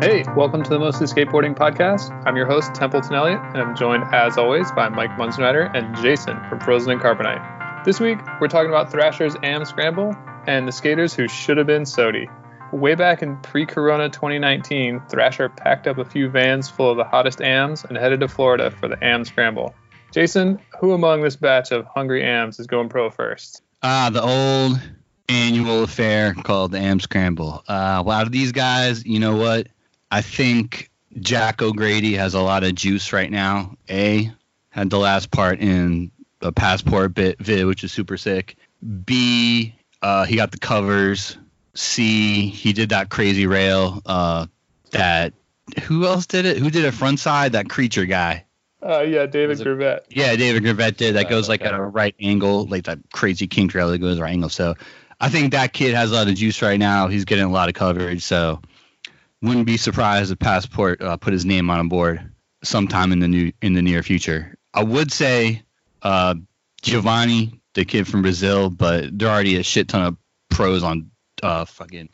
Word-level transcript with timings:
Hey, 0.00 0.24
welcome 0.34 0.62
to 0.62 0.70
the 0.70 0.78
Mostly 0.78 1.06
Skateboarding 1.06 1.54
Podcast. 1.54 2.10
I'm 2.24 2.34
your 2.34 2.46
host, 2.46 2.74
Templeton 2.74 3.14
Elliott, 3.14 3.38
and 3.38 3.58
I'm 3.58 3.76
joined, 3.76 4.04
as 4.14 4.38
always, 4.38 4.72
by 4.72 4.88
Mike 4.88 5.10
Munzenreiter 5.18 5.70
and 5.76 5.94
Jason 5.96 6.42
from 6.48 6.58
Frozen 6.60 6.92
and 6.92 7.00
Carbonite. 7.02 7.84
This 7.84 8.00
week, 8.00 8.18
we're 8.40 8.48
talking 8.48 8.70
about 8.70 8.90
Thrasher's 8.90 9.36
AM 9.42 9.66
Scramble 9.66 10.16
and 10.46 10.66
the 10.66 10.72
skaters 10.72 11.12
who 11.12 11.28
should 11.28 11.58
have 11.58 11.66
been 11.66 11.84
SOTY. 11.84 12.30
Way 12.72 12.94
back 12.94 13.20
in 13.20 13.36
pre 13.42 13.66
Corona 13.66 14.08
2019, 14.08 15.02
Thrasher 15.10 15.50
packed 15.50 15.86
up 15.86 15.98
a 15.98 16.04
few 16.06 16.30
vans 16.30 16.70
full 16.70 16.90
of 16.90 16.96
the 16.96 17.04
hottest 17.04 17.42
AMs 17.42 17.84
and 17.84 17.98
headed 17.98 18.20
to 18.20 18.28
Florida 18.28 18.70
for 18.70 18.88
the 18.88 18.96
AM 19.04 19.26
Scramble. 19.26 19.74
Jason, 20.12 20.60
who 20.80 20.92
among 20.92 21.20
this 21.20 21.36
batch 21.36 21.72
of 21.72 21.84
hungry 21.84 22.24
AMs 22.24 22.58
is 22.58 22.66
going 22.66 22.88
pro 22.88 23.10
first? 23.10 23.60
Ah, 23.82 24.08
the 24.10 24.22
old 24.22 24.80
annual 25.28 25.82
affair 25.82 26.32
called 26.32 26.72
the 26.72 26.78
AM 26.78 27.00
Scramble. 27.00 27.62
Uh, 27.68 28.02
well, 28.06 28.18
out 28.18 28.24
of 28.24 28.32
these 28.32 28.52
guys, 28.52 29.04
you 29.04 29.20
know 29.20 29.36
what? 29.36 29.66
I 30.10 30.22
think 30.22 30.90
Jack 31.18 31.62
O'Grady 31.62 32.14
has 32.14 32.34
a 32.34 32.40
lot 32.40 32.64
of 32.64 32.74
juice 32.74 33.12
right 33.12 33.30
now. 33.30 33.76
A 33.88 34.30
had 34.70 34.90
the 34.90 34.98
last 34.98 35.30
part 35.30 35.60
in 35.60 36.10
the 36.40 36.52
passport 36.52 37.14
bit 37.14 37.38
vid, 37.38 37.66
which 37.66 37.84
is 37.84 37.92
super 37.92 38.16
sick. 38.16 38.56
B, 39.04 39.74
uh, 40.02 40.24
he 40.24 40.36
got 40.36 40.52
the 40.52 40.58
covers. 40.58 41.36
C, 41.74 42.48
he 42.48 42.72
did 42.72 42.88
that 42.90 43.10
crazy 43.10 43.46
rail. 43.46 44.02
Uh, 44.04 44.46
that 44.90 45.34
who 45.82 46.06
else 46.06 46.26
did 46.26 46.46
it? 46.46 46.58
Who 46.58 46.70
did 46.70 46.84
a 46.84 46.92
front 46.92 47.20
side? 47.20 47.52
That 47.52 47.68
creature 47.68 48.06
guy. 48.06 48.44
Uh, 48.82 49.00
yeah, 49.00 49.26
David 49.26 49.58
Gravette. 49.58 50.06
Yeah, 50.08 50.34
David 50.36 50.64
Gravette 50.64 50.96
did. 50.96 51.14
That 51.14 51.28
goes 51.28 51.48
like 51.48 51.60
okay. 51.60 51.68
at 51.68 51.78
a 51.78 51.82
right 51.82 52.14
angle, 52.18 52.66
like 52.66 52.84
that 52.84 52.98
crazy 53.12 53.46
king 53.46 53.68
trail 53.68 53.90
that 53.90 53.98
goes 53.98 54.18
right 54.18 54.32
angle. 54.32 54.48
So 54.48 54.74
I 55.20 55.28
think 55.28 55.52
that 55.52 55.72
kid 55.74 55.94
has 55.94 56.10
a 56.10 56.14
lot 56.14 56.28
of 56.28 56.34
juice 56.34 56.62
right 56.62 56.78
now. 56.78 57.08
He's 57.08 57.26
getting 57.26 57.44
a 57.44 57.50
lot 57.50 57.68
of 57.68 57.74
coverage. 57.74 58.22
So 58.22 58.60
wouldn't 59.42 59.66
be 59.66 59.76
surprised 59.76 60.32
if 60.32 60.38
Passport 60.38 61.00
uh, 61.00 61.16
put 61.16 61.32
his 61.32 61.44
name 61.44 61.70
on 61.70 61.80
a 61.80 61.84
board 61.84 62.32
sometime 62.62 63.12
in 63.12 63.20
the 63.20 63.28
new 63.28 63.52
in 63.62 63.74
the 63.74 63.82
near 63.82 64.02
future. 64.02 64.56
I 64.74 64.84
would 64.84 65.12
say 65.12 65.62
uh, 66.02 66.34
Giovanni, 66.82 67.60
the 67.74 67.84
kid 67.84 68.06
from 68.06 68.22
Brazil, 68.22 68.70
but 68.70 69.18
there 69.18 69.28
already 69.28 69.56
a 69.56 69.62
shit 69.62 69.88
ton 69.88 70.02
of 70.02 70.16
pros 70.50 70.82
on 70.82 71.10
uh, 71.42 71.64
fucking 71.64 72.08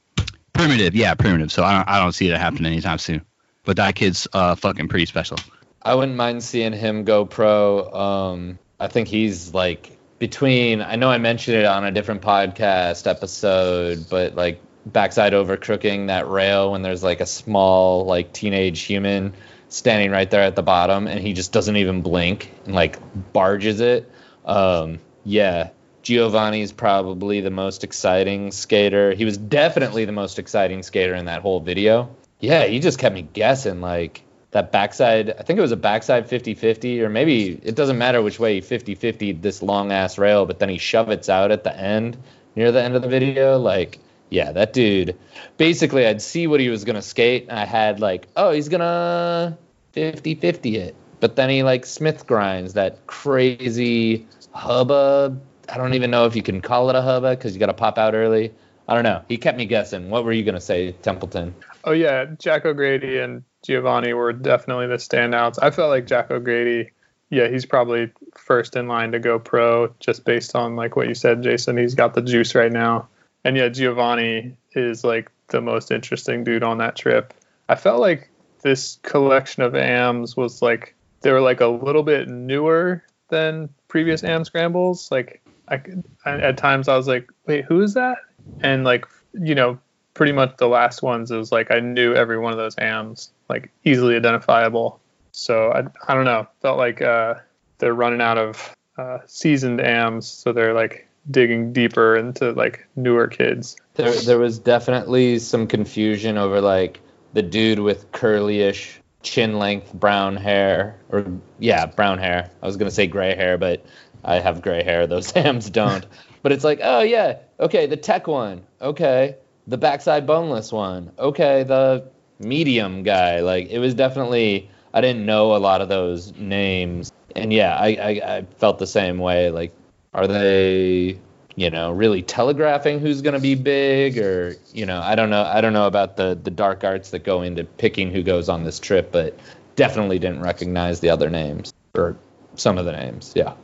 primitive. 0.53 0.95
Yeah, 0.95 1.15
primitive. 1.15 1.53
So 1.53 1.65
I 1.65 1.77
don't 1.77 1.89
I 1.89 2.01
don't 2.01 2.13
see 2.13 2.29
it 2.29 2.37
happening 2.37 2.73
anytime 2.73 2.99
soon. 2.99 3.23
But 3.65 3.77
that 3.79 3.97
kid's 3.97 4.29
uh, 4.33 4.55
fucking 4.55 4.89
pretty 4.89 5.07
special. 5.07 5.39
I 5.83 5.95
wouldn't 5.95 6.17
mind 6.17 6.43
seeing 6.43 6.73
him 6.73 7.05
go 7.05 7.25
pro. 7.25 7.93
Um, 7.93 8.59
I 8.79 8.89
think 8.89 9.09
he's 9.09 9.53
like 9.53 9.99
between. 10.19 10.81
I 10.83 10.97
know 10.97 11.11
I 11.11 11.19
mentioned 11.19 11.59
it 11.59 11.67
on 11.67 11.85
a 11.85 11.91
different 11.91 12.23
podcast 12.23 13.09
episode, 13.09 14.09
but 14.09 14.37
like 14.37 14.61
backside 14.87 15.35
over 15.35 15.57
crooking 15.57 16.07
that 16.07 16.29
rail 16.29 16.73
when 16.73 16.83
there's 16.83 17.03
like 17.03 17.21
a 17.21 17.27
small 17.27 18.05
like 18.05 18.33
teenage 18.33 18.83
human 18.83 19.35
standing 19.69 20.13
right 20.13 20.31
there 20.31 20.43
at 20.43 20.55
the 20.55 20.63
bottom 20.63 21.09
and 21.09 21.21
he 21.21 21.33
just 21.33 21.53
doesn't 21.53 21.77
even 21.77 22.03
blink 22.03 22.53
and 22.65 22.75
like 22.75 22.99
barges 23.33 23.81
it. 23.81 24.11
Um, 24.45 25.01
yeah, 25.25 25.71
Giovanni's 26.03 26.71
probably 26.71 27.41
the 27.41 27.51
most 27.51 27.83
exciting 27.83 28.53
skater. 28.53 29.13
He 29.13 29.25
was 29.25 29.37
definitely 29.37 30.05
the 30.05 30.13
most 30.13 30.39
exciting 30.39 30.85
skater 30.85 31.15
in 31.15 31.25
that 31.25 31.43
whole 31.43 31.59
video. 31.59 32.15
Yeah, 32.39 32.65
he 32.65 32.79
just 32.79 32.99
kept 32.99 33.15
me 33.15 33.23
guessing 33.23 33.81
like 33.81 34.23
that 34.53 34.73
backside 34.73 35.31
i 35.31 35.43
think 35.43 35.59
it 35.59 35.61
was 35.61 35.73
a 35.73 35.77
backside 35.77 36.31
50-50 36.31 37.01
or 37.01 37.11
maybe 37.11 37.61
it 37.63 37.75
doesn't 37.75 37.99
matter 37.99 38.23
which 38.23 38.39
way 38.39 38.55
he 38.55 38.61
50-50 38.61 39.43
this 39.43 39.63
long 39.63 39.93
ass 39.93 40.17
rail 40.17 40.47
but 40.47 40.59
then 40.59 40.71
he 40.71 40.79
shovets 40.79 41.29
out 41.29 41.51
at 41.51 41.63
the 41.63 41.77
end 41.77 42.17
near 42.55 42.73
the 42.73 42.83
end 42.83 42.95
of 42.95 43.03
the 43.03 43.09
video 43.09 43.59
like 43.59 43.99
yeah 44.31 44.53
that 44.53 44.73
dude 44.73 45.17
basically 45.57 46.07
i'd 46.07 46.23
see 46.23 46.47
what 46.47 46.61
he 46.61 46.69
was 46.69 46.85
gonna 46.85 47.03
skate 47.03 47.51
i 47.51 47.65
had 47.65 48.01
like 48.01 48.27
oh 48.37 48.51
he's 48.51 48.69
gonna 48.69 49.57
50-50 49.95 50.75
it 50.75 50.95
but 51.21 51.37
then 51.37 51.49
he 51.49 51.63
like 51.63 51.87
smith 51.87 52.27
grinds 52.27 52.75
that 52.75 53.07
crazy 53.07 54.27
hubba 54.53 55.37
i 55.69 55.77
don't 55.77 55.95
even 55.95 56.11
know 56.11 56.27
if 56.27 56.37
you 56.37 56.43
can 56.43 56.61
call 56.61 56.91
it 56.91 56.97
a 56.97 57.03
hubba 57.03 57.31
because 57.31 57.55
you 57.55 57.61
gotta 57.61 57.75
pop 57.75 57.99
out 57.99 58.15
early 58.15 58.53
i 58.89 58.95
don't 58.95 59.05
know 59.05 59.23
he 59.29 59.37
kept 59.37 59.57
me 59.57 59.67
guessing 59.67 60.11
what 60.11 60.25
were 60.25 60.33
you 60.33 60.45
gonna 60.45 60.61
say 60.61 60.93
templeton 60.93 61.55
Oh 61.87 61.93
yeah, 61.93 62.27
Jack 62.41 62.67
O'Grady 62.67 63.21
and 63.21 63.45
Giovanni 63.63 64.13
were 64.13 64.33
definitely 64.33 64.89
the 64.89 64.97
standouts. 64.97 65.59
I 65.63 65.71
felt 65.71 65.89
like 65.89 66.07
Jack 66.07 66.33
O'Grady, 66.33 66.91
yeah, 67.31 67.47
he's 67.47 67.65
probably 67.65 68.11
first 68.37 68.75
in 68.75 68.89
line 68.89 69.13
to 69.13 69.21
go 69.21 69.39
pro 69.39 69.95
just 70.01 70.25
based 70.25 70.57
on 70.57 70.75
like 70.75 70.97
what 70.97 71.07
you 71.07 71.15
said, 71.15 71.45
Jason. 71.45 71.77
He's 71.77 71.95
got 71.95 72.15
the 72.15 72.23
juice 72.23 72.57
right 72.57 72.73
now. 72.73 73.09
And 73.47 73.57
yeah, 73.57 73.69
Giovanni 73.69 74.57
is 74.73 75.05
like 75.05 75.31
the 75.51 75.61
most 75.61 75.93
interesting 75.93 76.43
dude 76.43 76.65
on 76.65 76.79
that 76.79 76.97
trip. 76.97 77.33
I 77.69 77.77
felt 77.77 78.01
like 78.01 78.29
this 78.63 78.99
collection 79.03 79.63
of 79.63 79.77
AMs 79.77 80.37
was 80.37 80.63
like 80.63 80.97
they 81.21 81.31
were 81.31 81.41
like 81.41 81.61
a 81.61 81.69
little 81.69 82.03
bit 82.03 82.29
newer 82.29 83.05
than 83.29 83.69
previous 83.87 84.25
AM 84.25 84.45
scrambles. 84.45 85.13
Like 85.13 85.41
I, 85.69 85.81
I 86.25 86.31
at 86.33 86.57
times 86.57 86.89
I 86.89 86.97
was 86.97 87.07
like, 87.07 87.31
wait, 87.47 87.65
who 87.67 87.81
is 87.83 87.95
that? 87.95 88.19
And 88.63 88.83
like 88.83 89.07
you 89.33 89.55
know, 89.55 89.79
pretty 90.15 90.33
much 90.33 90.57
the 90.57 90.67
last 90.67 91.05
ones 91.05 91.31
was 91.31 91.53
like 91.53 91.71
I 91.71 91.79
knew 91.79 92.15
every 92.15 92.39
one 92.39 92.51
of 92.51 92.59
those 92.59 92.75
AMs 92.79 93.31
like 93.49 93.71
easily 93.85 94.17
identifiable. 94.17 94.99
So 95.31 95.71
I, 95.71 95.85
I 96.11 96.17
don't 96.17 96.25
know. 96.25 96.49
Felt 96.63 96.79
like 96.79 97.01
uh, 97.01 97.35
they're 97.79 97.95
running 97.95 98.21
out 98.21 98.39
of 98.39 98.75
uh, 98.99 99.19
seasoned 99.27 99.81
AMs, 99.81 100.27
so 100.27 100.53
they're 100.53 100.75
like 100.75 101.06
digging 101.31 101.73
deeper 101.73 102.17
into 102.17 102.53
like 102.53 102.87
newer 102.97 103.27
kids. 103.27 103.77
There, 103.95 104.13
there 104.13 104.39
was 104.39 104.59
definitely 104.59 105.39
some 105.39 105.67
confusion 105.67 106.39
over 106.39 106.61
like 106.61 107.01
the 107.33 107.43
dude 107.43 107.79
with 107.79 108.11
curly-ish 108.13 109.01
chin 109.23 109.59
length 109.59 109.93
brown 109.93 110.37
hair, 110.37 110.99
or 111.11 111.27
yeah, 111.59 111.87
brown 111.87 112.19
hair. 112.19 112.51
I 112.63 112.67
was 112.67 112.77
gonna 112.77 112.91
say 112.91 113.07
gray 113.07 113.35
hair, 113.35 113.59
but 113.59 113.85
I 114.25 114.39
have 114.39 114.63
gray 114.63 114.83
hair. 114.83 115.07
Those 115.07 115.31
hams 115.33 115.69
don't. 115.69 116.07
but 116.43 116.53
it's 116.53 116.65
like, 116.65 116.81
oh 116.83 117.01
yeah, 117.01 117.39
okay, 117.61 117.87
the 117.87 117.97
tech 117.97 118.27
one, 118.27 118.63
okay, 118.81 119.37
the 119.67 119.79
backside 119.79 120.27
boneless 120.27 120.73
one, 120.73 121.13
okay, 121.19 121.65
the 121.65 122.11
medium 122.39 123.03
guy. 123.03 123.41
Like 123.41 123.69
it 123.69 123.79
was 123.79 123.95
definitely. 123.95 124.71
I 124.95 125.03
didn't 125.03 125.27
know 125.27 125.55
a 125.55 125.59
lot 125.59 125.83
of 125.83 125.91
those 125.91 126.33
names, 126.37 127.13
and 127.35 127.53
yeah, 127.53 127.77
I, 127.77 127.89
I, 127.89 128.37
I 128.37 128.47
felt 128.57 128.79
the 128.79 128.87
same 128.87 129.19
way. 129.19 129.51
Like, 129.51 129.75
are 130.17 130.27
they 130.27 131.21
you 131.57 131.71
know, 131.71 131.91
really 131.91 132.23
telegraphing 132.23 133.01
who's 133.01 133.23
going 133.23 133.35
to 133.35 133.41
be 133.41 133.55
big 133.55 134.19
or, 134.19 134.55
you 134.75 134.85
know, 134.85 135.01
I 135.01 135.15
don't 135.15 135.31
know. 135.31 135.43
I 135.43 135.63
don't 135.63 135.73
know 135.73 135.87
about 135.87 136.17
the 136.17 136.39
the 136.41 136.51
dark 136.51 136.85
arts 136.85 137.11
that 137.11 137.25
go 137.25 137.41
into 137.43 137.65
picking 137.65 138.11
who 138.13 138.23
goes 138.23 138.51
on 138.51 138.65
this 138.65 138.79
trip, 138.79 139.11
but 139.11 139.39
definitely 139.75 140.19
didn't 140.19 140.43
recognize 140.43 141.01
the 141.01 141.09
other 141.09 141.31
names 141.31 141.73
or 141.95 142.17
some 142.57 142.77
of 142.77 142.85
the 142.85 142.93
names. 142.93 143.33
Yeah. 143.35 143.55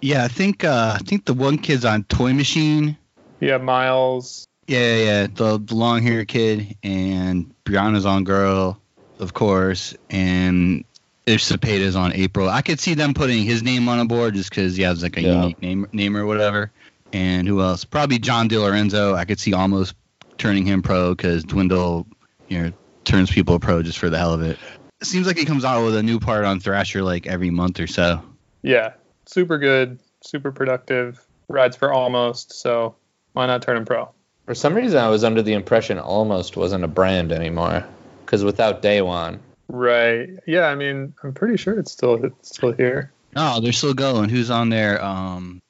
Yeah, 0.00 0.24
I 0.24 0.28
think 0.28 0.64
uh, 0.64 0.96
I 0.96 1.02
think 1.04 1.26
the 1.26 1.34
one 1.34 1.58
kid's 1.58 1.84
on 1.84 2.02
Toy 2.04 2.32
Machine. 2.32 2.98
Yeah, 3.38 3.58
Miles. 3.58 4.48
Yeah, 4.66 4.78
yeah, 4.78 5.04
yeah, 5.04 5.26
the, 5.32 5.58
the 5.58 5.74
long 5.74 6.02
hair 6.02 6.24
kid 6.24 6.76
and 6.82 7.52
Brianna's 7.64 8.06
on 8.06 8.24
Girl, 8.24 8.80
of 9.18 9.34
course, 9.34 9.94
and 10.10 10.84
if 11.26 11.40
Cepeda's 11.40 11.96
on 11.96 12.12
April. 12.14 12.48
I 12.48 12.62
could 12.62 12.80
see 12.80 12.94
them 12.94 13.14
putting 13.14 13.44
his 13.44 13.62
name 13.62 13.88
on 13.88 13.98
a 14.00 14.04
board 14.04 14.34
just 14.34 14.50
because 14.50 14.76
he 14.76 14.82
has 14.82 15.02
like 15.02 15.16
a 15.16 15.22
Yeah. 15.22 15.42
unique 15.42 15.62
name 15.62 15.86
name 15.92 16.16
or 16.16 16.26
whatever. 16.26 16.70
And 17.12 17.46
who 17.46 17.60
else? 17.60 17.84
Probably 17.84 18.18
John 18.18 18.48
DiLorenzo. 18.48 19.14
I 19.14 19.24
could 19.24 19.38
see 19.38 19.52
almost 19.52 19.94
turning 20.38 20.66
him 20.66 20.82
pro 20.82 21.14
because 21.14 21.44
Dwindle, 21.44 22.06
you 22.48 22.62
know, 22.62 22.72
turns 23.04 23.30
people 23.30 23.58
pro 23.58 23.82
just 23.82 23.98
for 23.98 24.08
the 24.10 24.18
hell 24.18 24.32
of 24.32 24.42
it. 24.42 24.58
It 25.00 25.06
seems 25.06 25.26
like 25.26 25.36
he 25.36 25.44
comes 25.44 25.64
out 25.64 25.84
with 25.84 25.96
a 25.96 26.02
new 26.02 26.18
part 26.18 26.44
on 26.44 26.60
Thrasher 26.60 27.02
like 27.02 27.26
every 27.26 27.50
month 27.50 27.80
or 27.80 27.86
so. 27.86 28.22
Yeah, 28.62 28.92
super 29.26 29.58
good, 29.58 29.98
super 30.22 30.52
productive. 30.52 31.20
Rides 31.48 31.76
for 31.76 31.92
almost. 31.92 32.52
So 32.52 32.94
why 33.32 33.46
not 33.46 33.62
turn 33.62 33.76
him 33.76 33.84
pro? 33.84 34.08
For 34.46 34.54
some 34.54 34.74
reason, 34.74 34.98
I 34.98 35.08
was 35.08 35.22
under 35.22 35.42
the 35.42 35.52
impression 35.52 35.98
almost 35.98 36.56
wasn't 36.56 36.82
a 36.84 36.88
brand 36.88 37.30
anymore 37.30 37.84
because 38.24 38.42
without 38.42 38.82
Daewon. 38.82 39.38
Right. 39.72 40.28
Yeah. 40.46 40.66
I 40.66 40.74
mean, 40.74 41.14
I'm 41.22 41.32
pretty 41.32 41.56
sure 41.56 41.78
it's 41.78 41.90
still 41.90 42.22
it's 42.22 42.54
still 42.54 42.72
here. 42.72 43.10
No, 43.34 43.60
they're 43.60 43.72
still 43.72 43.94
going. 43.94 44.28
Who's 44.28 44.50
on 44.50 44.68
there? 44.68 45.02
Um, 45.02 45.62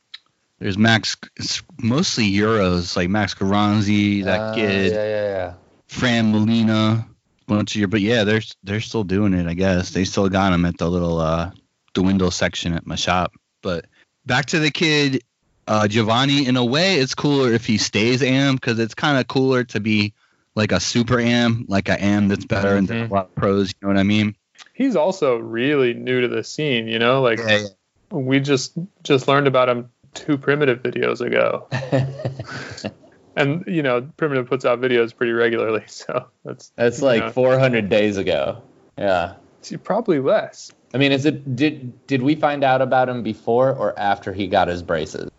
there's 0.58 0.76
Max. 0.76 1.16
It's 1.36 1.62
mostly 1.80 2.30
Euros, 2.30 2.96
like 2.96 3.08
Max 3.08 3.34
Geronzi, 3.34 4.24
that 4.24 4.40
Uh, 4.40 4.54
kid, 4.56 4.92
Yeah, 4.92 5.04
yeah, 5.04 5.28
yeah. 5.28 5.54
Fran 5.86 6.32
Molina, 6.32 7.06
bunch 7.46 7.76
of 7.76 7.78
your. 7.78 7.88
But 7.88 8.00
yeah, 8.00 8.24
they're 8.24 8.42
they're 8.64 8.80
still 8.80 9.04
doing 9.04 9.34
it. 9.34 9.46
I 9.46 9.54
guess 9.54 9.90
they 9.90 10.04
still 10.04 10.28
got 10.28 10.52
him 10.52 10.64
at 10.64 10.78
the 10.78 10.90
little 10.90 11.20
uh, 11.20 11.52
dwindle 11.94 12.32
section 12.32 12.74
at 12.74 12.86
my 12.86 12.96
shop. 12.96 13.32
But 13.62 13.86
back 14.26 14.46
to 14.46 14.58
the 14.58 14.72
kid, 14.72 15.22
uh, 15.68 15.86
Giovanni. 15.86 16.46
In 16.46 16.56
a 16.56 16.64
way, 16.64 16.96
it's 16.96 17.14
cooler 17.14 17.52
if 17.52 17.66
he 17.66 17.78
stays 17.78 18.22
am 18.22 18.56
because 18.56 18.80
it's 18.80 18.94
kind 18.94 19.18
of 19.18 19.28
cooler 19.28 19.62
to 19.64 19.78
be 19.78 20.14
like 20.54 20.72
a 20.72 20.80
super 20.80 21.18
am, 21.20 21.64
like 21.68 21.88
a 21.88 22.02
am 22.02 22.28
that's 22.28 22.44
better 22.44 22.76
and 22.76 22.88
Mhm. 22.88 23.10
a 23.10 23.14
lot 23.14 23.26
of 23.26 23.34
pros. 23.34 23.68
You 23.70 23.74
know 23.82 23.88
what 23.94 23.98
I 24.00 24.02
mean? 24.02 24.36
He's 24.74 24.96
also 24.96 25.36
really 25.36 25.94
new 25.94 26.20
to 26.20 26.28
the 26.28 26.44
scene. 26.44 26.88
You 26.88 26.98
know, 26.98 27.22
like 27.22 27.38
Yeah, 27.38 27.66
we 28.10 28.40
just 28.40 28.76
just 29.02 29.28
learned 29.28 29.46
about 29.46 29.68
him 29.68 29.90
two 30.14 30.36
primitive 30.38 30.82
videos 30.82 31.20
ago. 31.20 31.68
and 33.36 33.64
you 33.66 33.82
know, 33.82 34.08
Primitive 34.16 34.46
puts 34.46 34.64
out 34.64 34.80
videos 34.80 35.14
pretty 35.16 35.32
regularly, 35.32 35.84
so 35.86 36.28
that's 36.44 36.72
That's 36.76 37.00
like 37.02 37.22
know, 37.22 37.32
400 37.32 37.88
days 37.88 38.16
ago. 38.16 38.62
Yeah. 38.98 39.34
it's 39.58 39.72
probably 39.82 40.20
less. 40.20 40.70
I 40.94 40.98
mean, 40.98 41.12
is 41.12 41.24
it 41.24 41.56
did 41.56 42.06
did 42.06 42.22
we 42.22 42.34
find 42.34 42.62
out 42.64 42.82
about 42.82 43.08
him 43.08 43.22
before 43.22 43.72
or 43.72 43.98
after 43.98 44.32
he 44.32 44.46
got 44.46 44.68
his 44.68 44.82
braces? 44.82 45.30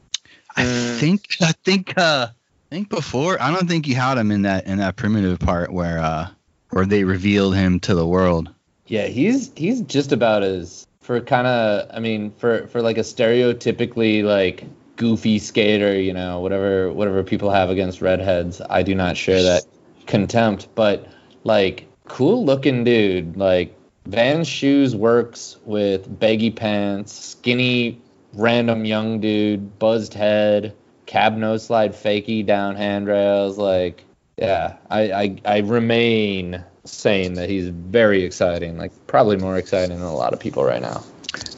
I 0.55 0.63
Mm. 0.63 0.99
think 0.99 1.27
I 1.41 1.51
think 1.63 1.93
uh 1.97 2.27
I 2.73 2.75
think 2.75 2.89
before 2.89 3.39
I 3.39 3.51
don't 3.51 3.67
think 3.67 3.87
you 3.87 3.93
had 3.93 4.17
him 4.17 4.31
in 4.31 4.41
that 4.41 4.65
in 4.65 4.79
that 4.79 4.95
primitive 4.95 5.37
part 5.37 5.71
where 5.71 5.99
uh 5.99 6.29
where 6.71 6.87
they 6.87 7.03
revealed 7.03 7.55
him 7.55 7.79
to 7.81 7.93
the 7.93 8.07
world. 8.07 8.49
Yeah, 8.87 9.05
he's 9.05 9.51
he's 9.55 9.81
just 9.81 10.11
about 10.11 10.41
as 10.41 10.87
for 10.99 11.21
kind 11.21 11.45
of 11.45 11.87
I 11.93 11.99
mean 11.99 12.31
for 12.31 12.65
for 12.69 12.81
like 12.81 12.97
a 12.97 13.01
stereotypically 13.01 14.23
like 14.23 14.63
goofy 14.95 15.37
skater, 15.37 16.01
you 16.01 16.13
know, 16.13 16.39
whatever 16.39 16.91
whatever 16.91 17.21
people 17.21 17.51
have 17.51 17.69
against 17.69 18.01
redheads. 18.01 18.59
I 18.67 18.81
do 18.81 18.95
not 18.95 19.17
share 19.17 19.43
that 19.43 19.65
contempt, 20.07 20.67
but 20.73 21.07
like 21.43 21.87
cool 22.05 22.43
looking 22.43 22.83
dude. 22.83 23.37
Like 23.37 23.77
Vans 24.07 24.47
shoes 24.47 24.95
works 24.95 25.57
with 25.63 26.19
baggy 26.19 26.49
pants, 26.49 27.13
skinny 27.13 28.01
random 28.33 28.83
young 28.83 29.19
dude, 29.19 29.77
buzzed 29.77 30.15
head, 30.15 30.73
cab 31.13 31.37
no 31.37 31.57
slide 31.57 31.93
fakie 31.93 32.45
down 32.45 32.75
handrails 32.75 33.57
like 33.57 34.03
yeah, 34.37 34.77
I, 34.89 35.11
I 35.11 35.41
I 35.45 35.57
remain 35.59 36.63
saying 36.85 37.35
that 37.35 37.49
he's 37.49 37.69
very 37.69 38.23
exciting, 38.23 38.77
like 38.77 38.91
probably 39.07 39.37
more 39.37 39.57
exciting 39.57 39.99
than 39.99 40.07
a 40.07 40.15
lot 40.15 40.33
of 40.33 40.39
people 40.39 40.63
right 40.63 40.81
now. 40.81 41.03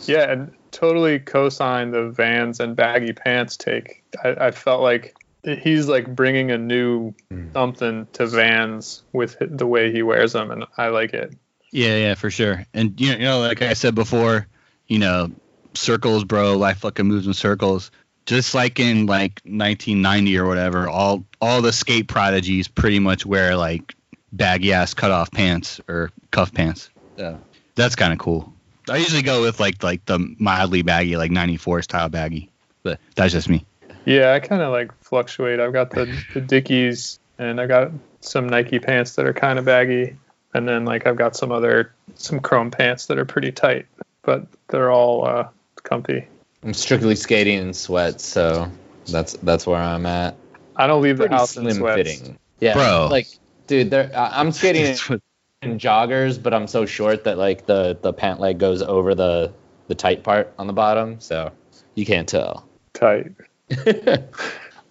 Yeah, 0.05 0.29
and 0.31 0.51
totally 0.71 1.19
co-signed 1.19 1.93
the 1.93 2.09
Vans 2.09 2.59
and 2.59 2.75
baggy 2.75 3.13
pants 3.13 3.55
take. 3.57 4.03
I, 4.23 4.47
I 4.47 4.51
felt 4.51 4.81
like 4.81 5.15
he's 5.43 5.87
like 5.87 6.13
bringing 6.13 6.51
a 6.51 6.57
new 6.57 7.13
Mm. 7.31 7.53
something 7.53 8.07
to 8.13 8.27
Vans 8.27 9.03
with 9.13 9.37
the 9.39 9.65
way 9.65 9.91
he 9.91 10.03
wears 10.03 10.33
them, 10.33 10.51
and 10.51 10.65
I 10.77 10.89
like 10.89 11.13
it. 11.13 11.33
Yeah, 11.71 11.95
yeah, 11.95 12.15
for 12.15 12.29
sure. 12.29 12.65
And 12.73 12.99
you 12.99 13.11
know, 13.11 13.17
you 13.17 13.23
know, 13.23 13.39
like 13.39 13.61
I 13.61 13.73
said 13.73 13.95
before, 13.95 14.47
you 14.87 14.99
know, 14.99 15.31
circles, 15.73 16.25
bro. 16.25 16.57
Life 16.57 16.79
fucking 16.79 17.05
moves 17.05 17.25
in 17.25 17.33
circles. 17.33 17.89
Just 18.25 18.55
like 18.55 18.79
in 18.79 19.05
like 19.05 19.41
1990 19.43 20.37
or 20.37 20.45
whatever, 20.47 20.89
all 20.89 21.25
all 21.39 21.61
the 21.61 21.71
skate 21.71 22.07
prodigies 22.07 22.67
pretty 22.67 22.99
much 22.99 23.25
wear 23.25 23.55
like 23.55 23.95
baggy 24.31 24.73
ass 24.73 24.93
cut 24.93 25.11
off 25.11 25.31
pants 25.31 25.79
or 25.87 26.11
cuff 26.31 26.53
pants. 26.53 26.89
Yeah. 27.17 27.37
That's 27.75 27.95
kind 27.95 28.13
of 28.13 28.19
cool. 28.19 28.53
I 28.89 28.97
usually 28.97 29.21
go 29.21 29.41
with 29.41 29.59
like 29.59 29.83
like 29.83 30.05
the 30.05 30.19
mildly 30.39 30.81
baggy, 30.81 31.17
like 31.17 31.31
'94 31.31 31.81
style 31.83 32.09
baggy, 32.09 32.51
but 32.83 32.99
that's 33.15 33.33
just 33.33 33.49
me. 33.49 33.65
Yeah, 34.05 34.33
I 34.33 34.39
kind 34.39 34.61
of 34.61 34.71
like 34.71 34.91
fluctuate. 35.01 35.59
I've 35.59 35.73
got 35.73 35.89
the 35.89 36.05
the 36.33 36.41
Dickies, 36.41 37.19
and 37.39 37.59
I 37.59 37.65
got 37.65 37.91
some 38.21 38.47
Nike 38.47 38.79
pants 38.79 39.15
that 39.15 39.25
are 39.25 39.33
kind 39.33 39.57
of 39.57 39.65
baggy, 39.65 40.15
and 40.53 40.67
then 40.67 40.85
like 40.85 41.07
I've 41.07 41.15
got 41.15 41.35
some 41.35 41.51
other 41.51 41.93
some 42.15 42.39
chrome 42.39 42.71
pants 42.71 43.07
that 43.07 43.17
are 43.17 43.25
pretty 43.25 43.51
tight, 43.51 43.87
but 44.21 44.45
they're 44.67 44.91
all 44.91 45.25
uh, 45.25 45.47
comfy. 45.83 46.27
I'm 46.65 46.73
strictly 46.73 47.15
skating 47.15 47.59
in 47.59 47.73
sweats, 47.73 48.25
so 48.25 48.71
that's 49.05 49.33
that's 49.33 49.67
where 49.67 49.79
I'm 49.79 50.07
at. 50.07 50.35
I 50.75 50.87
don't 50.87 51.03
leave 51.03 51.17
the 51.17 51.25
Pretty 51.25 51.35
house 51.35 51.55
in 51.55 51.63
slim 51.63 51.77
sweats. 51.77 51.95
fitting. 51.95 52.39
Yeah, 52.59 52.73
Bro. 52.73 53.09
Like, 53.11 53.27
dude, 53.67 53.91
there 53.91 54.11
I- 54.15 54.39
I'm 54.39 54.51
skating 54.51 54.85
in, 55.09 55.21
in 55.61 55.77
joggers, 55.79 56.41
but 56.41 56.55
I'm 56.55 56.65
so 56.65 56.87
short 56.87 57.25
that 57.25 57.37
like 57.37 57.67
the 57.67 57.97
the 58.01 58.11
pant 58.11 58.39
leg 58.39 58.57
goes 58.57 58.81
over 58.81 59.13
the 59.13 59.53
the 59.87 59.93
tight 59.93 60.23
part 60.23 60.53
on 60.57 60.65
the 60.65 60.73
bottom, 60.73 61.19
so 61.19 61.51
you 61.93 62.03
can't 62.03 62.27
tell. 62.27 62.67
Tight. 62.93 63.27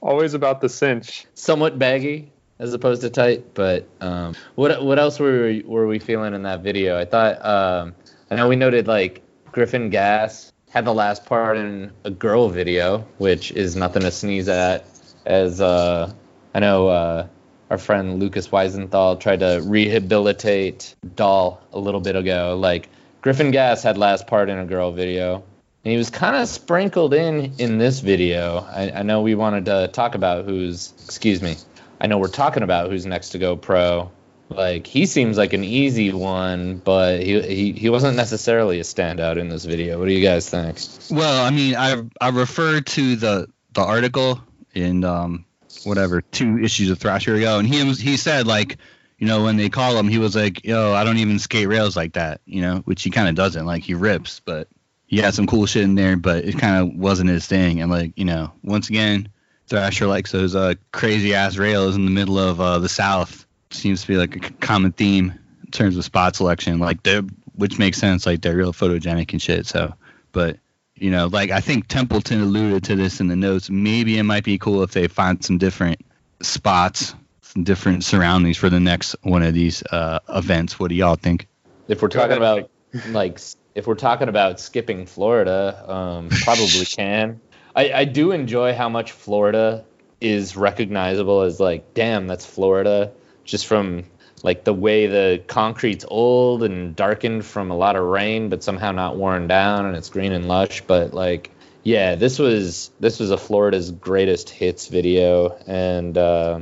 Always 0.01 0.35
about 0.35 0.61
the 0.61 0.69
cinch. 0.69 1.27
Somewhat 1.35 1.77
baggy 1.77 2.31
as 2.61 2.73
opposed 2.73 3.03
to 3.03 3.11
tight, 3.11 3.53
but 3.53 3.89
um, 4.01 4.37
what 4.55 4.85
what 4.85 5.01
else 5.01 5.19
were 5.19 5.47
we, 5.47 5.63
were 5.63 5.89
we 5.89 5.99
feeling 5.99 6.35
in 6.35 6.43
that 6.45 6.63
video? 6.63 6.97
I 6.97 7.05
thought 7.05 7.45
um, 7.45 7.97
I 8.31 8.37
know 8.37 8.49
we 8.49 8.55
noted 8.55 8.87
like 8.87 9.23
Griffin 9.51 9.91
Gass 9.91 10.53
had 10.75 10.85
the 10.85 10.93
last 10.93 11.25
part 11.25 11.57
in 11.57 11.93
a 12.03 12.11
girl 12.11 12.49
video, 12.49 13.07
which 13.19 13.53
is 13.53 13.77
nothing 13.77 14.03
to 14.03 14.11
sneeze 14.11 14.49
at. 14.49 14.85
As 15.25 15.61
uh, 15.61 16.13
I 16.53 16.59
know 16.59 16.89
uh, 16.89 17.29
our 17.71 17.79
friend 17.79 18.19
Lucas 18.19 18.49
Weisenthal 18.49 19.21
tried 19.21 19.39
to 19.41 19.63
rehabilitate 19.65 20.97
Doll 21.15 21.63
a 21.73 21.79
little 21.79 22.01
bit 22.01 22.17
ago. 22.17 22.59
Like 22.61 22.89
Griffin 23.23 23.53
Gass 23.53 23.85
had 23.85 23.97
last 23.97 24.27
part 24.27 24.51
in 24.51 24.59
a 24.59 24.67
girl 24.67 24.91
video, 24.91 25.45
and 25.85 25.93
he 25.93 25.97
was 25.97 26.11
kind 26.11 26.35
of 26.35 26.49
sprinkled 26.49 27.15
in 27.15 27.55
in 27.59 27.79
this 27.79 28.01
video. 28.01 28.67
I, 28.69 28.91
I 28.91 29.03
know 29.05 29.23
we 29.23 29.37
wanted 29.37 29.67
to 29.67 29.89
talk 29.93 30.17
about 30.17 30.45
who's, 30.45 30.93
excuse 31.05 31.41
me, 31.41 31.55
I 32.01 32.09
know 32.09 32.19
we're 32.19 32.27
talking 32.27 32.65
about 32.65 32.91
who's 32.91 33.07
next 33.07 33.31
to 33.31 33.39
go 33.39 33.57
pro. 33.57 34.11
Like 34.49 34.87
he 34.87 35.07
seems 35.07 35.39
like 35.39 35.53
an 35.53 35.65
easy 35.65 36.13
one, 36.13 36.77
but 36.77 37.23
he 37.23 37.41
he, 37.41 37.73
he 37.73 37.89
wasn't 37.89 38.17
necessarily 38.17 38.79
a 38.79 38.83
standout 38.83 39.39
in 39.39 39.49
this 39.49 39.65
video. 39.65 39.99
What 39.99 40.07
do 40.07 40.13
you 40.13 40.23
guys 40.23 40.49
think? 40.49 40.79
Well, 41.11 41.45
I 41.45 41.51
mean, 41.51 41.75
I 41.77 42.03
I 42.21 42.29
refer 42.29 42.81
to 42.81 43.17
the 43.17 43.49
the 43.73 43.83
article 43.83 44.41
in 44.75 45.05
um 45.05 45.45
whatever 45.85 46.21
two 46.21 46.59
issues 46.59 46.91
of 46.91 46.99
Thrasher 46.99 47.35
ago, 47.35 47.59
and 47.59 47.67
he 47.67 47.91
he 47.95 48.17
said 48.17 48.47
like 48.47 48.77
you 49.19 49.27
know 49.27 49.45
when 49.45 49.57
they 49.57 49.71
call 49.71 49.97
him, 49.97 50.09
he 50.09 50.19
was 50.19 50.37
like, 50.37 50.65
yo, 50.65 50.93
I 50.93 51.05
don't 51.05 51.19
even 51.19 51.39
skate 51.39 51.69
rails 51.69 51.97
like 51.97 52.13
that, 52.15 52.41
you 52.45 52.61
know, 52.61 52.77
which 52.85 53.03
he 53.03 53.11
kind 53.11 53.29
of 53.29 53.35
doesn't. 53.35 53.65
Like 53.65 53.83
he 53.83 53.95
rips, 53.95 54.41
but 54.41 54.69
he 55.07 55.19
had 55.19 55.35
some 55.35 55.47
cool 55.47 55.67
shit 55.67 55.85
in 55.85 55.95
there, 55.95 56.17
but 56.17 56.45
it 56.45 56.59
kind 56.59 56.83
of 56.83 56.99
wasn't 56.99 57.31
his 57.31 57.47
thing. 57.47 57.81
And 57.81 57.91
like 57.91 58.13
you 58.17 58.25
know, 58.25 58.53
once 58.63 58.91
again, 58.91 59.29
Thrasher 59.69 60.07
likes 60.07 60.33
those 60.33 60.55
uh 60.55 60.75
crazy 60.93 61.35
ass 61.35 61.57
rails 61.57 61.97
in 61.97 62.05
the 62.05 62.11
middle 62.11 62.39
of 62.39 62.61
uh 62.61 62.79
the 62.79 62.89
South. 62.89 63.44
Seems 63.75 64.03
to 64.03 64.09
be 64.09 64.17
like 64.17 64.37
a 64.37 64.53
common 64.55 64.93
theme 64.93 65.35
in 65.65 65.71
terms 65.71 65.97
of 65.97 66.05
spot 66.05 66.37
selection, 66.37 66.79
like 66.79 67.03
they're 67.03 67.23
which 67.57 67.79
makes 67.79 67.99
sense, 67.99 68.27
like 68.27 68.43
they're 68.43 68.57
real 68.57 68.73
photogenic 68.73 69.33
and 69.33 69.41
shit. 69.41 69.67
So, 69.67 69.95
but 70.33 70.59
you 70.97 71.11
know, 71.11 71.27
like 71.27 71.51
I 71.51 71.61
think 71.61 71.89
Templeton 71.89 72.41
alluded 72.41 72.85
to 72.85 72.97
this 72.97 73.21
in 73.21 73.29
the 73.29 73.37
notes. 73.37 73.71
Maybe 73.71 74.19
it 74.19 74.25
might 74.25 74.45
be 74.45 74.59
cool 74.59 74.83
if 74.83 74.93
they 74.93 75.09
find 75.09 75.45
some 75.45 75.59
different 75.59 76.01
spots, 76.43 77.15
some 77.43 77.65
different 77.65 78.05
surroundings 78.05 78.57
for 78.57 78.71
the 78.71 78.81
next 78.81 79.17
one 79.23 79.43
of 79.43 79.55
these 79.55 79.83
uh, 79.85 80.21
events. 80.29 80.79
What 80.79 80.89
do 80.89 80.95
y'all 80.95 81.17
think? 81.17 81.47
If 81.89 82.03
we're 82.03 82.09
talking 82.09 82.37
about 82.37 82.71
like 83.09 83.41
if 83.75 83.87
we're 83.87 83.95
talking 83.95 84.29
about 84.29 84.61
skipping 84.61 85.07
Florida, 85.07 85.85
um, 85.91 86.29
probably 86.29 86.85
can. 86.87 87.41
I, 87.77 87.93
I 87.93 88.05
do 88.05 88.31
enjoy 88.31 88.73
how 88.75 88.89
much 88.89 89.13
Florida 89.13 89.85
is 90.21 90.57
recognizable 90.57 91.43
as 91.43 91.59
like, 91.59 91.93
damn, 91.93 92.29
that's 92.29 92.47
Florida, 92.47 93.13
just 93.45 93.67
from 93.67 94.05
like 94.43 94.65
the 94.65 94.75
way 94.75 95.07
the 95.07 95.43
concrete's 95.47 96.05
old 96.07 96.63
and 96.63 96.95
darkened 96.95 97.47
from 97.47 97.71
a 97.71 97.77
lot 97.77 97.97
of 97.97 98.05
rain, 98.05 98.51
but 98.51 98.63
somehow 98.63 98.93
not 98.93 99.17
worn 99.17 99.49
down, 99.49 99.87
and 99.87 99.97
it's 99.97 100.11
green 100.11 100.33
and 100.33 100.47
lush. 100.47 100.83
But 100.83 101.15
like, 101.15 101.51
yeah, 101.83 102.15
this 102.15 102.39
was 102.39 102.91
this 103.01 103.19
was 103.19 103.31
a 103.31 103.39
Florida's 103.39 103.91
greatest 103.91 104.51
hits 104.51 104.89
video, 104.89 105.57
and 105.67 106.17
uh, 106.19 106.61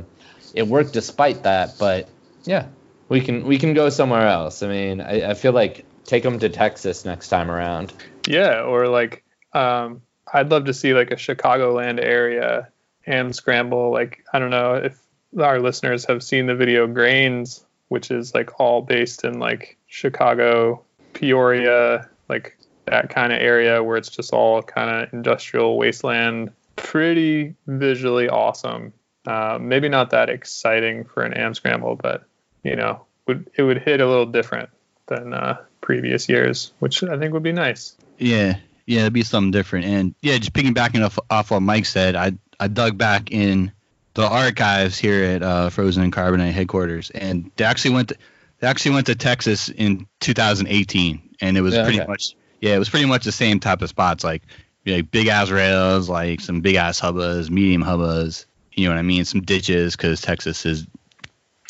it 0.53 0.65
worked 0.65 0.93
despite 0.93 1.43
that. 1.43 1.75
But 1.77 2.07
yeah, 2.45 2.67
we 3.09 3.19
can 3.19 3.45
we 3.45 3.57
can 3.57 3.73
go 3.73 3.89
somewhere 3.89 4.27
else. 4.27 4.63
I 4.63 4.69
mean, 4.69 5.01
I, 5.01 5.31
I 5.31 5.33
feel 5.33 5.51
like 5.51 5.85
take 6.05 6.23
them 6.23 6.39
to 6.39 6.49
Texas 6.49 7.03
next 7.03 7.27
time 7.27 7.51
around. 7.51 7.93
Yeah, 8.27 8.61
or 8.61 8.87
like 8.87 9.25
um, 9.51 10.01
I'd 10.31 10.49
love 10.49 10.65
to 10.65 10.73
see 10.73 10.93
like 10.93 11.11
a 11.11 11.15
Chicagoland 11.15 12.01
area 12.01 12.69
and 13.05 13.35
scramble. 13.35 13.91
Like 13.91 14.23
I 14.31 14.39
don't 14.39 14.51
know 14.51 14.75
if 14.75 15.02
our 15.39 15.59
listeners 15.59 16.05
have 16.05 16.23
seen 16.23 16.45
the 16.45 16.55
video 16.55 16.87
Grains, 16.87 17.65
which 17.87 18.11
is 18.11 18.33
like 18.33 18.59
all 18.59 18.81
based 18.81 19.23
in 19.23 19.39
like 19.39 19.77
Chicago, 19.87 20.83
Peoria, 21.13 22.09
like 22.29 22.57
that 22.85 23.09
kind 23.09 23.31
of 23.31 23.41
area 23.41 23.83
where 23.83 23.97
it's 23.97 24.09
just 24.09 24.33
all 24.33 24.61
kind 24.61 24.89
of 24.89 25.13
industrial 25.13 25.77
wasteland. 25.77 26.51
Pretty 26.75 27.55
visually 27.67 28.29
awesome. 28.29 28.93
Uh, 29.25 29.57
maybe 29.61 29.89
not 29.89 30.09
that 30.09 30.29
exciting 30.29 31.05
for 31.05 31.23
an 31.23 31.33
am 31.33 31.53
scramble, 31.53 31.95
but 31.95 32.23
you 32.63 32.75
know, 32.75 33.05
would 33.27 33.49
it 33.55 33.63
would 33.63 33.77
hit 33.77 34.01
a 34.01 34.07
little 34.07 34.25
different 34.25 34.69
than 35.07 35.33
uh, 35.33 35.57
previous 35.81 36.27
years, 36.27 36.71
which 36.79 37.03
I 37.03 37.17
think 37.17 37.33
would 37.33 37.43
be 37.43 37.51
nice. 37.51 37.95
Yeah, 38.17 38.57
yeah, 38.85 39.01
it'd 39.01 39.13
be 39.13 39.23
something 39.23 39.51
different. 39.51 39.85
And 39.85 40.15
yeah, 40.21 40.37
just 40.37 40.53
piggybacking 40.53 41.05
off, 41.05 41.19
off 41.29 41.51
what 41.51 41.61
Mike 41.61 41.85
said, 41.85 42.15
I 42.15 42.33
I 42.59 42.67
dug 42.67 42.97
back 42.97 43.31
in 43.31 43.71
the 44.13 44.27
archives 44.27 44.97
here 44.97 45.23
at 45.23 45.43
uh, 45.43 45.69
Frozen 45.69 46.03
and 46.03 46.13
Carbonite 46.13 46.51
headquarters, 46.51 47.09
and 47.09 47.51
they 47.55 47.65
actually 47.65 47.95
went 47.95 48.09
to, 48.09 48.17
they 48.59 48.67
actually 48.67 48.95
went 48.95 49.07
to 49.07 49.15
Texas 49.15 49.69
in 49.69 50.07
2018, 50.19 51.35
and 51.41 51.57
it 51.57 51.61
was 51.61 51.75
Yeah, 51.75 51.83
pretty 51.83 51.99
okay. 51.99 52.07
much 52.07 52.35
yeah, 52.63 52.75
it 52.75 52.79
was 52.79 52.89
pretty 52.89 53.07
much 53.07 53.25
the 53.25 53.31
same 53.33 53.59
type 53.59 53.81
of 53.81 53.89
spots, 53.89 54.23
like 54.23 54.41
like 54.85 55.11
big 55.11 55.27
ass 55.27 55.49
rails, 55.49 56.07
like 56.07 56.39
some 56.39 56.61
big 56.61 56.75
ass 56.75 56.97
hubbas, 56.97 57.49
medium 57.49 57.83
hubbas, 57.83 58.45
you 58.71 58.85
know 58.85 58.91
what 58.91 58.99
I 58.99 59.03
mean, 59.03 59.25
some 59.25 59.41
ditches 59.41 59.97
because 59.97 60.21
Texas 60.21 60.65
is 60.65 60.87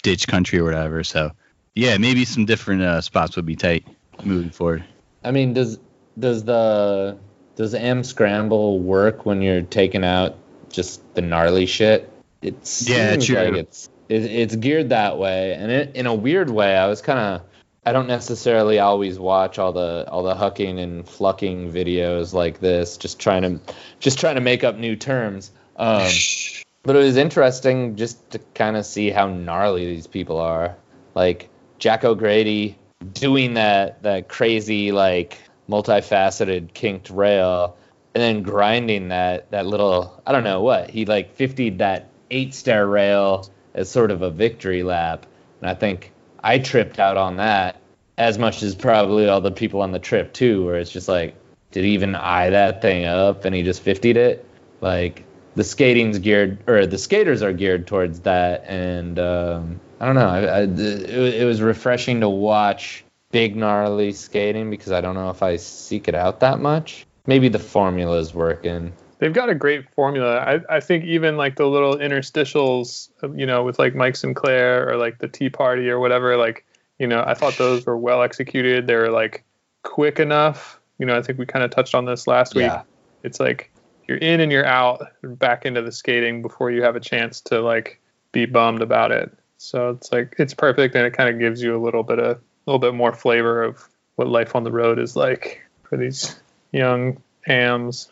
ditch 0.03 0.27
country 0.27 0.59
or 0.59 0.63
whatever. 0.65 1.03
So 1.03 1.31
yeah, 1.73 1.97
maybe 1.97 2.25
some 2.25 2.45
different 2.45 2.83
uh, 2.83 3.01
spots 3.01 3.35
would 3.35 3.45
be 3.47 3.55
tight 3.55 3.87
moving 4.23 4.51
forward. 4.51 4.83
I 5.23 5.31
mean, 5.31 5.55
does 5.55 5.79
does 6.19 6.43
the 6.43 7.17
does 7.55 7.73
Am 7.73 8.03
Scramble 8.03 8.79
work 8.79 9.25
when 9.25 9.41
you're 9.41 9.63
taking 9.63 10.03
out 10.03 10.37
just 10.69 11.01
the 11.15 11.23
gnarly 11.23 11.65
shit? 11.65 12.12
It 12.43 12.55
Yeah, 12.87 13.11
seems 13.11 13.25
true. 13.25 13.37
like 13.37 13.53
it's 13.53 13.89
it, 14.09 14.25
it's 14.25 14.55
geared 14.55 14.89
that 14.89 15.17
way, 15.17 15.53
and 15.53 15.71
it, 15.71 15.95
in 15.95 16.05
a 16.05 16.13
weird 16.13 16.49
way, 16.49 16.75
I 16.75 16.87
was 16.87 17.01
kind 17.01 17.19
of 17.19 17.41
I 17.85 17.91
don't 17.91 18.07
necessarily 18.07 18.79
always 18.79 19.19
watch 19.19 19.59
all 19.59 19.73
the 19.73 20.05
all 20.09 20.23
the 20.23 20.35
hucking 20.35 20.79
and 20.79 21.07
flucking 21.07 21.71
videos 21.71 22.33
like 22.33 22.59
this, 22.59 22.97
just 22.97 23.19
trying 23.19 23.41
to 23.41 23.73
just 23.99 24.19
trying 24.19 24.35
to 24.35 24.41
make 24.41 24.63
up 24.63 24.77
new 24.77 24.95
terms. 24.95 25.51
Um, 25.77 26.09
but 26.83 26.95
it 26.95 26.99
was 26.99 27.17
interesting 27.17 27.95
just 27.95 28.31
to 28.31 28.39
kind 28.53 28.77
of 28.77 28.85
see 28.85 29.09
how 29.09 29.27
gnarly 29.27 29.85
these 29.85 30.07
people 30.07 30.39
are. 30.39 30.75
Like 31.15 31.49
Jack 31.79 32.03
O'Grady 32.03 32.77
doing 33.13 33.55
that 33.55 34.01
that 34.03 34.29
crazy 34.29 34.91
like 34.91 35.37
multifaceted 35.69 36.73
kinked 36.73 37.09
rail 37.09 37.77
and 38.15 38.21
then 38.21 38.43
grinding 38.43 39.09
that 39.09 39.51
that 39.51 39.65
little 39.65 40.21
I 40.25 40.31
don't 40.31 40.43
know 40.43 40.61
what 40.61 40.89
he 40.89 41.05
like 41.05 41.37
50'd 41.37 41.79
that 41.79 42.09
eight 42.33 42.53
stair 42.53 42.87
rail 42.87 43.49
as 43.73 43.89
sort 43.89 44.11
of 44.11 44.21
a 44.21 44.29
victory 44.29 44.83
lap, 44.83 45.25
and 45.61 45.69
I 45.69 45.73
think 45.73 46.11
I 46.43 46.59
tripped 46.59 46.99
out 46.99 47.17
on 47.17 47.37
that 47.37 47.79
as 48.17 48.37
much 48.37 48.61
as 48.61 48.75
probably 48.75 49.27
all 49.27 49.41
the 49.41 49.51
people 49.51 49.81
on 49.81 49.91
the 49.91 49.99
trip 49.99 50.33
too, 50.33 50.65
where 50.65 50.75
it's 50.75 50.91
just 50.91 51.07
like, 51.07 51.35
did 51.71 51.83
he 51.83 51.91
even 51.91 52.15
eye 52.15 52.51
that 52.51 52.81
thing 52.81 53.05
up 53.05 53.45
and 53.45 53.55
he 53.55 53.63
just 53.63 53.83
50'd 53.83 54.17
it? 54.17 54.45
Like 54.81 55.23
the 55.55 55.63
skating's 55.63 56.19
geared 56.19 56.59
or 56.67 56.85
the 56.85 56.97
skaters 56.97 57.41
are 57.41 57.53
geared 57.53 57.87
towards 57.87 58.21
that, 58.21 58.65
and 58.67 59.17
um, 59.19 59.79
I 59.99 60.05
don't 60.05 60.15
know. 60.15 60.27
I, 60.27 60.39
I, 60.39 60.61
it, 60.61 61.41
it 61.41 61.45
was 61.45 61.61
refreshing 61.61 62.21
to 62.21 62.29
watch 62.29 63.05
big 63.31 63.55
gnarly 63.55 64.11
skating 64.11 64.69
because 64.69 64.91
I 64.91 65.01
don't 65.01 65.15
know 65.15 65.29
if 65.29 65.41
I 65.41 65.55
seek 65.57 66.07
it 66.07 66.15
out 66.15 66.41
that 66.41 66.59
much. 66.59 67.05
Maybe 67.25 67.49
the 67.49 67.59
formula's 67.59 68.33
working. 68.33 68.93
They've 69.23 69.31
got 69.31 69.47
a 69.47 69.55
great 69.55 69.89
formula. 69.95 70.39
I, 70.39 70.59
I 70.75 70.79
think 70.81 71.05
even 71.05 71.37
like 71.37 71.55
the 71.55 71.65
little 71.65 71.95
interstitials, 71.95 73.07
you 73.39 73.45
know, 73.45 73.63
with 73.63 73.79
like 73.79 73.95
Mike 73.95 74.17
Sinclair 74.17 74.89
or 74.89 74.97
like 74.97 75.19
the 75.19 75.29
Tea 75.29 75.49
Party 75.49 75.89
or 75.89 75.97
whatever, 75.97 76.35
like, 76.35 76.65
you 76.99 77.07
know, 77.07 77.23
I 77.25 77.33
thought 77.33 77.57
those 77.57 77.85
were 77.85 77.97
well 77.97 78.21
executed. 78.21 78.85
They 78.85 78.95
were 78.95 79.11
like 79.11 79.45
quick 79.83 80.19
enough. 80.19 80.77
You 80.97 81.05
know, 81.05 81.17
I 81.17 81.21
think 81.21 81.39
we 81.39 81.45
kind 81.45 81.63
of 81.63 81.71
touched 81.71 81.95
on 81.95 82.03
this 82.03 82.27
last 82.27 82.53
week. 82.53 82.63
Yeah. 82.65 82.81
It's 83.23 83.39
like 83.39 83.71
you're 84.09 84.17
in 84.17 84.41
and 84.41 84.51
you're 84.51 84.65
out 84.65 85.07
back 85.23 85.65
into 85.65 85.81
the 85.81 85.93
skating 85.93 86.41
before 86.41 86.69
you 86.69 86.83
have 86.83 86.97
a 86.97 86.99
chance 86.99 87.39
to 87.43 87.61
like 87.61 88.01
be 88.33 88.45
bummed 88.45 88.81
about 88.81 89.13
it. 89.13 89.31
So 89.57 89.91
it's 89.91 90.11
like 90.11 90.35
it's 90.37 90.53
perfect 90.53 90.95
and 90.95 91.05
it 91.05 91.13
kind 91.13 91.29
of 91.29 91.39
gives 91.39 91.63
you 91.63 91.77
a 91.77 91.81
little 91.81 92.03
bit 92.03 92.19
of 92.19 92.35
a 92.35 92.41
little 92.65 92.77
bit 92.77 92.93
more 92.93 93.13
flavor 93.13 93.63
of 93.63 93.87
what 94.17 94.27
life 94.27 94.53
on 94.53 94.65
the 94.65 94.71
road 94.73 94.99
is 94.99 95.15
like 95.15 95.61
for 95.83 95.95
these 95.95 96.37
young 96.73 97.21
hams. 97.45 98.09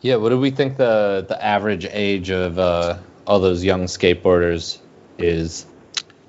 Yeah, 0.00 0.16
what 0.16 0.28
do 0.30 0.38
we 0.38 0.50
think 0.50 0.76
the 0.76 1.24
the 1.28 1.42
average 1.44 1.86
age 1.90 2.30
of 2.30 2.58
uh, 2.58 2.98
all 3.26 3.40
those 3.40 3.64
young 3.64 3.84
skateboarders 3.84 4.78
is? 5.18 5.66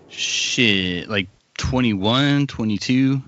Shit, 0.10 1.08
like 1.08 1.28
21, 1.58 2.48
22, 2.48 3.22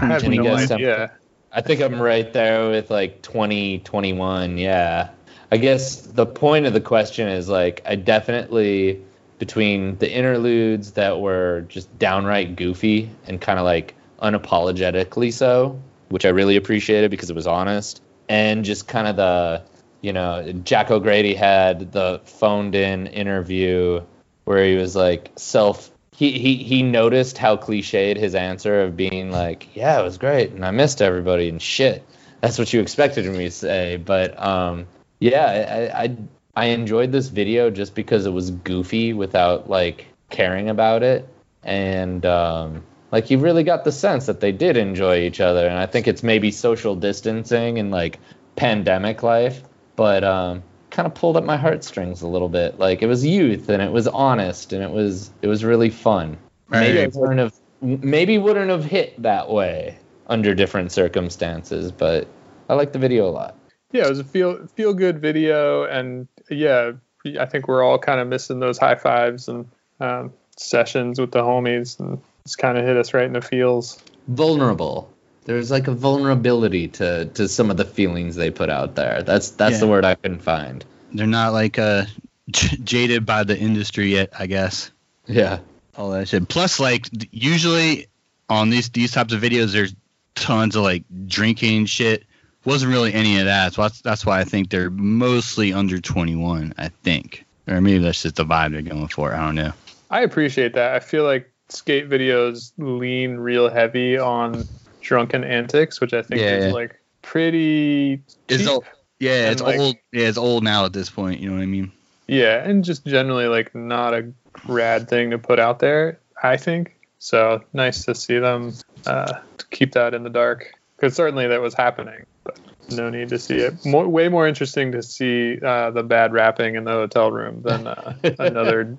I 0.00 0.06
have 0.06 0.22
20, 0.22 0.22
Can 0.22 0.32
you 0.32 0.42
no 0.42 0.56
guess 0.56 0.70
idea. 0.70 1.12
I 1.52 1.60
think 1.60 1.82
I'm 1.82 2.00
right 2.00 2.32
there 2.32 2.70
with 2.70 2.90
like 2.90 3.20
20, 3.20 3.80
21. 3.80 4.56
Yeah. 4.56 5.10
I 5.50 5.58
guess 5.58 6.00
the 6.00 6.24
point 6.24 6.64
of 6.64 6.72
the 6.72 6.80
question 6.80 7.28
is 7.28 7.48
like, 7.48 7.82
I 7.84 7.96
definitely, 7.96 9.02
between 9.38 9.98
the 9.98 10.10
interludes 10.10 10.92
that 10.92 11.20
were 11.20 11.66
just 11.68 11.98
downright 11.98 12.56
goofy 12.56 13.10
and 13.26 13.38
kind 13.38 13.58
of 13.58 13.66
like 13.66 13.94
unapologetically 14.22 15.30
so, 15.32 15.78
which 16.08 16.24
I 16.24 16.30
really 16.30 16.56
appreciated 16.56 17.10
because 17.10 17.28
it 17.28 17.36
was 17.36 17.46
honest, 17.46 18.00
and 18.30 18.64
just 18.64 18.88
kind 18.88 19.06
of 19.06 19.16
the, 19.16 19.62
you 20.02 20.12
know, 20.12 20.52
Jack 20.64 20.90
O'Grady 20.90 21.34
had 21.34 21.92
the 21.92 22.20
phoned 22.24 22.74
in 22.74 23.06
interview 23.06 24.02
where 24.44 24.64
he 24.64 24.74
was 24.74 24.94
like 24.94 25.30
self 25.36 25.90
he, 26.14 26.38
he 26.38 26.56
he 26.56 26.82
noticed 26.82 27.38
how 27.38 27.56
cliched 27.56 28.18
his 28.18 28.34
answer 28.34 28.82
of 28.82 28.96
being 28.96 29.30
like, 29.30 29.74
yeah, 29.74 29.98
it 29.98 30.02
was 30.02 30.18
great 30.18 30.50
and 30.50 30.64
I 30.64 30.70
missed 30.72 31.00
everybody 31.00 31.48
and 31.48 31.62
shit. 31.62 32.04
That's 32.42 32.58
what 32.58 32.72
you 32.72 32.80
expected 32.80 33.24
me 33.26 33.44
to 33.44 33.50
say, 33.50 33.96
but 33.96 34.38
um, 34.44 34.86
yeah, 35.20 35.90
I, 35.94 36.02
I 36.04 36.16
I 36.54 36.64
enjoyed 36.66 37.12
this 37.12 37.28
video 37.28 37.70
just 37.70 37.94
because 37.94 38.26
it 38.26 38.30
was 38.30 38.50
goofy 38.50 39.12
without 39.12 39.70
like 39.70 40.06
caring 40.28 40.68
about 40.68 41.02
it, 41.02 41.28
and 41.62 42.26
um, 42.26 42.82
like 43.10 43.30
you 43.30 43.38
really 43.38 43.62
got 43.62 43.84
the 43.84 43.92
sense 43.92 44.26
that 44.26 44.40
they 44.40 44.52
did 44.52 44.76
enjoy 44.76 45.20
each 45.20 45.40
other, 45.40 45.66
and 45.66 45.78
I 45.78 45.86
think 45.86 46.08
it's 46.08 46.22
maybe 46.22 46.50
social 46.50 46.96
distancing 46.96 47.78
and 47.78 47.90
like 47.90 48.18
pandemic 48.56 49.22
life, 49.22 49.62
but 49.96 50.24
um, 50.24 50.62
kind 50.90 51.06
of 51.06 51.14
pulled 51.14 51.36
at 51.36 51.44
my 51.44 51.56
heartstrings 51.56 52.22
a 52.22 52.28
little 52.28 52.48
bit. 52.48 52.78
Like 52.78 53.02
it 53.02 53.06
was 53.06 53.24
youth 53.24 53.68
and 53.68 53.82
it 53.82 53.90
was 53.90 54.06
honest 54.06 54.72
and 54.72 54.82
it 54.82 54.90
was 54.90 55.30
it 55.42 55.48
was 55.48 55.64
really 55.64 55.90
fun. 55.90 56.38
Maybe 56.68 57.02
I 57.02 57.06
wouldn't 57.06 57.38
have 57.38 57.54
maybe 57.80 58.38
wouldn't 58.38 58.70
have 58.70 58.84
hit 58.84 59.20
that 59.22 59.50
way 59.50 59.98
under 60.26 60.54
different 60.54 60.92
circumstances, 60.92 61.92
but 61.92 62.28
I 62.68 62.74
like 62.74 62.92
the 62.92 62.98
video 62.98 63.28
a 63.28 63.30
lot. 63.30 63.56
Yeah, 63.92 64.06
it 64.06 64.10
was 64.10 64.20
a 64.20 64.24
feel 64.24 64.66
feel 64.68 64.94
good 64.94 65.20
video, 65.20 65.84
and 65.84 66.26
yeah, 66.48 66.92
I 67.38 67.44
think 67.44 67.68
we're 67.68 67.82
all 67.82 67.98
kind 67.98 68.20
of 68.20 68.28
missing 68.28 68.58
those 68.58 68.78
high 68.78 68.94
fives 68.94 69.48
and 69.48 69.68
um, 70.00 70.32
sessions 70.56 71.20
with 71.20 71.32
the 71.32 71.42
homies, 71.42 72.00
and 72.00 72.20
it's 72.44 72.56
kind 72.56 72.78
of 72.78 72.86
hit 72.86 72.96
us 72.96 73.12
right 73.12 73.26
in 73.26 73.34
the 73.34 73.42
feels. 73.42 74.02
Vulnerable. 74.28 75.12
There's 75.44 75.70
like 75.70 75.88
a 75.88 75.92
vulnerability 75.92 76.88
to 76.88 77.26
to 77.26 77.48
some 77.48 77.70
of 77.70 77.76
the 77.76 77.84
feelings 77.84 78.36
they 78.36 78.50
put 78.50 78.70
out 78.70 78.94
there. 78.94 79.22
That's 79.22 79.50
that's 79.50 79.80
the 79.80 79.88
word 79.88 80.04
I 80.04 80.14
couldn't 80.14 80.42
find. 80.42 80.84
They're 81.12 81.26
not 81.26 81.52
like 81.52 81.78
uh, 81.78 82.04
j- 82.50 82.76
jaded 82.78 83.26
by 83.26 83.44
the 83.44 83.58
industry 83.58 84.12
yet, 84.12 84.30
I 84.38 84.46
guess. 84.46 84.90
Yeah. 85.26 85.58
All 85.96 86.10
that 86.10 86.28
shit. 86.28 86.48
Plus, 86.48 86.80
like 86.80 87.08
usually 87.30 88.06
on 88.48 88.70
these 88.70 88.88
these 88.90 89.12
types 89.12 89.32
of 89.32 89.42
videos, 89.42 89.72
there's 89.72 89.94
tons 90.34 90.76
of 90.76 90.82
like 90.82 91.04
drinking 91.26 91.86
shit. 91.86 92.24
Wasn't 92.64 92.92
really 92.92 93.12
any 93.12 93.40
of 93.40 93.46
that. 93.46 93.74
So 93.74 93.82
that's 93.82 94.00
that's 94.00 94.24
why 94.24 94.40
I 94.40 94.44
think 94.44 94.70
they're 94.70 94.90
mostly 94.90 95.72
under 95.72 96.00
21. 96.00 96.74
I 96.78 96.88
think, 96.88 97.44
or 97.66 97.80
maybe 97.80 97.98
that's 97.98 98.22
just 98.22 98.36
the 98.36 98.44
vibe 98.44 98.72
they're 98.72 98.82
going 98.82 99.08
for. 99.08 99.34
I 99.34 99.44
don't 99.44 99.56
know. 99.56 99.72
I 100.08 100.22
appreciate 100.22 100.74
that. 100.74 100.94
I 100.94 101.00
feel 101.00 101.24
like 101.24 101.50
skate 101.68 102.08
videos 102.08 102.72
lean 102.78 103.36
real 103.36 103.68
heavy 103.68 104.18
on 104.18 104.66
drunken 105.02 105.44
antics, 105.44 106.00
which 106.00 106.14
I 106.14 106.22
think 106.22 106.40
Yeah, 106.40 106.56
is 106.56 106.64
yeah. 106.66 106.72
like 106.72 107.00
pretty. 107.20 108.22
It's 108.48 108.66
old. 108.66 108.84
Yeah, 109.18 109.50
it's 109.50 109.62
like- 109.62 109.78
old. 109.78 109.96
Yeah, 110.12 110.28
it's 110.28 110.38
old 110.38 110.64
now 110.64 110.84
at 110.84 110.92
this 110.92 111.10
point. 111.10 111.40
You 111.40 111.50
know 111.50 111.56
what 111.56 111.62
I 111.62 111.66
mean? 111.66 111.92
Yeah, 112.26 112.64
and 112.64 112.84
just 112.84 113.04
generally 113.04 113.46
like 113.46 113.74
not 113.74 114.14
a 114.14 114.32
rad 114.66 115.08
thing 115.08 115.30
to 115.30 115.38
put 115.38 115.58
out 115.58 115.80
there. 115.80 116.18
I 116.42 116.56
think 116.56 116.96
so. 117.18 117.62
Nice 117.72 118.04
to 118.06 118.14
see 118.14 118.38
them 118.38 118.72
uh, 119.06 119.40
keep 119.70 119.92
that 119.92 120.14
in 120.14 120.22
the 120.22 120.30
dark 120.30 120.72
because 120.96 121.14
certainly 121.14 121.46
that 121.48 121.60
was 121.60 121.74
happening, 121.74 122.24
but 122.44 122.58
no 122.90 123.10
need 123.10 123.28
to 123.30 123.38
see 123.38 123.56
it. 123.56 123.84
More, 123.84 124.08
way 124.08 124.28
more 124.28 124.46
interesting 124.48 124.92
to 124.92 125.02
see 125.02 125.60
uh, 125.60 125.90
the 125.90 126.02
bad 126.02 126.32
rapping 126.32 126.74
in 126.76 126.84
the 126.84 126.92
hotel 126.92 127.30
room 127.30 127.62
than 127.62 127.86
uh, 127.86 128.14
another 128.38 128.96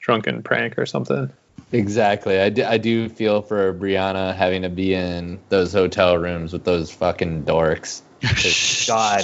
drunken 0.00 0.42
prank 0.42 0.78
or 0.78 0.86
something. 0.86 1.30
Exactly. 1.72 2.40
I 2.40 2.48
do, 2.48 2.64
I 2.64 2.78
do 2.78 3.08
feel 3.08 3.42
for 3.42 3.74
Brianna 3.74 4.34
having 4.34 4.62
to 4.62 4.68
be 4.70 4.94
in 4.94 5.38
those 5.50 5.72
hotel 5.72 6.16
rooms 6.16 6.52
with 6.52 6.64
those 6.64 6.90
fucking 6.90 7.44
dorks. 7.44 8.02
God, 8.88 9.22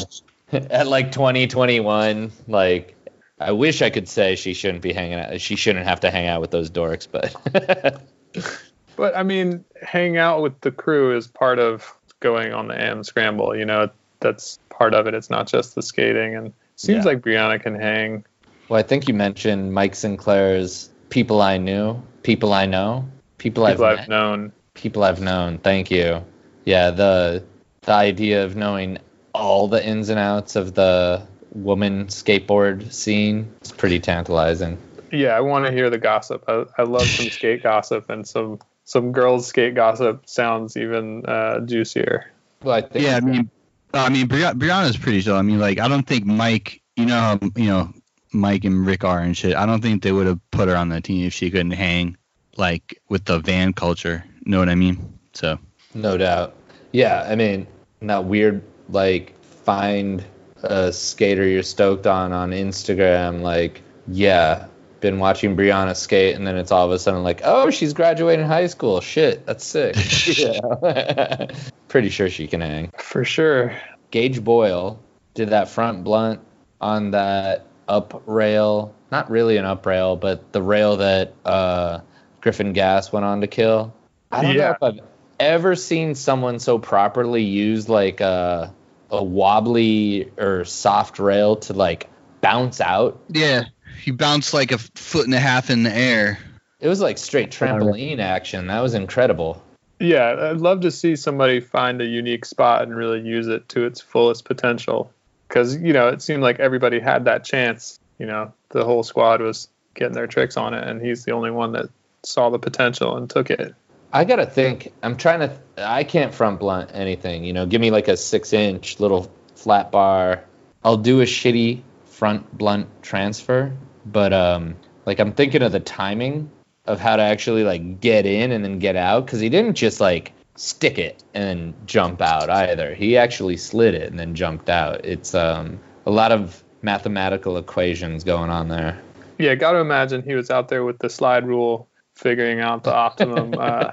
at 0.53 0.87
like 0.87 1.11
2021, 1.13 2.31
like 2.47 2.95
I 3.41 3.53
wish 3.53 3.83
I 3.83 3.91
could 3.91 4.09
say 4.09 4.37
she 4.37 4.55
shouldn't 4.55 4.83
be 4.83 4.93
hanging 4.93 5.19
out. 5.19 5.41
She 5.41 5.57
shouldn't 5.57 5.87
have 5.87 6.01
to 6.01 6.11
hang 6.11 6.27
out 6.29 6.41
with 6.41 6.51
those 6.51 6.71
dorks, 6.71 7.09
but 7.11 8.03
But 8.97 9.17
I 9.17 9.25
mean, 9.25 9.65
hang 9.83 10.19
out 10.19 10.41
with 10.43 10.61
the 10.61 10.71
crew 10.71 11.17
is 11.17 11.27
part 11.27 11.59
of 11.59 11.93
going 12.21 12.53
on 12.53 12.69
the 12.69 12.81
AM 12.81 13.03
scramble. 13.03 13.57
You 13.57 13.65
know, 13.65 13.91
that's 14.21 14.61
part 14.71 14.95
of 14.95 15.09
it. 15.09 15.15
It's 15.15 15.31
not 15.31 15.49
just 15.49 15.75
the 15.75 15.83
skating. 15.83 16.37
And 16.37 16.47
it 16.49 16.53
seems 16.77 17.05
Yeah. 17.05 17.11
like 17.13 17.21
Brianna 17.21 17.61
can 17.61 17.75
hang. 17.75 18.25
well, 18.69 18.79
I 18.79 18.83
think 18.85 19.09
you 19.09 19.15
mentioned 19.15 19.73
Mike 19.75 19.97
Sinclair's 19.97 20.91
"People 21.11 21.43
I 21.43 21.59
Knew," 21.59 22.01
"People 22.25 22.53
I 22.53 22.67
Know," 22.67 23.07
"People, 23.39 23.67
People 23.67 23.85
I've, 23.85 23.93
I've 23.93 23.99
met." 24.01 24.09
known. 24.09 24.53
people 24.75 25.05
I've 25.05 25.21
known. 25.21 25.59
Thank 25.59 25.91
you. 25.93 26.25
Yeah, 26.65 26.91
the 26.91 27.45
the 27.83 27.93
idea 27.93 28.45
of 28.45 28.57
knowing 28.57 28.99
all 29.33 29.69
the 29.69 29.85
ins 29.87 30.09
and 30.09 30.19
outs 30.19 30.57
of 30.57 30.75
the 30.75 31.23
woman 31.53 32.07
skateboard 32.07 32.93
scene 32.93 33.53
is 33.63 33.71
pretty 33.71 34.01
tantalizing. 34.01 34.79
Yeah, 35.13 35.37
I 35.37 35.41
want 35.41 35.67
to 35.67 35.73
hear 35.73 35.91
the 35.91 35.99
gossip. 35.99 36.43
I, 36.49 36.65
I 36.77 36.83
love 36.83 37.07
some 37.07 37.31
skate 37.31 37.63
gossip, 37.63 38.11
and 38.11 38.27
some 38.27 38.59
some 38.85 39.13
girls 39.13 39.47
skate 39.47 39.75
gossip 39.75 40.29
sounds 40.29 40.77
even 40.77 41.25
uh, 41.27 41.61
juicier. 41.61 42.31
Well, 42.63 42.75
I 42.75 42.81
think 42.81 43.05
Yeah, 43.05 43.17
I 43.17 43.21
mean, 43.21 43.51
I 43.93 44.09
mean, 44.09 44.27
Bri- 44.27 44.41
Brianna's 44.41 44.97
pretty 44.97 45.23
chill. 45.23 45.37
I 45.37 45.43
mean, 45.43 45.59
like, 45.59 45.79
I 45.79 45.89
don't 45.89 46.07
think 46.07 46.25
Mike, 46.27 46.83
you 46.97 47.07
know, 47.07 47.39
you 47.55 47.67
know, 47.67 47.93
Mike 48.35 48.65
and 48.65 48.87
Rick 48.87 49.05
are 49.05 49.21
and 49.21 49.37
shit. 49.37 49.55
I 49.55 49.65
don't 49.65 49.81
think 49.81 50.03
they 50.03 50.13
would 50.13 50.27
have 50.27 50.41
put 50.51 50.69
her 50.69 50.77
on 50.77 50.89
the 50.89 51.01
team 51.01 51.27
if 51.27 51.33
she 51.33 51.51
couldn't 51.51 51.73
hang, 51.73 52.17
like, 52.57 53.01
with 53.09 53.25
the 53.25 53.39
van 53.39 53.73
culture. 53.73 54.25
Know 54.45 54.59
what 54.59 54.69
I 54.69 54.75
mean? 54.75 55.19
So, 55.33 55.59
no 55.95 56.19
doubt. 56.19 56.55
Yeah, 56.93 57.27
I 57.29 57.35
mean, 57.37 57.67
that 58.03 58.25
weird 58.25 58.63
like 58.89 59.39
find 59.43 60.25
a 60.63 60.93
skater 60.93 61.47
you're 61.47 61.63
stoked 61.63 62.07
on 62.07 62.33
on 62.33 62.51
Instagram, 62.51 63.43
like 63.43 63.83
yeah, 64.07 64.67
been 65.01 65.19
watching 65.19 65.57
Brianna 65.57 65.97
skate, 65.97 66.37
and 66.37 66.47
then 66.47 66.57
it's 66.57 66.71
all 66.71 66.87
of 66.87 66.93
a 66.93 66.99
sudden 66.99 67.23
like, 67.23 67.41
oh, 67.45 67.71
she's 67.71 67.93
graduating 67.93 68.47
high 68.47 68.67
school. 68.67 69.01
Shit, 69.01 69.47
that's 69.47 69.65
sick. 69.65 69.97
yeah. 70.39 71.47
Pretty 71.89 72.09
sure 72.09 72.29
she 72.29 72.47
can 72.47 72.61
hang. 72.61 72.91
For 72.99 73.25
sure. 73.25 73.77
Gage 74.11 74.43
Boyle 74.43 75.03
did 75.35 75.51
that 75.51 75.69
front 75.69 76.05
blunt 76.05 76.41
on 76.81 77.11
that 77.13 77.67
up 77.89 78.23
rail. 78.27 78.95
Not 79.11 79.31
really 79.31 79.57
an 79.57 79.65
up 79.65 79.87
rail, 79.87 80.17
but 80.17 80.53
the 80.53 80.63
rail 80.63 80.97
that 80.99 81.35
uh, 81.45 82.01
Griffin 82.41 82.73
Gass 82.73 83.13
went 83.13 83.25
on 83.25 83.41
to 83.43 83.47
kill. 83.47 83.95
I 84.33 84.43
don't 84.43 84.55
Yeah. 84.55 84.69
know 84.69 84.71
if 84.73 84.83
I've 84.83 85.01
ever 85.39 85.77
seen 85.77 86.15
someone 86.15 86.59
so 86.59 86.79
properly 86.79 87.43
use 87.43 87.89
like 87.89 88.21
a, 88.21 88.73
a 89.11 89.23
wobbly 89.23 90.31
or 90.37 90.65
soft 90.65 91.19
rail 91.19 91.57
to 91.57 91.73
like 91.73 92.09
bounce 92.41 92.81
out. 92.81 93.21
Yeah, 93.29 93.65
he 94.03 94.11
bounced 94.11 94.53
like 94.55 94.73
a 94.73 94.79
foot 94.79 95.27
and 95.27 95.35
a 95.35 95.41
half 95.41 95.71
in 95.71 95.83
the 95.83 95.95
air. 95.95 96.39
It 96.81 96.89
was 96.89 97.01
like 97.01 97.17
straight 97.19 97.51
trampoline 97.51 98.19
action. 98.19 98.67
That 98.67 98.81
was 98.81 98.95
incredible. 98.95 99.63
Yeah, 100.01 100.51
I'd 100.51 100.59
love 100.59 100.81
to 100.81 100.91
see 100.91 101.17
somebody 101.17 101.61
find 101.61 102.01
a 102.03 102.05
unique 102.05 102.45
spot 102.45 102.83
and 102.83 102.95
really 102.95 103.21
use 103.21 103.47
it 103.47 103.69
to 103.71 103.87
its 103.87 104.01
fullest 104.01 104.45
potential. 104.45 105.11
Because, 105.55 105.77
you 105.77 105.93
know, 105.93 106.09
it 106.09 106.21
seemed 106.21 106.43
like 106.43 106.59
everybody 106.59 106.99
had 106.99 107.27
that 107.27 107.45
chance. 107.45 108.01
You 108.19 108.27
know, 108.27 108.53
the 108.71 108.85
whole 108.85 109.05
squad 109.05 109.41
was 109.41 109.69
getting 109.95 110.13
their 110.13 110.27
tricks 110.27 110.57
on 110.57 110.75
it, 110.75 110.85
and 110.85 111.01
he's 111.01 111.25
the 111.25 111.31
only 111.31 111.53
one 111.53 111.73
that 111.73 111.91
saw 112.25 112.51
the 112.51 112.59
potential 112.59 113.17
and 113.17 113.31
took 113.31 113.51
it. 113.51 113.73
I 114.13 114.25
gotta 114.25 114.47
think. 114.47 114.93
I'm 115.01 115.17
trying 115.17 115.41
to. 115.41 115.57
I 115.79 116.03
can't 116.03 116.35
front 116.35 116.59
blunt 116.59 116.91
anything. 116.93 117.45
You 117.45 117.53
know, 117.53 117.67
give 117.67 117.81
me 117.81 117.93
like 117.93 118.09
a 118.09 118.17
six 118.17 118.53
inch 118.53 118.99
little 118.99 119.31
flat 119.55 119.93
bar. 119.93 120.43
I'll 120.83 120.97
do 120.97 121.21
a 121.21 121.25
shitty 121.25 121.83
front 122.07 122.59
blunt 122.59 122.89
transfer, 123.03 123.73
but 124.05 124.33
um, 124.33 124.75
like 125.07 125.21
I'm 125.21 125.35
thinking 125.35 125.63
of 125.63 125.71
the 125.71 125.79
timing 125.79 126.51
of 126.85 126.99
how 126.99 127.15
to 127.15 127.23
actually 127.23 127.63
like 127.63 128.01
get 128.01 128.27
in 128.27 128.51
and 128.51 128.65
then 128.65 128.81
get 128.81 128.97
out 128.97 129.25
because 129.25 129.39
he 129.39 129.51
didn't 129.51 129.75
just 129.75 130.01
like 130.01 130.33
stick 130.57 130.99
it 130.99 131.23
and 131.35 131.75
jump 131.87 132.21
out 132.21 132.51
either. 132.51 132.95
He 132.95 133.17
actually 133.17 133.57
slid 133.57 133.95
it 133.95 134.11
and 134.11 134.19
then 134.19 134.35
jumped 134.35 134.69
out. 134.69 135.05
It's 135.05 135.35
um 135.35 135.81
a 136.07 136.11
lot 136.11 136.33
of 136.33 136.63
mathematical 136.83 137.57
equations 137.57 138.25
going 138.25 138.51
on 138.51 138.69
there. 138.69 139.01
Yeah, 139.39 139.55
got 139.55 139.73
to 139.73 139.79
imagine 139.79 140.23
he 140.23 140.35
was 140.35 140.51
out 140.51 140.69
there 140.69 140.85
with 140.85 140.99
the 140.99 141.11
slide 141.11 141.47
rule, 141.47 141.89
figuring 142.15 142.61
out 142.61 142.85
the 142.85 142.95
optimum, 142.95 143.55
uh, 143.59 143.93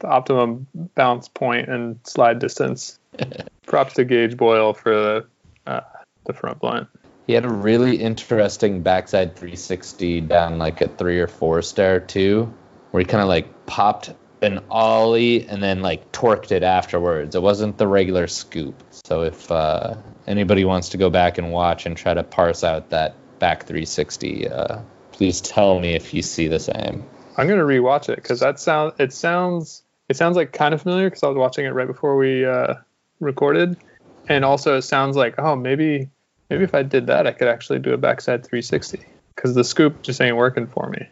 the 0.00 0.08
optimum 0.08 0.66
bounce 0.94 1.28
point 1.28 1.68
and 1.68 1.98
slide 2.04 2.38
distance. 2.40 2.98
Props 3.66 3.94
to 3.94 4.04
Gage 4.04 4.36
Boyle 4.36 4.74
for 4.74 4.94
the 4.94 5.26
uh, 5.66 5.80
the 6.26 6.32
front 6.32 6.60
blunt. 6.60 6.88
He 7.26 7.32
had 7.32 7.46
a 7.46 7.52
really 7.52 7.96
interesting 7.96 8.82
backside 8.82 9.34
360 9.34 10.20
down 10.22 10.58
like 10.58 10.82
a 10.82 10.88
three 10.88 11.18
or 11.18 11.26
four 11.26 11.62
stair 11.62 12.00
too, 12.00 12.52
where 12.90 13.00
he 13.00 13.06
kind 13.06 13.22
of 13.22 13.28
like 13.28 13.66
popped 13.66 14.12
an 14.44 14.60
ollie 14.70 15.46
and 15.48 15.62
then 15.62 15.82
like 15.82 16.12
torqued 16.12 16.52
it 16.52 16.62
afterwards. 16.62 17.34
It 17.34 17.42
wasn't 17.42 17.78
the 17.78 17.86
regular 17.86 18.26
scoop. 18.26 18.82
So 18.90 19.22
if 19.22 19.50
uh, 19.50 19.96
anybody 20.26 20.64
wants 20.64 20.90
to 20.90 20.96
go 20.96 21.10
back 21.10 21.38
and 21.38 21.50
watch 21.50 21.86
and 21.86 21.96
try 21.96 22.14
to 22.14 22.22
parse 22.22 22.62
out 22.62 22.90
that 22.90 23.16
back 23.38 23.64
360, 23.64 24.48
uh, 24.48 24.78
please 25.12 25.40
tell 25.40 25.80
me 25.80 25.94
if 25.94 26.14
you 26.14 26.22
see 26.22 26.48
the 26.48 26.60
same. 26.60 27.04
I'm 27.36 27.48
gonna 27.48 27.64
rewatch 27.64 28.08
it 28.08 28.16
because 28.16 28.40
that 28.40 28.60
sound 28.60 28.92
it 28.98 29.12
sounds 29.12 29.82
it 30.08 30.16
sounds 30.16 30.36
like 30.36 30.52
kind 30.52 30.74
of 30.74 30.82
familiar 30.82 31.08
because 31.08 31.22
I 31.22 31.28
was 31.28 31.36
watching 31.36 31.64
it 31.64 31.70
right 31.70 31.86
before 31.86 32.16
we 32.16 32.44
uh, 32.44 32.74
recorded, 33.20 33.76
and 34.28 34.44
also 34.44 34.76
it 34.76 34.82
sounds 34.82 35.16
like 35.16 35.34
oh 35.38 35.56
maybe 35.56 36.10
maybe 36.48 36.64
if 36.64 36.74
I 36.74 36.82
did 36.82 37.08
that 37.08 37.26
I 37.26 37.32
could 37.32 37.48
actually 37.48 37.80
do 37.80 37.92
a 37.92 37.96
backside 37.96 38.44
360 38.44 39.04
because 39.34 39.54
the 39.54 39.64
scoop 39.64 40.02
just 40.02 40.20
ain't 40.20 40.36
working 40.36 40.66
for 40.66 40.88
me. 40.88 41.08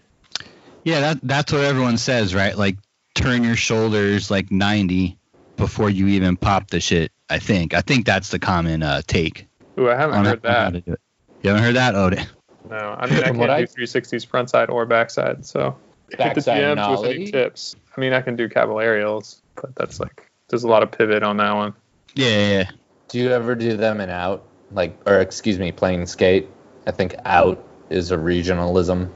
Yeah, 0.84 1.00
that 1.00 1.18
that's 1.22 1.52
what 1.52 1.62
everyone 1.62 1.98
says, 1.98 2.34
right? 2.34 2.56
Like 2.56 2.76
turn 3.14 3.44
your 3.44 3.56
shoulders 3.56 4.30
like 4.30 4.50
90 4.50 5.18
before 5.56 5.90
you 5.90 6.06
even 6.08 6.36
pop 6.36 6.70
the 6.70 6.80
shit. 6.80 7.12
I 7.30 7.38
think. 7.38 7.72
I 7.74 7.80
think 7.80 8.04
that's 8.06 8.30
the 8.30 8.38
common 8.38 8.82
uh, 8.82 9.02
take. 9.06 9.46
Ooh, 9.78 9.88
I 9.88 9.96
haven't 9.96 10.16
on 10.16 10.24
heard 10.26 10.40
how 10.44 10.70
that. 10.70 10.72
to 10.74 10.80
do 10.80 10.92
it. 10.92 11.00
You 11.42 11.50
haven't 11.50 11.64
heard 11.64 11.76
that? 11.76 11.94
Oh, 11.94 12.10
da- 12.10 12.24
No, 12.70 12.76
I 12.76 13.06
mean 13.06 13.14
I 13.18 13.22
From 13.22 13.24
can't 13.24 13.38
what 13.38 13.50
I- 13.50 13.60
do 13.62 13.66
360s 13.66 14.26
frontside 14.26 14.68
or 14.68 14.84
backside. 14.86 15.44
So 15.46 15.76
hit 16.10 16.18
the 16.18 16.24
Backside 16.24 16.62
DMs 16.76 17.00
with 17.02 17.10
any 17.10 17.30
tips. 17.30 17.74
I 17.96 18.00
mean 18.00 18.12
I 18.12 18.20
can 18.20 18.36
do 18.36 18.48
aerials, 18.54 19.42
but 19.56 19.74
that's 19.74 19.98
like 19.98 20.30
there's 20.48 20.64
a 20.64 20.68
lot 20.68 20.82
of 20.82 20.90
pivot 20.92 21.22
on 21.22 21.38
that 21.38 21.52
one. 21.52 21.74
yeah, 22.14 22.28
yeah, 22.28 22.48
yeah. 22.58 22.70
Do 23.08 23.18
you 23.18 23.30
ever 23.30 23.54
do 23.54 23.76
them 23.76 24.00
in 24.00 24.10
out? 24.10 24.44
Like, 24.70 24.96
or 25.06 25.20
excuse 25.20 25.58
me, 25.58 25.72
playing 25.72 26.06
skate? 26.06 26.48
I 26.86 26.90
think 26.92 27.14
out 27.24 27.62
is 27.90 28.10
a 28.10 28.16
regionalism. 28.16 29.10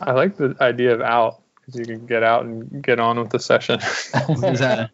I 0.00 0.12
like 0.12 0.36
the 0.36 0.56
idea 0.60 0.92
of 0.94 1.00
out 1.00 1.41
because 1.64 1.78
you 1.80 1.86
can 1.86 2.06
get 2.06 2.22
out 2.22 2.44
and 2.44 2.82
get 2.82 3.00
on 3.00 3.18
with 3.18 3.30
the 3.30 3.38
session. 3.38 3.80
What 4.26 4.52
is 4.52 4.60
that? 4.60 4.90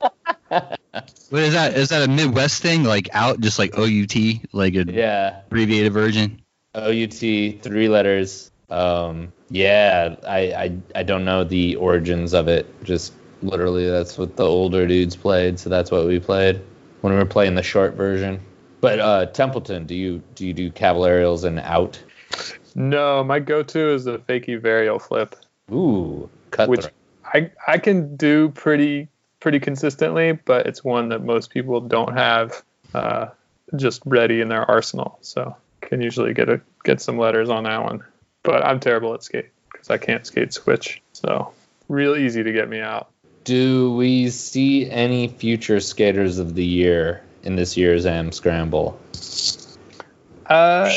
what 1.31 1.43
is 1.43 1.53
that? 1.53 1.77
Is 1.77 1.89
that 1.91 2.03
a 2.03 2.11
Midwest 2.11 2.63
thing? 2.63 2.85
Like 2.85 3.09
out, 3.13 3.41
just 3.41 3.59
like 3.59 3.77
OUT, 3.77 4.15
like 4.53 4.75
a 4.75 4.85
Yeah. 4.85 5.41
abbreviated 5.47 5.93
version? 5.93 6.41
OUT, 6.75 7.11
three 7.63 7.89
letters. 7.89 8.51
Um, 8.71 9.33
yeah, 9.51 10.17
I, 10.27 10.39
I 10.39 10.77
I 10.95 11.03
don't 11.03 11.25
know 11.25 11.45
the 11.45 11.77
origins 11.77 12.35
of 12.35 12.49
it. 12.49 12.67
Just 12.85 13.15
literally, 13.43 13.89
that's 13.89 14.19
what 14.19 14.37
the 14.37 14.45
older 14.45 14.87
dudes 14.87 15.17
played, 15.17 15.59
so 15.59 15.71
that's 15.71 15.91
what 15.91 16.07
we 16.07 16.21
played 16.21 16.61
when 17.01 17.13
we 17.13 17.19
were 17.19 17.25
playing 17.27 17.55
the 17.55 17.63
short 17.63 17.95
version. 17.95 18.41
But 18.81 19.01
uh, 19.01 19.27
Templeton, 19.27 19.87
do 19.87 19.95
you 19.95 20.23
do 20.35 20.47
you 20.47 20.53
do 20.53 20.71
Caballerials 20.71 21.45
and 21.45 21.59
out? 21.61 22.01
no, 22.75 23.25
my 23.25 23.41
go-to 23.41 23.95
is 23.95 24.05
the 24.05 24.19
fakie 24.19 24.61
varial 24.61 25.01
flip, 25.01 25.35
Ooh, 25.73 26.29
cut 26.51 26.69
which 26.69 26.87
I 27.25 27.51
I 27.67 27.79
can 27.79 28.17
do 28.17 28.51
pretty 28.51 29.09
pretty 29.41 29.61
consistently, 29.61 30.33
but 30.33 30.67
it's 30.67 30.83
one 30.83 31.11
that 31.11 31.23
most 31.23 31.51
people 31.51 31.81
don't 31.81 32.17
have 32.17 32.63
uh, 32.95 33.29
just 33.77 34.03
ready 34.05 34.41
in 34.41 34.49
their 34.49 34.69
arsenal. 34.69 35.19
So 35.21 35.57
can 35.81 36.01
usually 36.01 36.35
get 36.35 36.49
a 36.49 36.61
get 36.85 37.01
some 37.01 37.19
letters 37.19 37.49
on 37.49 37.65
that 37.65 37.83
one. 37.83 38.03
But 38.43 38.65
I'm 38.65 38.81
terrible 38.81 39.15
at 39.15 39.23
skate 39.23 39.51
because 39.71 39.91
I 39.91 39.99
can't 39.99 40.27
skate 40.27 40.53
switch. 40.53 41.03
So 41.13 41.53
real 41.89 42.17
easy 42.17 42.43
to 42.43 42.53
get 42.53 42.69
me 42.69 42.81
out. 42.81 43.11
Do 43.45 43.95
we 43.95 44.29
see 44.31 44.91
any 44.91 45.29
future 45.29 45.81
skaters 45.81 46.39
of 46.39 46.55
the 46.55 46.65
year 46.65 47.23
in 47.43 47.57
this 47.57 47.77
year's 47.77 48.05
Am 48.05 48.31
Scramble? 48.33 49.01
Uh, 50.47 50.91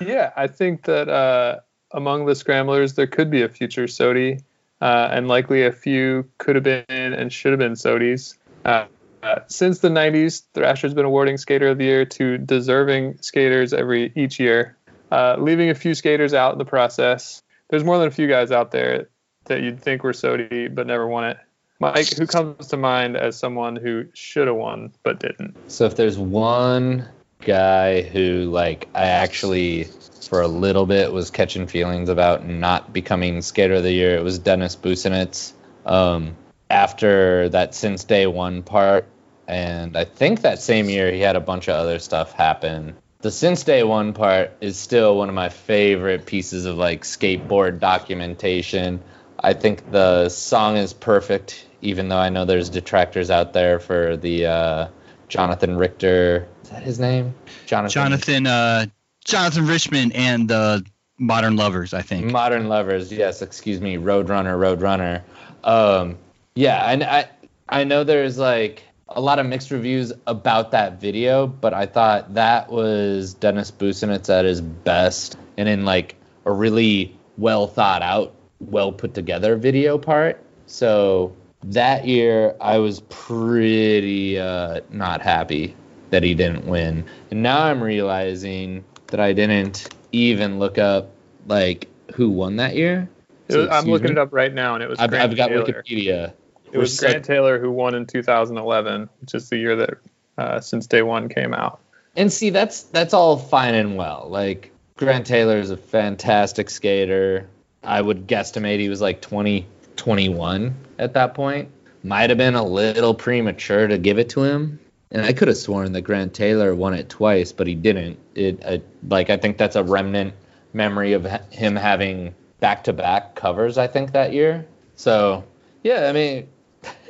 yeah, 0.00 0.32
I 0.36 0.46
think 0.46 0.84
that 0.84 1.08
uh, 1.08 1.60
among 1.92 2.26
the 2.26 2.34
scramblers 2.34 2.94
there 2.94 3.06
could 3.06 3.30
be 3.30 3.42
a 3.42 3.48
future 3.48 3.86
SOTY, 3.86 4.40
uh, 4.80 5.08
and 5.10 5.28
likely 5.28 5.64
a 5.64 5.72
few 5.72 6.28
could 6.38 6.56
have 6.56 6.64
been 6.64 6.84
and 6.88 7.32
should 7.32 7.52
have 7.52 7.58
been 7.58 7.72
SOTYs. 7.74 8.36
Uh, 8.64 8.86
uh, 9.22 9.40
since 9.48 9.80
the 9.80 9.88
90s, 9.88 10.44
Thrasher's 10.54 10.94
been 10.94 11.04
awarding 11.04 11.36
Skater 11.36 11.68
of 11.68 11.78
the 11.78 11.84
Year 11.84 12.04
to 12.04 12.38
deserving 12.38 13.18
skaters 13.20 13.72
every 13.72 14.12
each 14.14 14.38
year, 14.38 14.76
uh, 15.10 15.36
leaving 15.38 15.70
a 15.70 15.74
few 15.74 15.94
skaters 15.94 16.34
out 16.34 16.52
in 16.52 16.58
the 16.58 16.64
process. 16.64 17.42
There's 17.68 17.84
more 17.84 17.98
than 17.98 18.08
a 18.08 18.12
few 18.12 18.28
guys 18.28 18.52
out 18.52 18.70
there 18.70 19.08
that 19.46 19.62
you'd 19.62 19.80
think 19.80 20.04
were 20.04 20.12
SOTY 20.12 20.68
but 20.74 20.86
never 20.86 21.06
won 21.06 21.24
it. 21.24 21.38
Mike, 21.80 22.12
who 22.16 22.26
comes 22.26 22.68
to 22.68 22.76
mind 22.76 23.16
as 23.16 23.38
someone 23.38 23.76
who 23.76 24.06
should 24.12 24.48
have 24.48 24.56
won 24.56 24.92
but 25.04 25.20
didn't? 25.20 25.56
So 25.70 25.84
if 25.86 25.94
there's 25.94 26.18
one 26.18 27.08
guy 27.40 28.02
who 28.02 28.44
like 28.50 28.88
I 28.94 29.06
actually 29.06 29.84
for 30.28 30.42
a 30.42 30.48
little 30.48 30.86
bit 30.86 31.12
was 31.12 31.30
catching 31.30 31.66
feelings 31.66 32.08
about 32.08 32.46
not 32.46 32.92
becoming 32.92 33.40
skater 33.40 33.74
of 33.74 33.82
the 33.82 33.92
year, 33.92 34.16
it 34.16 34.22
was 34.22 34.38
Dennis 34.38 34.76
Busenitz. 34.76 35.52
Um, 35.86 36.36
after 36.68 37.48
that 37.48 37.74
since 37.74 38.04
day 38.04 38.26
one 38.26 38.62
part, 38.62 39.06
and 39.46 39.96
I 39.96 40.04
think 40.04 40.42
that 40.42 40.60
same 40.60 40.90
year 40.90 41.10
he 41.10 41.20
had 41.20 41.36
a 41.36 41.40
bunch 41.40 41.68
of 41.68 41.76
other 41.76 41.98
stuff 41.98 42.32
happen. 42.32 42.96
The 43.20 43.30
since 43.30 43.64
day 43.64 43.82
one 43.82 44.12
part 44.12 44.52
is 44.60 44.76
still 44.76 45.16
one 45.16 45.28
of 45.28 45.34
my 45.34 45.48
favorite 45.48 46.26
pieces 46.26 46.66
of 46.66 46.76
like 46.76 47.02
skateboard 47.02 47.80
documentation. 47.80 49.02
I 49.40 49.54
think 49.54 49.90
the 49.90 50.28
song 50.28 50.76
is 50.76 50.92
perfect, 50.92 51.66
even 51.80 52.08
though 52.08 52.18
I 52.18 52.28
know 52.28 52.44
there's 52.44 52.68
detractors 52.68 53.30
out 53.30 53.54
there 53.54 53.80
for 53.80 54.16
the 54.16 54.46
uh, 54.46 54.88
Jonathan 55.28 55.76
Richter. 55.76 56.48
Is 56.68 56.72
that 56.72 56.82
his 56.82 57.00
name? 57.00 57.34
Jonathan. 57.64 57.94
Jonathan, 57.94 58.46
uh, 58.46 58.86
Jonathan 59.24 59.66
Richman 59.66 60.12
and 60.12 60.50
the 60.50 60.84
Modern 61.18 61.56
Lovers, 61.56 61.94
I 61.94 62.02
think. 62.02 62.30
Modern 62.30 62.68
Lovers. 62.68 63.10
Yes, 63.10 63.40
excuse 63.40 63.80
me. 63.80 63.96
Roadrunner, 63.96 64.54
Roadrunner. 64.54 65.22
Um, 65.64 66.18
yeah, 66.54 66.90
and 66.90 67.02
I 67.02 67.30
I 67.70 67.84
know 67.84 68.04
there's 68.04 68.36
like 68.36 68.82
a 69.08 69.18
lot 69.18 69.38
of 69.38 69.46
mixed 69.46 69.70
reviews 69.70 70.12
about 70.26 70.72
that 70.72 71.00
video, 71.00 71.46
but 71.46 71.72
I 71.72 71.86
thought 71.86 72.34
that 72.34 72.70
was 72.70 73.32
Dennis 73.32 73.70
Busenitz 73.70 74.28
at 74.28 74.44
his 74.44 74.60
best, 74.60 75.38
and 75.56 75.70
in 75.70 75.86
like 75.86 76.16
a 76.44 76.52
really 76.52 77.16
well 77.38 77.66
thought 77.66 78.02
out, 78.02 78.34
well 78.60 78.92
put 78.92 79.14
together 79.14 79.56
video 79.56 79.96
part. 79.96 80.44
So 80.66 81.34
that 81.64 82.06
year, 82.06 82.56
I 82.60 82.76
was 82.76 83.00
pretty 83.08 84.38
uh, 84.38 84.82
not 84.90 85.22
happy 85.22 85.74
that 86.10 86.22
he 86.22 86.34
didn't 86.34 86.66
win, 86.66 87.04
and 87.30 87.42
now 87.42 87.64
I'm 87.64 87.82
realizing 87.82 88.84
that 89.08 89.20
I 89.20 89.32
didn't 89.32 89.88
even 90.12 90.58
look 90.58 90.78
up 90.78 91.10
like 91.46 91.88
who 92.14 92.30
won 92.30 92.56
that 92.56 92.74
year? 92.76 93.08
Was, 93.48 93.68
I'm 93.70 93.86
looking 93.86 94.08
me? 94.08 94.12
it 94.12 94.18
up 94.18 94.32
right 94.32 94.52
now, 94.52 94.74
and 94.74 94.82
it 94.82 94.88
was 94.88 94.98
I've, 94.98 95.10
Grant 95.10 95.30
I've 95.30 95.36
got 95.36 95.48
Taylor. 95.48 95.64
Wikipedia. 95.64 96.32
It 96.70 96.78
was 96.78 97.00
We're 97.00 97.08
Grant 97.08 97.24
Taylor 97.24 97.58
who 97.58 97.70
won 97.70 97.94
in 97.94 98.06
2011, 98.06 99.08
which 99.20 99.34
is 99.34 99.48
the 99.48 99.56
year 99.56 99.76
that 99.76 99.98
uh, 100.36 100.60
since 100.60 100.86
day 100.86 101.02
one 101.02 101.28
came 101.28 101.54
out. 101.54 101.80
And 102.16 102.32
see, 102.32 102.50
that's 102.50 102.82
that's 102.82 103.14
all 103.14 103.36
fine 103.38 103.74
and 103.74 103.96
well. 103.96 104.26
Like 104.28 104.72
Grant 104.96 105.26
Taylor 105.26 105.58
is 105.58 105.70
a 105.70 105.76
fantastic 105.76 106.68
skater. 106.68 107.46
I 107.82 108.02
would 108.02 108.26
guesstimate 108.26 108.80
he 108.80 108.88
was 108.88 109.00
like 109.00 109.20
20, 109.20 109.66
21 109.96 110.74
at 110.98 111.14
that 111.14 111.34
point. 111.34 111.70
Might 112.02 112.30
have 112.30 112.38
been 112.38 112.54
a 112.54 112.64
little 112.64 113.14
premature 113.14 113.86
to 113.86 113.98
give 113.98 114.18
it 114.18 114.30
to 114.30 114.42
him. 114.42 114.80
And 115.10 115.22
I 115.22 115.32
could 115.32 115.48
have 115.48 115.56
sworn 115.56 115.92
that 115.92 116.02
Grant 116.02 116.34
Taylor 116.34 116.74
won 116.74 116.94
it 116.94 117.08
twice, 117.08 117.52
but 117.52 117.66
he 117.66 117.74
didn't. 117.74 118.18
It 118.34 118.62
uh, 118.64 118.78
like 119.08 119.30
I 119.30 119.36
think 119.36 119.56
that's 119.56 119.76
a 119.76 119.82
remnant 119.82 120.34
memory 120.72 121.14
of 121.14 121.24
him 121.50 121.76
having 121.76 122.34
back-to-back 122.60 123.34
covers. 123.34 123.78
I 123.78 123.86
think 123.86 124.12
that 124.12 124.32
year. 124.32 124.66
So 124.96 125.44
yeah, 125.82 126.08
I 126.08 126.12
mean, 126.12 126.48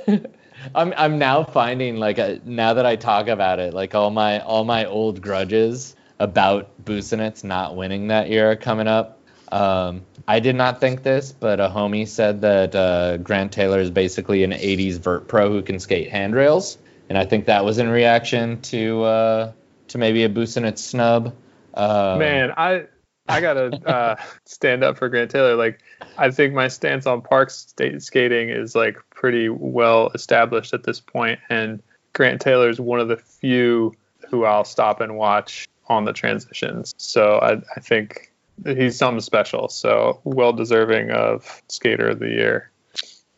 I'm 0.74 0.94
I'm 0.96 1.18
now 1.18 1.44
finding 1.44 1.96
like 1.96 2.18
a, 2.18 2.40
now 2.44 2.74
that 2.74 2.86
I 2.86 2.96
talk 2.96 3.28
about 3.28 3.58
it, 3.58 3.74
like 3.74 3.94
all 3.94 4.10
my 4.10 4.40
all 4.40 4.64
my 4.64 4.84
old 4.84 5.20
grudges 5.20 5.96
about 6.18 6.84
Busenitz 6.84 7.44
not 7.44 7.76
winning 7.76 8.08
that 8.08 8.28
year 8.28 8.50
are 8.50 8.56
coming 8.56 8.88
up. 8.88 9.20
Um, 9.50 10.02
I 10.26 10.40
did 10.40 10.56
not 10.56 10.80
think 10.80 11.02
this, 11.02 11.32
but 11.32 11.58
a 11.58 11.68
homie 11.68 12.06
said 12.06 12.42
that 12.42 12.74
uh, 12.74 13.16
Grant 13.18 13.52
Taylor 13.52 13.80
is 13.80 13.90
basically 13.90 14.44
an 14.44 14.52
'80s 14.52 14.98
vert 14.98 15.28
pro 15.28 15.50
who 15.50 15.62
can 15.62 15.78
skate 15.78 16.10
handrails, 16.10 16.78
and 17.08 17.16
I 17.16 17.24
think 17.24 17.46
that 17.46 17.64
was 17.64 17.78
in 17.78 17.88
reaction 17.88 18.60
to 18.62 19.02
uh, 19.02 19.52
to 19.88 19.98
maybe 19.98 20.24
a 20.24 20.28
Busenitz 20.28 20.78
snub. 20.78 21.34
Um, 21.74 22.18
Man, 22.18 22.52
I 22.56 22.86
I 23.28 23.40
gotta 23.40 23.80
uh, 23.86 24.16
stand 24.44 24.82
up 24.82 24.98
for 24.98 25.08
Grant 25.08 25.30
Taylor. 25.30 25.54
Like, 25.54 25.80
I 26.16 26.30
think 26.30 26.54
my 26.54 26.68
stance 26.68 27.06
on 27.06 27.22
park 27.22 27.50
state 27.50 28.02
skating 28.02 28.48
is 28.48 28.74
like 28.74 28.98
pretty 29.10 29.48
well 29.48 30.10
established 30.14 30.72
at 30.74 30.84
this 30.84 31.00
point, 31.00 31.40
and 31.48 31.82
Grant 32.12 32.40
Taylor 32.40 32.68
is 32.68 32.80
one 32.80 33.00
of 33.00 33.08
the 33.08 33.16
few 33.16 33.94
who 34.28 34.44
I'll 34.44 34.64
stop 34.64 35.00
and 35.00 35.16
watch 35.16 35.68
on 35.88 36.04
the 36.04 36.12
transitions. 36.12 36.94
So 36.98 37.38
I, 37.38 37.62
I 37.76 37.80
think 37.80 38.32
he's 38.64 38.98
something 38.98 39.20
special. 39.20 39.68
So 39.68 40.20
well 40.24 40.52
deserving 40.52 41.10
of 41.10 41.62
skater 41.68 42.08
of 42.08 42.18
the 42.18 42.28
year. 42.28 42.70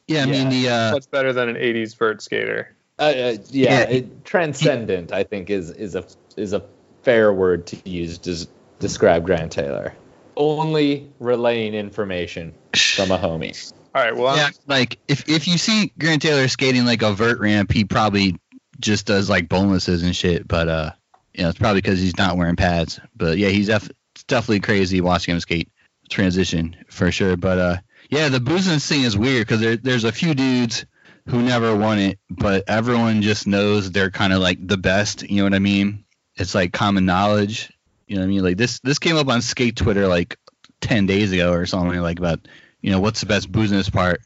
Yeah, 0.09 0.23
I 0.23 0.27
mean 0.27 0.49
the 0.49 0.69
uh, 0.69 0.93
Much 0.93 1.11
better 1.11 1.33
than 1.33 1.49
an 1.49 1.57
'80s 1.57 1.97
vert 1.97 2.23
skater. 2.23 2.75
Uh, 3.01 3.05
uh, 3.05 3.37
yeah, 3.51 3.71
Yeah, 3.73 3.81
it, 3.89 4.25
transcendent. 4.27 5.11
I 5.13 5.25
think 5.25 5.49
is 5.49 5.71
is 5.71 5.95
a 5.95 6.05
is 6.37 6.53
a 6.53 6.63
fair 7.03 7.33
word 7.33 7.67
to 7.69 7.89
use 7.89 8.19
to 8.19 8.33
s- 8.33 8.47
describe 8.79 9.25
Grant 9.25 9.51
Taylor. 9.53 9.95
Only 10.37 11.11
relaying 11.19 11.75
information 11.75 12.55
from 12.95 13.11
a 13.11 13.19
homie. 13.19 13.73
All 13.95 14.03
right. 14.03 14.15
Well, 14.15 14.37
yeah, 14.37 14.51
like 14.67 14.99
if 15.09 15.29
if 15.29 15.49
you 15.49 15.57
see 15.57 15.93
Grant 15.99 16.23
Taylor 16.23 16.47
skating 16.49 16.85
like 16.85 17.03
a 17.03 17.13
vert 17.13 17.41
ramp, 17.41 17.73
he 17.73 17.85
probably 17.85 18.39
just 18.79 19.07
does 19.07 19.31
like 19.31 19.49
bonelesses 19.49 20.03
and 20.03 20.15
shit. 20.15 20.47
But 20.47 20.69
uh, 20.69 20.91
you 21.35 21.43
know, 21.43 21.49
it's 21.49 21.59
probably 21.59 21.81
because 21.81 22.01
he's 22.01 22.19
not 22.19 22.37
wearing 22.37 22.57
pads. 22.57 23.01
But 23.17 23.39
yeah, 23.39 23.49
he's 23.49 23.69
def- 23.69 23.91
it's 24.15 24.25
definitely 24.25 24.61
crazy 24.61 25.01
watching 25.01 25.35
him 25.35 25.41
skate 25.41 25.71
transition 26.11 26.77
for 26.89 27.11
sure. 27.11 27.37
But 27.37 27.59
uh, 27.59 27.77
yeah, 28.11 28.29
the 28.29 28.39
Busenitz 28.39 28.87
thing 28.87 29.03
is 29.05 29.17
weird 29.17 29.47
because 29.47 29.61
there, 29.61 29.77
there's 29.77 30.05
a 30.05 30.13
few 30.13 30.35
dudes 30.35 30.85
who 31.27 31.43
never 31.43 31.77
won 31.77 31.99
it, 31.99 32.19
but 32.29 32.65
everyone 32.69 33.23
just 33.23 33.47
knows 33.47 33.91
they're 33.91 34.11
kind 34.11 34.33
of 34.33 34.41
like 34.41 34.67
the 34.67 34.77
best. 34.77 35.23
You 35.23 35.39
know 35.39 35.45
what 35.45 35.55
I 35.55 35.59
mean? 35.59 36.05
It's 36.37 36.55
like 36.55 36.73
common 36.73 37.07
knowledge. 37.07 37.73
You 38.07 38.17
know 38.17 38.23
what 38.23 38.27
I 38.27 38.31
mean? 38.31 38.43
Like 38.43 38.57
this 38.57 38.81
this 38.81 38.99
came 38.99 39.17
up 39.17 39.29
on 39.29 39.43
skate 39.43 39.77
Twitter 39.77 40.09
like 40.09 40.37
ten 40.81 41.07
days 41.07 41.33
ago 41.33 41.53
or 41.53 41.67
something 41.67 42.01
like 42.01 42.19
about 42.19 42.41
you 42.81 42.91
know 42.91 43.01
what's 43.01 43.21
the 43.21 43.27
best 43.27 43.51
Busenitz 43.53 43.93
part, 43.93 44.21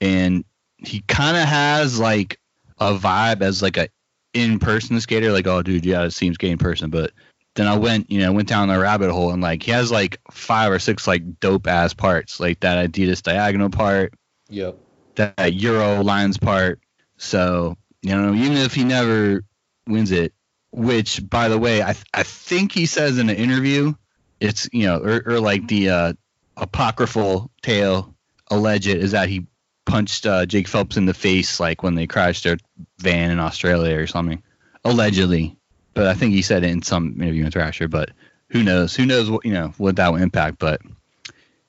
and 0.00 0.44
he 0.78 1.00
kind 1.00 1.36
of 1.36 1.44
has 1.44 1.98
like 1.98 2.38
a 2.78 2.94
vibe 2.94 3.42
as 3.42 3.60
like 3.62 3.76
a 3.76 3.88
in 4.32 4.58
person 4.58 5.00
skater. 5.00 5.32
Like 5.32 5.46
oh 5.46 5.62
dude, 5.62 5.84
yeah, 5.84 6.04
it 6.04 6.12
seems 6.12 6.34
skate 6.34 6.52
in 6.52 6.58
person, 6.58 6.90
but 6.90 7.12
then 7.54 7.66
I 7.66 7.76
went, 7.76 8.10
you 8.10 8.20
know, 8.20 8.32
went 8.32 8.48
down 8.48 8.68
the 8.68 8.78
rabbit 8.78 9.10
hole 9.10 9.32
and 9.32 9.42
like 9.42 9.64
he 9.64 9.72
has 9.72 9.90
like 9.90 10.20
five 10.30 10.70
or 10.70 10.78
six 10.78 11.06
like 11.06 11.40
dope 11.40 11.66
ass 11.66 11.92
parts, 11.92 12.38
like 12.38 12.60
that 12.60 12.90
Adidas 12.90 13.22
diagonal 13.22 13.68
part, 13.68 14.14
Yep. 14.48 14.78
That 15.18 15.54
Euro 15.54 16.02
Lions 16.02 16.38
part. 16.38 16.80
So 17.16 17.76
you 18.02 18.10
know, 18.10 18.34
even 18.34 18.56
if 18.56 18.74
he 18.74 18.84
never 18.84 19.42
wins 19.86 20.12
it, 20.12 20.32
which 20.70 21.28
by 21.28 21.48
the 21.48 21.58
way, 21.58 21.82
I 21.82 21.94
I 22.14 22.22
think 22.22 22.72
he 22.72 22.86
says 22.86 23.18
in 23.18 23.28
an 23.28 23.36
interview, 23.36 23.94
it's 24.40 24.68
you 24.72 24.86
know, 24.86 24.98
or, 24.98 25.22
or 25.26 25.40
like 25.40 25.66
the 25.68 25.90
uh, 25.90 26.12
apocryphal 26.56 27.50
tale 27.62 28.14
alleged 28.50 28.86
is 28.86 29.12
that 29.12 29.28
he 29.28 29.46
punched 29.84 30.26
uh, 30.26 30.46
Jake 30.46 30.68
Phelps 30.68 30.96
in 30.96 31.06
the 31.06 31.14
face 31.14 31.58
like 31.58 31.82
when 31.82 31.94
they 31.94 32.06
crashed 32.06 32.44
their 32.44 32.58
van 32.98 33.30
in 33.30 33.40
Australia 33.40 33.98
or 33.98 34.06
something, 34.06 34.42
allegedly. 34.84 35.56
But 35.94 36.06
I 36.06 36.14
think 36.14 36.32
he 36.32 36.42
said 36.42 36.62
it 36.62 36.70
in 36.70 36.82
some 36.82 37.20
interview 37.20 37.44
with 37.44 37.54
Thrasher. 37.54 37.88
But 37.88 38.10
who 38.50 38.62
knows? 38.62 38.94
Who 38.94 39.06
knows 39.06 39.28
what 39.30 39.44
you 39.44 39.52
know 39.52 39.72
what 39.78 39.96
that 39.96 40.12
will 40.12 40.22
impact? 40.22 40.58
But 40.58 40.80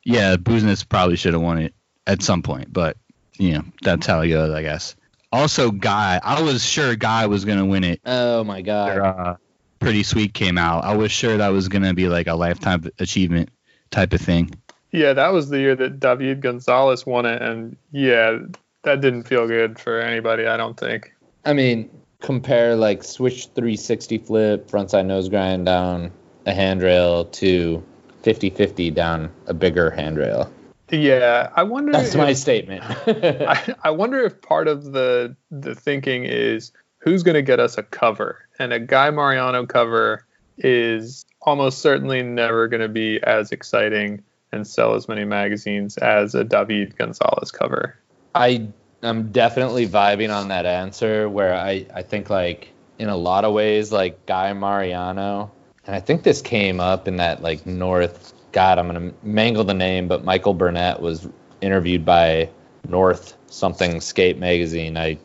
yeah, 0.03 0.35
Busenitz 0.35 0.87
probably 0.87 1.15
should 1.15 1.33
have 1.33 1.41
won 1.41 1.57
it 1.57 1.73
at 2.05 2.21
some 2.21 2.43
point. 2.43 2.71
But 2.71 2.97
you 3.39 3.53
know 3.53 3.63
that's 3.81 4.05
how 4.05 4.21
it 4.21 4.29
goes, 4.29 4.53
I 4.53 4.61
guess. 4.61 4.95
Also, 5.31 5.71
Guy, 5.71 6.19
I 6.23 6.41
was 6.41 6.63
sure 6.63 6.95
Guy 6.95 7.25
was 7.25 7.45
gonna 7.45 7.65
win 7.65 7.83
it. 7.83 8.01
Oh 8.05 8.43
my 8.43 8.61
god. 8.61 8.89
After, 8.89 9.03
uh, 9.05 9.35
Pretty 9.79 10.03
Sweet 10.03 10.33
came 10.33 10.57
out. 10.57 10.83
I 10.83 10.95
was 10.95 11.11
sure 11.11 11.37
that 11.37 11.47
was 11.49 11.67
gonna 11.69 11.93
be 11.93 12.09
like 12.09 12.27
a 12.27 12.35
lifetime 12.35 12.89
achievement 12.99 13.49
type 13.91 14.13
of 14.13 14.21
thing. 14.21 14.51
yeah, 14.91 15.13
that 15.13 15.33
was 15.33 15.49
the 15.49 15.59
year 15.59 15.75
that 15.75 15.99
David 15.99 16.41
Gonzalez 16.41 17.05
won 17.05 17.25
it, 17.25 17.41
and 17.41 17.77
yeah, 17.91 18.39
that 18.83 19.01
didn't 19.01 19.23
feel 19.23 19.47
good 19.47 19.79
for 19.79 19.99
anybody. 19.99 20.45
I 20.45 20.57
don't 20.57 20.79
think. 20.79 21.13
I 21.45 21.53
mean, 21.53 21.89
compare 22.19 22.75
like 22.75 23.03
switch 23.03 23.47
360 23.55 24.17
flip, 24.19 24.69
frontside 24.69 25.05
nose 25.05 25.29
grind 25.29 25.65
down 25.65 26.11
a 26.45 26.53
handrail 26.53 27.25
to 27.25 27.83
50-50 28.23 28.93
down 28.93 29.31
a 29.47 29.53
bigger 29.53 29.89
handrail. 29.89 30.51
Yeah, 30.91 31.51
I 31.55 31.63
wonder. 31.63 31.91
That's 31.91 32.09
if, 32.09 32.17
my 32.17 32.33
statement. 32.33 32.83
I, 33.07 33.75
I 33.83 33.89
wonder 33.91 34.19
if 34.23 34.41
part 34.41 34.67
of 34.67 34.91
the 34.91 35.35
the 35.51 35.75
thinking 35.75 36.25
is 36.25 36.71
who's 36.99 37.23
going 37.23 37.35
to 37.35 37.41
get 37.41 37.59
us 37.59 37.77
a 37.77 37.83
cover, 37.83 38.47
and 38.59 38.73
a 38.73 38.79
Guy 38.79 39.09
Mariano 39.11 39.65
cover 39.65 40.25
is 40.57 41.25
almost 41.41 41.79
certainly 41.79 42.21
never 42.21 42.67
going 42.67 42.81
to 42.81 42.89
be 42.89 43.21
as 43.23 43.51
exciting 43.51 44.23
and 44.51 44.67
sell 44.67 44.95
as 44.95 45.07
many 45.07 45.23
magazines 45.23 45.97
as 45.97 46.35
a 46.35 46.43
David 46.43 46.97
Gonzalez 46.97 47.51
cover. 47.51 47.97
I 48.35 48.67
I'm 49.01 49.31
definitely 49.31 49.87
vibing 49.87 50.35
on 50.35 50.49
that 50.49 50.65
answer 50.65 51.29
where 51.29 51.55
I, 51.55 51.85
I 51.93 52.01
think 52.01 52.29
like 52.29 52.69
in 52.97 53.07
a 53.07 53.15
lot 53.15 53.45
of 53.45 53.53
ways 53.53 53.91
like 53.91 54.25
Guy 54.25 54.51
Mariano 54.53 55.51
and 55.85 55.95
I 55.95 55.99
think 56.01 56.23
this 56.23 56.41
came 56.41 56.79
up 56.79 57.07
in 57.07 57.17
that 57.17 57.41
like 57.41 57.65
North 57.65 58.33
God 58.51 58.79
I'm 58.79 58.87
gonna 58.87 59.13
mangle 59.23 59.63
the 59.63 59.73
name 59.73 60.07
but 60.07 60.23
Michael 60.23 60.53
Burnett 60.53 61.01
was 61.01 61.27
interviewed 61.61 62.05
by 62.05 62.49
North 62.87 63.35
something 63.47 64.01
skate 64.01 64.37
magazine. 64.37 64.97
I 64.97 65.17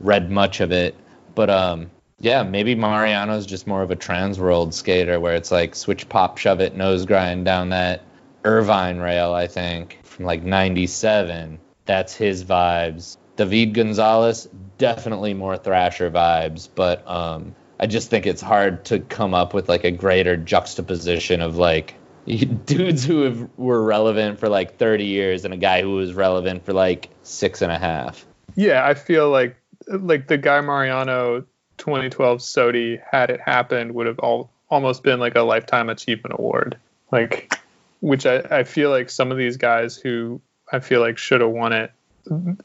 read 0.00 0.30
much 0.30 0.60
of 0.60 0.72
it. 0.72 0.94
But 1.34 1.50
um 1.50 1.90
yeah 2.20 2.42
maybe 2.42 2.74
Mariano's 2.74 3.46
just 3.46 3.66
more 3.66 3.82
of 3.82 3.90
a 3.90 3.96
trans 3.96 4.38
world 4.38 4.74
skater 4.74 5.20
where 5.20 5.34
it's 5.34 5.50
like 5.50 5.74
switch 5.74 6.08
pop 6.08 6.38
shove 6.38 6.60
it 6.60 6.76
nose 6.76 7.06
grind 7.06 7.44
down 7.44 7.70
that 7.70 8.02
Irvine 8.44 8.98
rail 8.98 9.32
I 9.32 9.46
think 9.46 9.98
from 10.04 10.26
like 10.26 10.42
97 10.42 11.58
that's 11.86 12.14
his 12.14 12.44
vibes. 12.44 13.16
David 13.36 13.74
Gonzalez, 13.74 14.48
definitely 14.78 15.34
more 15.34 15.56
Thrasher 15.56 16.10
vibes, 16.10 16.68
but 16.72 17.06
um, 17.08 17.54
I 17.78 17.86
just 17.86 18.10
think 18.10 18.26
it's 18.26 18.40
hard 18.40 18.84
to 18.86 19.00
come 19.00 19.34
up 19.34 19.54
with 19.54 19.68
like 19.68 19.84
a 19.84 19.90
greater 19.90 20.36
juxtaposition 20.36 21.40
of 21.40 21.56
like 21.56 21.94
dudes 22.66 23.04
who 23.04 23.22
have, 23.22 23.48
were 23.56 23.82
relevant 23.82 24.38
for 24.38 24.48
like 24.48 24.76
30 24.76 25.04
years 25.04 25.44
and 25.44 25.54
a 25.54 25.56
guy 25.56 25.82
who 25.82 25.92
was 25.92 26.14
relevant 26.14 26.64
for 26.64 26.72
like 26.72 27.10
six 27.22 27.62
and 27.62 27.70
a 27.70 27.78
half. 27.78 28.24
Yeah, 28.56 28.86
I 28.86 28.94
feel 28.94 29.30
like 29.30 29.56
like 29.88 30.28
the 30.28 30.38
Guy 30.38 30.60
Mariano 30.60 31.44
2012 31.78 32.40
SOTY 32.40 33.00
had 33.10 33.30
it 33.30 33.40
happened 33.40 33.94
would 33.94 34.06
have 34.06 34.18
all 34.20 34.50
almost 34.70 35.02
been 35.02 35.20
like 35.20 35.34
a 35.34 35.42
lifetime 35.42 35.90
achievement 35.90 36.34
award. 36.38 36.78
Like 37.10 37.58
which 38.00 38.26
I, 38.26 38.38
I 38.50 38.64
feel 38.64 38.90
like 38.90 39.10
some 39.10 39.32
of 39.32 39.38
these 39.38 39.56
guys 39.56 39.96
who 39.96 40.40
I 40.70 40.80
feel 40.80 41.00
like 41.00 41.18
should 41.18 41.40
have 41.40 41.50
won 41.50 41.72
it 41.72 41.92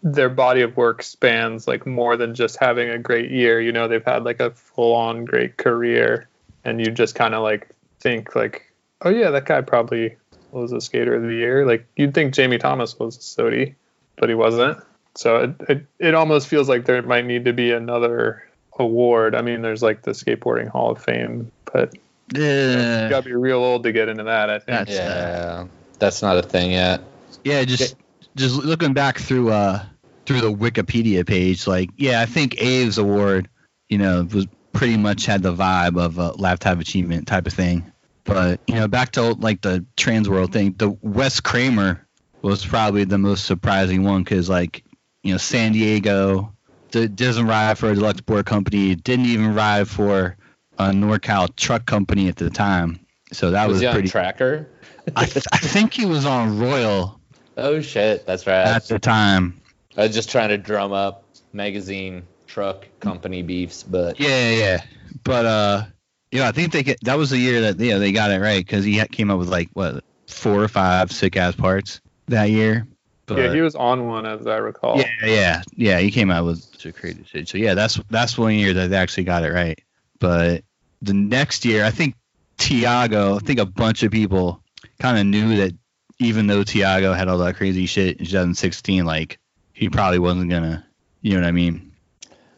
their 0.04 0.30
body 0.30 0.62
of 0.62 0.78
work 0.78 1.04
spans 1.04 1.68
like 1.68 1.86
more 1.86 2.16
than 2.16 2.34
just 2.34 2.58
having 2.58 2.90
a 2.90 2.98
great 2.98 3.30
year. 3.32 3.60
You 3.60 3.72
know, 3.72 3.88
they've 3.88 4.04
had 4.04 4.24
like 4.24 4.40
a 4.40 4.52
full 4.52 4.96
on 4.96 5.26
great 5.26 5.58
career 5.58 6.28
and 6.64 6.80
you 6.80 6.92
just 6.92 7.16
kind 7.16 7.34
of 7.34 7.44
like 7.44 7.70
think 8.00 8.36
like, 8.36 8.69
oh 9.02 9.10
yeah, 9.10 9.32
that 9.32 9.46
guy 9.46 9.62
probably 9.62 10.18
was 10.52 10.72
a 10.72 10.82
skater 10.82 11.16
of 11.16 11.24
the 11.24 11.34
year. 11.34 11.66
Like 11.66 11.86
you'd 11.96 12.14
think 12.14 12.34
Jamie 12.34 12.58
Thomas 12.58 12.98
was 12.98 13.18
a 13.18 13.22
SOTY, 13.22 13.76
but 14.18 14.30
he 14.30 14.36
wasn't. 14.36 14.78
So 15.16 15.38
it, 15.38 15.52
it, 15.70 15.86
it 16.00 16.16
almost 16.16 16.48
feels 16.48 16.70
like 16.70 16.86
there 16.86 17.02
might 17.02 17.26
need 17.26 17.46
to 17.46 17.54
be 17.54 17.72
another 17.72 18.44
award. 18.78 19.36
I 19.36 19.42
mean, 19.42 19.62
there's 19.62 19.82
like 19.84 20.02
the 20.04 20.12
skateboarding 20.12 20.68
Hall 20.70 20.92
of 20.92 21.02
Fame, 21.04 21.52
but 21.72 21.94
yeah, 22.34 22.72
you 22.72 22.80
Uh, 22.80 23.10
gotta 23.10 23.26
be 23.26 23.34
real 23.34 23.58
old 23.60 23.84
to 23.84 23.92
get 23.92 24.08
into 24.10 24.24
that. 24.24 24.50
I 24.50 24.60
think. 24.60 24.68
That's- 24.68 24.96
Yeah, 24.98 25.66
that's 26.00 26.22
not 26.22 26.38
a 26.38 26.42
thing 26.42 26.72
yet. 26.72 27.02
yeah, 27.44 27.64
just 27.64 27.96
just 28.36 28.56
looking 28.64 28.94
back 28.94 29.18
through 29.20 29.50
uh 29.52 29.84
through 30.26 30.42
the 30.42 30.54
Wikipedia 30.54 31.26
page, 31.26 31.66
like 31.68 31.90
yeah, 31.98 32.22
I 32.22 32.26
think 32.26 32.62
Aves 32.62 32.98
Award, 33.00 33.50
you 33.90 33.98
know, 33.98 34.28
was 34.32 34.48
pretty 34.74 34.96
much 34.98 35.26
had 35.26 35.42
the 35.42 35.54
vibe 35.54 36.00
of 36.00 36.18
a 36.20 36.32
lifetime 36.34 36.80
achievement 36.80 37.28
type 37.28 37.48
of 37.48 37.54
thing. 37.54 37.92
But 38.30 38.62
you 38.68 38.76
know, 38.76 38.88
back 38.88 39.12
to 39.14 39.34
like 39.34 39.62
the 39.62 39.86
trans 39.98 40.30
world 40.30 40.54
thing, 40.54 40.76
the 40.78 40.90
Wes 41.02 41.40
Kremer 41.40 42.06
was 42.42 42.66
probably 42.66 43.04
the 43.04 43.18
most 43.18 43.46
surprising 43.46 44.04
one 44.04 44.24
because 44.24 44.50
like 44.50 44.84
you 45.24 45.34
know 45.34 45.38
San 45.38 45.74
Diego 45.74 46.54
d- 46.92 47.08
doesn't 47.08 47.48
ride 47.48 47.78
for 47.78 47.90
a 47.90 47.96
deluxe 47.96 48.22
board 48.22 48.46
company, 48.46 48.96
didn't 48.96 49.26
even 49.26 49.56
ride 49.56 49.88
for 49.88 50.38
a 50.78 50.92
NorCal 50.92 51.54
truck 51.56 51.86
company 51.86 52.30
at 52.30 52.36
the 52.38 52.50
time. 52.50 53.00
So 53.32 53.52
that 53.52 53.68
was, 53.68 53.76
was, 53.76 53.82
he 53.82 53.88
on 53.88 53.94
pretty. 53.94 54.10
Tracker? 54.10 54.70
I, 55.16 55.26
th- 55.26 55.46
I 55.52 55.58
think 55.58 55.94
he 55.94 56.06
was 56.06 56.26
on 56.26 56.60
Royal 56.60 57.20
Oh 57.60 57.82
shit, 57.82 58.26
that's 58.26 58.48
right. 58.48 58.66
at 58.66 58.88
the 58.88 59.00
time. 59.00 59.60
I 59.98 60.04
was 60.04 60.16
just 60.16 60.30
trying 60.30 60.50
to 60.50 60.58
drum 60.58 60.94
up 60.94 61.26
magazine 61.52 62.24
truck 62.48 62.88
company 63.02 63.42
beefs, 63.42 63.84
but 63.84 64.20
yeah, 64.20 64.52
yeah. 64.52 64.84
But 65.24 65.46
uh, 65.46 65.84
yeah, 66.32 66.48
I 66.48 66.52
think 66.52 66.72
they 66.72 66.84
get 66.84 67.00
that 67.04 67.18
was 67.18 67.30
the 67.30 67.38
year 67.38 67.62
that 67.62 67.80
yeah 67.80 67.98
they 67.98 68.12
got 68.12 68.32
it 68.32 68.40
right 68.40 68.66
because 68.66 68.86
he 68.86 69.04
came 69.06 69.32
up 69.32 69.40
with 69.40 69.50
like 69.50 69.70
what 69.74 70.04
four 70.28 70.64
or 70.64 70.68
five 70.68 71.12
sick 71.12 71.36
ass 71.38 71.56
parts 71.56 72.02
that 72.28 72.50
year. 72.50 72.88
But, 73.26 73.38
yeah, 73.38 73.54
he 73.54 73.62
was 73.62 73.76
on 73.76 74.08
one 74.08 74.26
as 74.26 74.48
I 74.48 74.58
recall. 74.58 74.98
yeah, 74.98 75.12
yeah, 75.24 75.62
yeah. 75.76 76.00
He 76.00 76.10
came 76.10 76.32
out 76.32 76.46
with 76.46 76.64
some 76.80 76.94
crazy 76.94 77.24
shit. 77.26 77.48
So 77.48 77.58
yeah, 77.58 77.76
that's 77.76 78.00
that's 78.10 78.38
one 78.38 78.56
year 78.56 78.74
that 78.74 78.90
they 78.90 78.98
actually 78.98 79.26
got 79.26 79.44
it 79.44 79.52
right. 79.54 79.80
But 80.20 80.64
the 81.02 81.14
next 81.14 81.64
year, 81.64 81.86
I 81.86 81.92
think 81.92 82.16
Tiago, 82.58 83.36
I 83.36 83.40
think 83.40 83.60
a 83.60 83.66
bunch 83.66 84.04
of 84.04 84.12
people 84.12 84.64
kind 85.00 85.18
of 85.18 85.26
knew 85.26 85.58
that 85.58 85.74
even 86.20 86.48
though 86.48 86.64
Tiago 86.64 87.14
had 87.14 87.28
all 87.28 87.38
that 87.40 87.56
crazy 87.56 87.86
shit 87.86 88.18
in 88.20 88.26
2016, 88.26 89.06
like 89.06 89.40
he 89.74 89.90
probably 89.90 90.20
wasn't 90.20 90.50
gonna, 90.50 90.86
you 91.22 91.36
know 91.36 91.42
what 91.42 91.48
I 91.48 91.52
mean, 91.52 91.94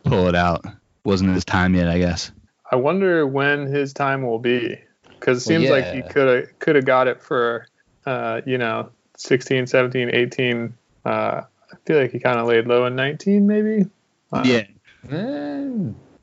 pull 0.04 0.28
it 0.28 0.36
out. 0.36 0.66
Wasn't 1.04 1.34
his 1.34 1.46
time 1.46 1.76
yet, 1.76 1.88
I 1.88 1.98
guess. 1.98 2.32
I 2.72 2.78
wonder 2.78 3.28
when 3.28 3.68
his 3.68 3.94
time 3.94 4.24
will 4.24 4.40
be, 4.40 4.80
because 5.20 5.46
it 5.46 5.52
Well, 5.52 5.60
seems 5.60 5.70
like 5.70 5.94
he 5.94 6.02
could 6.02 6.28
have 6.28 6.60
could 6.60 6.76
have 6.78 6.86
got 6.86 7.08
it 7.08 7.22
for, 7.22 7.68
uh, 8.06 8.42
you 8.46 8.58
know, 8.58 8.90
16, 9.18 9.68
17, 9.68 10.10
18. 10.14 10.74
Uh, 11.06 11.10
I 11.10 11.76
feel 11.86 12.00
like 12.00 12.12
he 12.12 12.20
kind 12.20 12.40
of 12.40 12.48
laid 12.48 12.68
low 12.68 12.86
in 12.86 12.96
19, 12.96 13.46
maybe. 13.46 13.86
Uh, 14.32 14.44
yeah, 14.46 14.64
eh, 15.12 15.70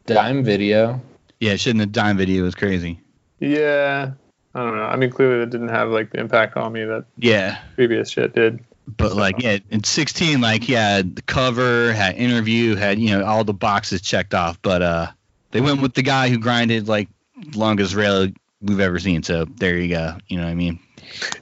dime 0.06 0.42
video. 0.42 1.00
yeah. 1.40 1.56
Shouldn't 1.56 1.80
the 1.80 1.86
dime 1.86 2.16
video 2.16 2.42
was 2.44 2.54
crazy. 2.54 3.00
Yeah. 3.40 4.12
I 4.54 4.58
don't 4.64 4.76
know. 4.76 4.84
I 4.84 4.96
mean, 4.96 5.10
clearly 5.10 5.40
that 5.40 5.50
didn't 5.50 5.68
have 5.68 5.90
like 5.90 6.10
the 6.10 6.18
impact 6.20 6.56
on 6.56 6.72
me 6.72 6.84
that 6.84 7.04
Yeah, 7.18 7.58
previous 7.76 8.08
shit 8.10 8.34
did. 8.34 8.60
but 8.86 9.14
like 9.14 9.40
yeah, 9.42 9.58
in 9.70 9.84
16, 9.84 10.40
like 10.40 10.64
he 10.64 10.72
had 10.72 11.14
the 11.16 11.22
cover, 11.22 11.92
had 11.92 12.16
interview, 12.16 12.74
had 12.74 12.98
you 12.98 13.10
know 13.10 13.24
all 13.24 13.44
the 13.44 13.52
boxes 13.54 14.00
checked 14.00 14.32
off. 14.34 14.60
But 14.62 14.82
uh, 14.82 15.06
they 15.50 15.60
went 15.60 15.80
with 15.80 15.94
the 15.94 16.02
guy 16.02 16.28
who 16.28 16.38
grinded 16.38 16.88
like 16.88 17.08
longest 17.54 17.94
rail 17.94 18.28
we've 18.60 18.80
ever 18.80 18.98
seen. 18.98 19.22
So 19.22 19.44
there 19.44 19.78
you 19.78 19.88
go. 19.88 20.16
You 20.28 20.38
know 20.38 20.44
what 20.44 20.50
I 20.50 20.54
mean? 20.54 20.78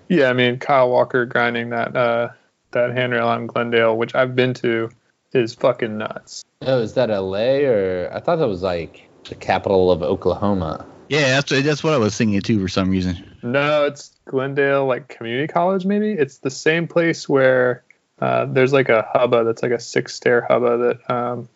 Yeah, 0.09 0.29
I 0.29 0.33
mean 0.33 0.59
Kyle 0.59 0.91
Walker 0.91 1.27
grinding 1.27 1.71
that 1.71 1.97
uh 1.97 2.29
that 2.73 2.91
handrail 2.91 3.29
on 3.29 3.47
Glendale, 3.47 3.97
which 3.97 4.15
I've 4.15 4.37
been 4.37 4.55
to, 4.55 4.91
is 5.33 5.55
fucking 5.55 5.97
nuts. 5.97 6.45
Oh, 6.63 6.81
is 6.81 6.95
that 6.95 7.09
LA 7.09 7.65
or 7.65 8.11
I 8.13 8.21
thought 8.21 8.37
that 8.37 8.49
was 8.49 8.63
like 8.63 9.09
the 9.29 9.35
capital 9.35 9.91
of 9.91 10.03
Oklahoma. 10.03 10.87
Yeah, 11.09 11.41
that's 11.41 11.51
that's 11.51 11.85
what 11.85 11.95
I 11.95 11.99
was 11.99 12.17
thinking 12.17 12.41
too 12.41 12.61
for 12.61 12.69
some 12.69 12.91
reason. 12.91 13.37
No, 13.43 13.85
it's 13.85 14.15
Glendale 14.27 14.87
like 14.87 15.09
community 15.09 15.47
college 15.47 15.85
maybe. 15.87 16.13
It's 16.13 16.39
the 16.39 16.51
same 16.51 16.89
place 16.89 17.29
where 17.29 17.85
uh, 18.21 18.47
there's 18.47 18.73
like 18.73 18.89
a 18.89 19.07
hubba 19.13 19.45
that's 19.45 19.63
like 19.63 19.73
a 19.73 19.81
six 19.81 20.15
stair 20.15 20.45
hubba 20.49 20.79
that 20.79 21.11
um, 21.15 21.49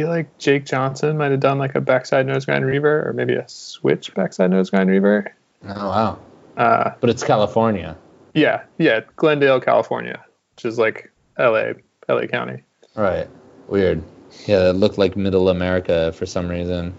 feel 0.00 0.08
like 0.08 0.38
Jake 0.38 0.64
Johnson 0.64 1.18
might 1.18 1.30
have 1.30 1.40
done 1.40 1.58
like 1.58 1.74
a 1.74 1.80
backside 1.80 2.26
nose 2.26 2.46
grind 2.46 2.64
revert 2.64 3.06
or 3.06 3.12
maybe 3.12 3.34
a 3.34 3.44
switch 3.48 4.14
backside 4.14 4.50
nose 4.50 4.70
grind 4.70 4.88
revert. 4.88 5.32
Oh 5.62 5.88
wow. 5.88 6.18
Uh, 6.56 6.92
But 7.00 7.10
it's 7.10 7.22
California. 7.22 7.96
yeah, 8.32 8.62
yeah, 8.78 9.00
Glendale, 9.16 9.60
California, 9.60 10.24
which 10.56 10.64
is 10.64 10.78
like 10.78 11.10
LA, 11.38 11.72
LA 12.08 12.26
County. 12.26 12.62
Right. 12.94 13.28
Weird. 13.68 14.02
Yeah, 14.46 14.70
it 14.70 14.76
looked 14.76 14.96
like 14.96 15.16
middle 15.16 15.50
America 15.50 16.12
for 16.12 16.24
some 16.24 16.48
reason. 16.48 16.94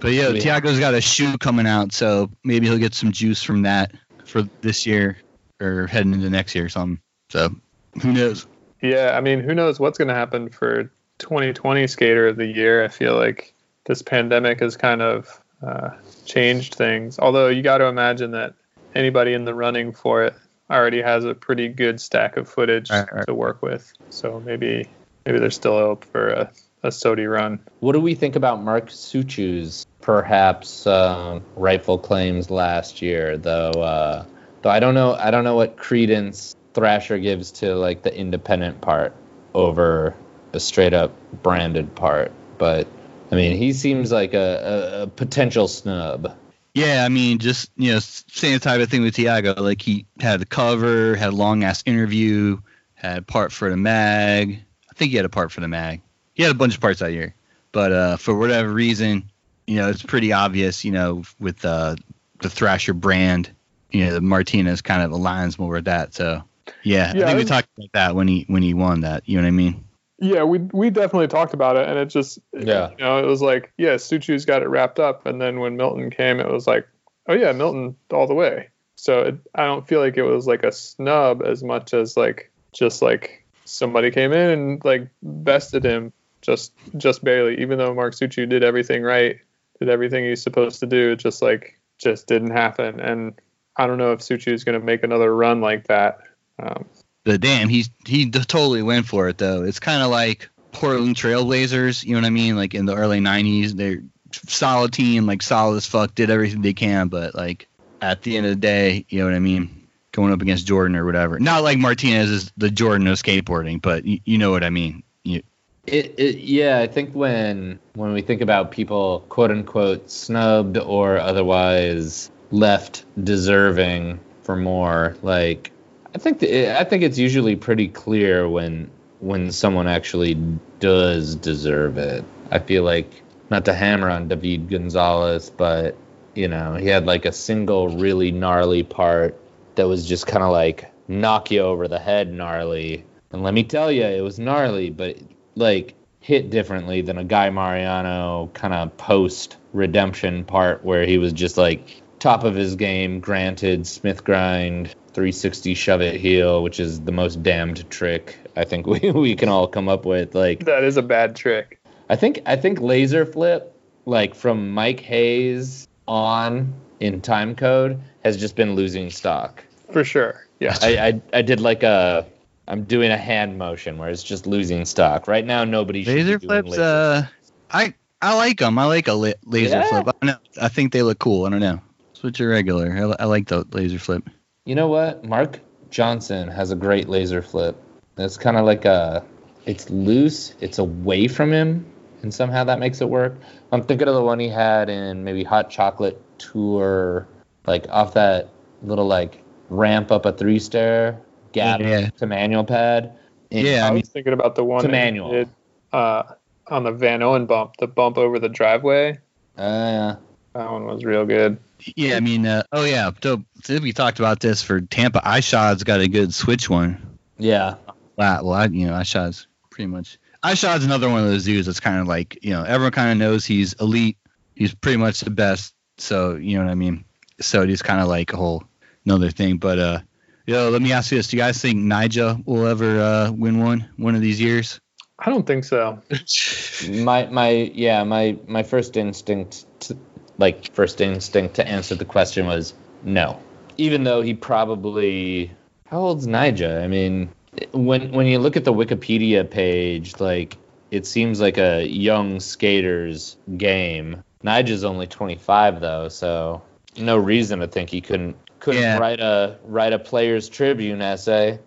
But 0.00 0.12
yeah, 0.12 0.28
Yeah. 0.30 0.40
Tiago's 0.40 0.78
got 0.80 0.94
a 0.94 1.00
shoe 1.02 1.36
coming 1.36 1.66
out, 1.66 1.92
so 1.92 2.30
maybe 2.44 2.66
he'll 2.66 2.78
get 2.78 2.94
some 2.94 3.12
juice 3.12 3.42
from 3.42 3.62
that 3.62 3.92
for 4.24 4.42
this 4.62 4.86
year 4.86 5.18
or 5.60 5.86
heading 5.86 6.14
into 6.14 6.30
next 6.30 6.54
year 6.54 6.64
or 6.64 6.68
something. 6.70 6.98
So 7.30 7.54
who 8.00 8.12
knows? 8.12 8.46
Yeah, 8.82 9.14
I 9.16 9.20
mean, 9.20 9.40
who 9.40 9.54
knows 9.54 9.78
what's 9.80 9.98
going 9.98 10.08
to 10.08 10.14
happen 10.14 10.48
for 10.48 10.90
2020 11.18 11.86
Skater 11.86 12.28
of 12.28 12.36
the 12.36 12.46
Year? 12.46 12.84
I 12.84 12.88
feel 12.88 13.16
like 13.16 13.54
this 13.84 14.02
pandemic 14.02 14.60
has 14.60 14.76
kind 14.76 15.02
of 15.02 15.42
uh, 15.62 15.90
changed 16.24 16.74
things. 16.74 17.18
Although 17.18 17.48
you 17.48 17.62
got 17.62 17.78
to 17.78 17.86
imagine 17.86 18.32
that 18.32 18.54
anybody 18.94 19.32
in 19.32 19.44
the 19.44 19.54
running 19.54 19.92
for 19.92 20.24
it 20.24 20.34
already 20.70 21.00
has 21.00 21.24
a 21.24 21.34
pretty 21.34 21.68
good 21.68 22.00
stack 22.00 22.36
of 22.36 22.48
footage 22.48 22.90
Right, 22.90 23.12
right. 23.12 23.26
to 23.26 23.34
work 23.34 23.62
with. 23.62 23.92
So 24.10 24.40
maybe 24.44 24.88
maybe 25.24 25.38
there's 25.38 25.54
still 25.54 25.78
hope 25.78 26.04
for 26.04 26.28
a, 26.28 26.52
a 26.82 26.90
SOTY 26.90 27.26
run. 27.26 27.60
What 27.80 27.92
do 27.92 28.00
we 28.00 28.14
think 28.14 28.36
about 28.36 28.62
Mark 28.62 28.88
Suciu's 28.88 29.86
perhaps 30.00 30.86
um, 30.86 31.42
rightful 31.56 31.98
claims 31.98 32.50
last 32.50 33.02
year? 33.02 33.36
Though, 33.36 33.70
uh, 33.70 34.24
though 34.62 34.70
I 34.70 34.80
don't 34.80 34.94
know, 34.94 35.14
I 35.14 35.30
don't 35.30 35.44
know 35.44 35.56
what 35.56 35.76
credence 35.76 36.54
Thrasher 36.74 37.18
gives 37.18 37.50
to 37.52 37.74
like 37.74 38.02
the 38.02 38.14
independent 38.16 38.80
part 38.80 39.14
over 39.54 40.14
a 40.56 40.60
straight 40.60 40.94
up 40.94 41.12
branded 41.42 41.94
part. 41.94 42.32
But 42.58 42.88
I 43.30 43.36
mean, 43.36 43.56
he 43.56 43.72
seems 43.72 44.10
like 44.10 44.34
a, 44.34 44.98
a, 44.98 45.02
a 45.02 45.06
potential 45.06 45.68
snub. 45.68 46.36
Yeah, 46.74 47.04
I 47.04 47.08
mean, 47.08 47.38
just 47.38 47.70
you 47.76 47.92
know, 47.92 48.00
same 48.00 48.58
type 48.60 48.80
of 48.80 48.90
thing 48.90 49.02
with 49.02 49.14
Tiago. 49.14 49.54
Like 49.62 49.80
he 49.80 50.06
had 50.20 50.40
the 50.40 50.46
cover, 50.46 51.14
had 51.14 51.30
a 51.30 51.36
long 51.36 51.64
ass 51.64 51.82
interview, 51.86 52.58
had 52.94 53.26
part 53.26 53.52
for 53.52 53.70
the 53.70 53.76
mag. 53.76 54.62
I 54.90 54.94
think 54.94 55.10
he 55.10 55.16
had 55.16 55.24
a 55.24 55.30
part 55.30 55.52
for 55.52 55.60
the 55.60 55.68
mag. 55.68 56.02
He 56.34 56.42
had 56.42 56.52
a 56.52 56.58
bunch 56.58 56.74
of 56.74 56.80
parts 56.80 57.00
that 57.00 57.12
year, 57.12 57.34
but 57.72 57.92
uh, 57.92 58.16
for 58.16 58.36
whatever 58.36 58.70
reason, 58.70 59.30
you 59.66 59.76
know, 59.76 59.88
it's 59.88 60.02
pretty 60.02 60.32
obvious. 60.32 60.84
You 60.84 60.92
know, 60.92 61.22
with 61.40 61.64
uh, 61.64 61.96
the 62.40 62.50
Thrasher 62.50 62.92
brand, 62.92 63.50
you 63.90 64.04
know, 64.04 64.12
the 64.12 64.20
Martinez 64.20 64.82
kind 64.82 65.02
of 65.02 65.12
aligns 65.12 65.58
more 65.58 65.72
with 65.72 65.86
that. 65.86 66.12
So 66.12 66.44
yeah, 66.82 67.12
Yeah, 67.14 67.24
I 67.24 67.26
think 67.28 67.38
we 67.38 67.44
talked 67.44 67.68
about 67.76 67.92
that 67.92 68.14
when 68.14 68.28
he 68.28 68.44
when 68.48 68.62
he 68.62 68.74
won 68.74 69.00
that. 69.00 69.22
You 69.26 69.38
know 69.38 69.44
what 69.44 69.48
I 69.48 69.52
mean? 69.52 69.84
Yeah, 70.18 70.44
we 70.44 70.58
we 70.58 70.90
definitely 70.90 71.28
talked 71.28 71.54
about 71.54 71.76
it, 71.76 71.88
and 71.88 71.98
it 71.98 72.06
just 72.06 72.38
Yeah. 72.52 72.90
you 72.90 72.96
know 72.98 73.18
it 73.18 73.26
was 73.26 73.42
like 73.42 73.72
yeah, 73.76 73.94
Suciu's 73.94 74.44
got 74.44 74.62
it 74.62 74.68
wrapped 74.68 74.98
up, 74.98 75.26
and 75.26 75.40
then 75.40 75.60
when 75.60 75.76
Milton 75.76 76.10
came, 76.10 76.40
it 76.40 76.50
was 76.50 76.66
like 76.66 76.86
oh 77.28 77.34
yeah, 77.34 77.52
Milton 77.52 77.96
all 78.12 78.26
the 78.26 78.34
way. 78.34 78.68
So 78.96 79.22
it, 79.22 79.36
I 79.54 79.66
don't 79.66 79.86
feel 79.86 80.00
like 80.00 80.16
it 80.16 80.22
was 80.22 80.46
like 80.46 80.62
a 80.62 80.72
snub 80.72 81.42
as 81.42 81.62
much 81.62 81.92
as 81.92 82.16
like 82.16 82.50
just 82.72 83.02
like 83.02 83.44
somebody 83.64 84.10
came 84.10 84.32
in 84.32 84.50
and 84.50 84.84
like 84.84 85.08
bested 85.22 85.84
him 85.84 86.12
just 86.40 86.72
just 86.96 87.22
barely, 87.22 87.60
even 87.60 87.78
though 87.78 87.94
Mark 87.94 88.14
Suciu 88.14 88.48
did 88.48 88.64
everything 88.64 89.02
right, 89.02 89.38
did 89.80 89.88
everything 89.88 90.24
he's 90.24 90.42
supposed 90.42 90.80
to 90.80 90.86
do, 90.86 91.12
it 91.12 91.16
just 91.16 91.42
like 91.42 91.78
just 91.98 92.26
didn't 92.26 92.52
happen, 92.52 93.00
and 93.00 93.34
I 93.76 93.86
don't 93.86 93.98
know 93.98 94.12
if 94.12 94.20
Suchu 94.20 94.52
is 94.52 94.64
going 94.64 94.78
to 94.78 94.84
make 94.84 95.02
another 95.02 95.34
run 95.34 95.60
like 95.60 95.88
that. 95.88 96.20
Um, 96.58 96.86
But 97.26 97.40
damn, 97.40 97.68
he's 97.68 97.90
he 98.06 98.30
totally 98.30 98.82
went 98.82 99.06
for 99.06 99.28
it 99.28 99.36
though. 99.36 99.64
It's 99.64 99.80
kind 99.80 100.00
of 100.00 100.10
like 100.10 100.48
Portland 100.70 101.16
Trailblazers. 101.16 102.04
You 102.04 102.14
know 102.14 102.20
what 102.20 102.26
I 102.26 102.30
mean? 102.30 102.54
Like 102.54 102.72
in 102.72 102.86
the 102.86 102.94
early 102.94 103.18
'90s, 103.18 103.72
they're 103.72 104.04
solid 104.32 104.92
team, 104.92 105.26
like 105.26 105.42
solid 105.42 105.76
as 105.76 105.86
fuck, 105.86 106.14
did 106.14 106.30
everything 106.30 106.62
they 106.62 106.72
can, 106.72 107.08
but 107.08 107.34
like 107.34 107.66
at 108.00 108.22
the 108.22 108.36
end 108.36 108.46
of 108.46 108.50
the 108.52 108.56
day, 108.60 109.04
you 109.08 109.18
know 109.18 109.24
what 109.24 109.34
I 109.34 109.40
mean? 109.40 109.88
Going 110.12 110.32
up 110.32 110.40
against 110.40 110.68
Jordan 110.68 110.96
or 110.96 111.04
whatever. 111.04 111.40
Not 111.40 111.64
like 111.64 111.78
Martinez 111.78 112.30
is 112.30 112.52
the 112.56 112.70
Jordan 112.70 113.08
of 113.08 113.18
skateboarding, 113.18 113.82
but 113.82 114.04
y- 114.04 114.20
you 114.24 114.38
know 114.38 114.52
what 114.52 114.62
I 114.62 114.70
mean. 114.70 115.02
You, 115.24 115.42
It, 115.88 116.14
it, 116.18 116.36
yeah, 116.38 116.78
I 116.78 116.86
think 116.86 117.12
when 117.12 117.80
when 117.94 118.12
we 118.12 118.22
think 118.22 118.40
about 118.40 118.70
people 118.70 119.24
quote 119.28 119.50
unquote 119.50 120.12
snubbed 120.12 120.78
or 120.78 121.18
otherwise 121.18 122.30
left 122.52 123.04
deserving 123.22 124.20
for 124.44 124.54
more, 124.54 125.16
like 125.22 125.72
I 126.16 126.18
think 126.18 126.38
the, 126.38 126.80
I 126.80 126.82
think 126.84 127.02
it's 127.02 127.18
usually 127.18 127.56
pretty 127.56 127.88
clear 127.88 128.48
when 128.48 128.90
when 129.20 129.52
someone 129.52 129.86
actually 129.86 130.32
does 130.80 131.34
deserve 131.34 131.98
it. 131.98 132.24
I 132.50 132.58
feel 132.58 132.84
like 132.84 133.22
not 133.50 133.66
to 133.66 133.74
hammer 133.74 134.08
on 134.08 134.26
David 134.26 134.70
Gonzalez, 134.70 135.50
but 135.50 135.94
you 136.34 136.48
know 136.48 136.76
he 136.76 136.86
had 136.86 137.04
like 137.04 137.26
a 137.26 137.32
single 137.32 137.98
really 137.98 138.32
gnarly 138.32 138.82
part 138.82 139.38
that 139.74 139.86
was 139.86 140.08
just 140.08 140.26
kind 140.26 140.42
of 140.42 140.50
like 140.52 140.90
knock 141.06 141.50
you 141.50 141.60
over 141.60 141.86
the 141.86 141.98
head 141.98 142.32
gnarly. 142.32 143.04
And 143.30 143.42
let 143.42 143.52
me 143.52 143.62
tell 143.62 143.92
you, 143.92 144.04
it 144.04 144.22
was 144.22 144.38
gnarly, 144.38 144.88
but 144.88 145.18
like 145.54 145.92
hit 146.20 146.48
differently 146.48 147.02
than 147.02 147.18
a 147.18 147.24
Guy 147.24 147.50
Mariano 147.50 148.50
kind 148.54 148.72
of 148.72 148.96
post 148.96 149.58
redemption 149.74 150.44
part 150.44 150.82
where 150.82 151.04
he 151.04 151.18
was 151.18 151.34
just 151.34 151.58
like 151.58 152.02
top 152.20 152.44
of 152.44 152.54
his 152.54 152.74
game. 152.74 153.20
Granted, 153.20 153.86
Smith 153.86 154.24
grind, 154.24 154.94
360 155.16 155.72
shove 155.72 156.02
it 156.02 156.20
heel, 156.20 156.62
which 156.62 156.78
is 156.78 157.00
the 157.00 157.10
most 157.10 157.42
damned 157.42 157.88
trick 157.88 158.36
I 158.54 158.64
think 158.64 158.86
we, 158.86 159.10
we 159.12 159.34
can 159.34 159.48
all 159.48 159.66
come 159.66 159.88
up 159.88 160.04
with. 160.04 160.34
Like 160.34 160.66
That 160.66 160.84
is 160.84 160.98
a 160.98 161.02
bad 161.02 161.34
trick. 161.34 161.80
I 162.10 162.16
think 162.16 162.42
I 162.44 162.54
think 162.54 162.80
laser 162.82 163.24
flip, 163.24 163.74
like 164.04 164.34
from 164.34 164.72
Mike 164.72 165.00
Hayes 165.00 165.88
on 166.06 166.74
in 167.00 167.22
time 167.22 167.54
code, 167.56 167.98
has 168.24 168.36
just 168.36 168.56
been 168.56 168.74
losing 168.74 169.08
stock. 169.08 169.64
For 169.90 170.04
sure. 170.04 170.46
Yeah. 170.60 170.76
I, 170.82 170.98
I 170.98 171.20
I 171.38 171.42
did 171.42 171.60
like 171.60 171.82
a 171.82 172.26
I'm 172.68 172.84
doing 172.84 173.10
a 173.10 173.16
hand 173.16 173.56
motion 173.56 173.96
where 173.96 174.10
it's 174.10 174.22
just 174.22 174.46
losing 174.46 174.84
stock. 174.84 175.26
Right 175.28 175.46
now, 175.46 175.64
nobody 175.64 176.04
should 176.04 176.14
Laser 176.14 176.38
be 176.38 176.46
doing 176.46 176.62
flips. 176.64 176.78
Uh, 176.78 177.26
I 177.70 177.94
I 178.20 178.36
like 178.36 178.58
them. 178.58 178.78
I 178.78 178.84
like 178.84 179.08
a 179.08 179.14
la- 179.14 179.32
laser 179.46 179.78
Yeah. 179.78 180.02
flip. 180.02 180.14
I 180.20 180.26
know. 180.26 180.36
I 180.60 180.68
think 180.68 180.92
they 180.92 181.02
look 181.02 181.18
cool. 181.20 181.46
I 181.46 181.48
don't 181.50 181.60
know. 181.60 181.80
Switch 182.12 182.38
your 182.38 182.50
regular. 182.50 182.92
I, 183.18 183.22
I 183.22 183.26
like 183.26 183.48
the 183.48 183.64
laser 183.72 183.98
flip. 183.98 184.28
You 184.66 184.74
know 184.74 184.88
what? 184.88 185.24
Mark 185.24 185.60
Johnson 185.90 186.48
has 186.48 186.72
a 186.72 186.76
great 186.76 187.08
laser 187.08 187.40
flip. 187.40 187.80
It's 188.18 188.36
kind 188.36 188.56
of 188.56 188.66
like 188.66 188.84
a, 188.84 189.24
it's 189.64 189.88
loose, 189.90 190.54
it's 190.60 190.78
away 190.78 191.28
from 191.28 191.52
him, 191.52 191.86
and 192.22 192.34
somehow 192.34 192.64
that 192.64 192.78
makes 192.80 193.00
it 193.00 193.08
work. 193.08 193.36
I'm 193.72 193.82
thinking 193.84 194.08
of 194.08 194.14
the 194.14 194.22
one 194.22 194.40
he 194.40 194.48
had 194.48 194.90
in 194.90 195.22
maybe 195.22 195.44
Hot 195.44 195.70
Chocolate 195.70 196.20
Tour, 196.38 197.28
like 197.66 197.86
off 197.90 198.14
that 198.14 198.48
little 198.82 199.06
like 199.06 199.40
ramp 199.70 200.10
up 200.10 200.26
a 200.26 200.32
three 200.32 200.58
stair 200.58 201.20
gap 201.52 201.80
Yeah. 201.80 202.08
to 202.18 202.26
manual 202.26 202.64
pad. 202.64 203.12
And 203.52 203.64
Yeah, 203.66 203.84
I 203.84 203.88
I 203.88 203.90
mean- 203.90 204.00
was 204.00 204.08
thinking 204.08 204.32
about 204.32 204.56
the 204.56 204.64
one 204.64 204.82
To 204.82 204.88
manual. 204.88 205.30
did, 205.30 205.48
uh, 205.92 206.24
on 206.68 206.82
the 206.82 206.90
Van 206.92 207.22
Owen 207.22 207.46
bump, 207.46 207.76
the 207.78 207.86
bump 207.86 208.18
over 208.18 208.40
the 208.40 208.48
driveway. 208.48 209.20
Uh, 209.56 210.16
That 210.56 210.72
one 210.72 210.86
was 210.86 211.04
real 211.04 211.26
good. 211.26 211.58
Yeah, 211.96 212.16
I 212.16 212.20
mean, 212.20 212.46
uh, 212.46 212.62
oh 212.72 212.84
yeah. 212.84 213.10
So, 213.22 213.44
so 213.62 213.78
we 213.78 213.92
talked 213.92 214.18
about 214.18 214.40
this 214.40 214.62
for 214.62 214.80
Tampa. 214.80 215.20
Ishod's 215.20 215.84
got 215.84 216.00
a 216.00 216.08
good 216.08 216.32
switch 216.32 216.70
one. 216.70 217.18
yeah. 217.38 217.74
Wow, 218.16 218.42
well, 218.44 218.54
I, 218.54 218.64
you 218.64 218.86
know, 218.86 218.94
Ishod's 218.94 219.46
pretty 219.68 219.88
much. 219.88 220.18
Ishod's 220.42 220.86
another 220.86 221.10
one 221.10 221.22
of 221.22 221.26
those 221.26 221.44
dudes 221.44 221.66
that's 221.66 221.80
kind 221.80 222.00
of 222.00 222.06
like, 222.06 222.38
you 222.42 222.52
know, 222.52 222.62
everyone 222.62 222.92
kind 222.92 223.12
of 223.12 223.18
knows 223.18 223.44
he's 223.44 223.74
elite. 223.74 224.16
He's 224.54 224.74
pretty 224.74 224.96
much 224.96 225.20
the 225.20 225.30
best. 225.30 225.74
So, 225.98 226.36
you 226.36 226.56
know 226.56 226.64
what 226.64 226.70
I 226.70 226.74
mean? 226.74 227.04
So 227.38 227.66
he's 227.66 227.82
kind 227.82 228.00
of 228.00 228.08
like 228.08 228.32
a 228.32 228.38
whole 228.38 228.64
another 229.04 229.30
thing. 229.30 229.58
But, 229.58 229.78
uh, 229.78 229.98
yo, 230.46 230.70
let 230.70 230.80
me 230.80 230.92
ask 230.92 231.12
you 231.12 231.18
this: 231.18 231.28
Do 231.28 231.36
you 231.36 231.42
guys 231.42 231.60
think 231.60 231.78
Nyjah 231.78 232.46
will 232.46 232.66
ever 232.66 232.98
uh, 232.98 233.30
win 233.30 233.58
one 233.58 233.86
one 233.98 234.14
of 234.14 234.22
these 234.22 234.40
years? 234.40 234.80
I 235.18 235.28
don't 235.28 235.46
think 235.46 235.64
so. 235.64 236.00
my 236.90 237.26
my 237.26 237.50
yeah 237.50 238.04
my 238.04 238.38
my 238.46 238.62
first 238.62 238.96
instinct 238.96 239.66
to, 239.80 239.98
like 240.38 240.72
first 240.74 241.00
instinct 241.00 241.54
to 241.56 241.66
answer 241.66 241.94
the 241.94 242.04
question 242.04 242.46
was 242.46 242.74
no. 243.02 243.40
Even 243.78 244.04
though 244.04 244.22
he 244.22 244.34
probably 244.34 245.50
how 245.86 245.98
old's 246.00 246.26
Nyjah 246.26 246.82
I 246.82 246.88
mean 246.88 247.30
when 247.72 248.12
when 248.12 248.26
you 248.26 248.38
look 248.38 248.56
at 248.56 248.64
the 248.64 248.72
Wikipedia 248.72 249.48
page 249.48 250.18
like 250.20 250.56
it 250.90 251.06
seems 251.06 251.40
like 251.40 251.58
a 251.58 251.86
young 251.86 252.40
skater's 252.40 253.36
game. 253.56 254.22
Nyjah's 254.44 254.84
only 254.84 255.06
25 255.06 255.80
though 255.80 256.08
so 256.08 256.62
no 256.96 257.16
reason 257.16 257.60
to 257.60 257.66
think 257.66 257.90
he 257.90 258.00
couldn't 258.00 258.36
couldn't 258.60 258.82
Yeah. 258.82 258.98
write 258.98 259.20
a 259.20 259.58
write 259.64 259.92
a 259.92 259.98
players 259.98 260.48
tribune 260.48 261.02
essay. 261.02 261.58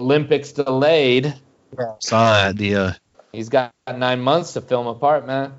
Olympics 0.00 0.52
delayed. 0.52 1.34
Saw 2.00 2.32
that 2.44 2.56
the 2.56 2.74
uh, 2.74 2.92
he's 3.32 3.48
got 3.48 3.72
nine 3.96 4.20
months 4.20 4.54
to 4.54 4.60
film 4.60 4.86
a 4.86 4.94
part 4.94 5.26
man 5.26 5.54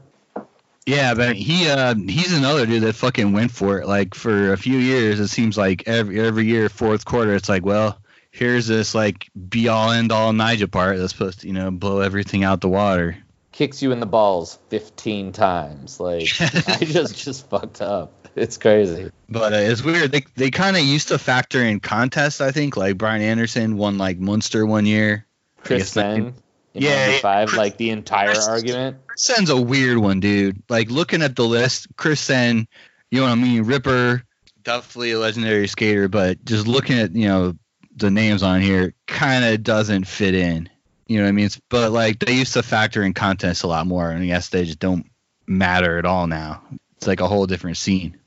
Yeah, 0.86 1.14
but 1.14 1.36
he 1.36 1.70
uh 1.70 1.96
he's 1.96 2.38
another 2.38 2.66
dude 2.66 2.84
that 2.84 2.96
fucking 2.96 3.32
went 3.32 3.52
for 3.52 3.80
it. 3.80 3.88
Like 3.88 4.16
for 4.16 4.52
a 4.52 4.58
few 4.58 4.78
years, 4.78 5.20
it 5.20 5.30
seems 5.30 5.58
like 5.58 5.84
every 5.88 6.20
every 6.20 6.46
year, 6.46 6.70
fourth 6.70 7.06
quarter, 7.06 7.34
it's 7.36 7.50
like, 7.50 7.66
well, 7.66 8.00
here's 8.32 8.68
this 8.68 8.94
like 8.94 9.30
be 9.50 9.70
all 9.70 9.92
end 9.92 10.12
all 10.12 10.34
Nyjah 10.34 10.70
part 10.70 10.98
that's 10.98 11.14
supposed 11.14 11.42
to 11.42 11.48
you 11.48 11.54
know 11.54 11.72
blow 11.72 12.02
everything 12.02 12.44
out 12.44 12.62
the 12.62 12.70
water. 12.70 13.18
kicks 13.52 13.82
you 13.82 13.92
in 13.92 14.00
the 14.00 14.06
balls 14.06 14.60
15 14.70 15.32
times. 15.32 16.00
Like 16.00 16.30
I 16.40 16.80
just 16.82 17.16
just 17.16 17.50
fucked 17.50 17.82
up. 17.82 18.28
It's 18.36 18.58
crazy. 18.58 19.12
But 19.30 19.54
uh, 19.54 19.58
it's 19.58 19.84
weird. 19.84 20.12
They 20.12 20.26
they 20.36 20.52
kind 20.52 20.76
of 20.76 20.84
used 20.84 21.10
to 21.10 21.18
factor 21.18 21.62
in 21.64 21.80
contests. 21.80 22.42
I 22.42 22.52
think 22.52 22.76
like 22.76 22.98
Brian 22.98 23.22
Anderson 23.22 23.78
won 23.78 23.98
like 23.98 24.18
Munster 24.18 24.66
one 24.66 24.86
year. 24.86 25.26
Chris 25.64 25.94
guess 25.94 26.34
that- 26.74 26.82
Senn, 26.82 26.84
in 26.84 26.84
Yeah, 26.84 27.06
95, 27.08 27.54
like 27.54 27.78
the 27.78 27.90
entire 27.92 28.28
Chris- 28.34 28.48
argument. 28.48 28.98
Chris 29.08 29.22
Senn's 29.22 29.50
a 29.50 29.62
weird 29.62 29.98
one, 29.98 30.20
dude. 30.20 30.62
Like 30.70 30.90
looking 30.90 31.22
at 31.22 31.36
the 31.36 31.46
list, 31.46 31.88
Chris 31.98 32.20
Senn, 32.20 32.68
you 33.12 33.20
know 33.22 33.28
what 33.28 33.32
I 33.34 33.36
mean? 33.36 33.64
Ripper, 33.64 34.24
definitely 34.64 35.12
a 35.12 35.20
legendary 35.20 35.68
skater, 35.68 36.08
but 36.08 36.44
just 36.46 36.68
looking 36.68 36.98
at 37.00 37.16
you 37.16 37.28
know 37.28 37.56
the 37.96 38.10
names 38.10 38.42
on 38.42 38.60
here, 38.62 38.94
kind 39.08 39.46
of 39.46 39.62
doesn't 39.64 40.06
fit 40.08 40.34
in. 40.34 40.68
You 41.08 41.18
know 41.18 41.24
what 41.26 41.30
I 41.30 41.34
mean? 41.34 41.46
It's, 41.46 41.60
but 41.70 41.92
like 41.92 42.20
they 42.20 42.34
used 42.34 42.54
to 42.54 42.64
factor 42.64 43.04
in 43.04 43.14
contests 43.14 43.62
a 43.64 43.68
lot 43.68 43.86
more, 43.86 44.10
and 44.10 44.24
I 44.24 44.26
guess 44.26 44.50
they 44.50 44.66
just 44.66 44.80
don't 44.80 45.06
matter 45.46 45.98
at 46.00 46.06
all 46.06 46.26
now. 46.28 46.64
It's 46.98 47.06
like 47.06 47.20
a 47.20 47.28
whole 47.28 47.46
different 47.46 47.78
scene. 47.78 48.18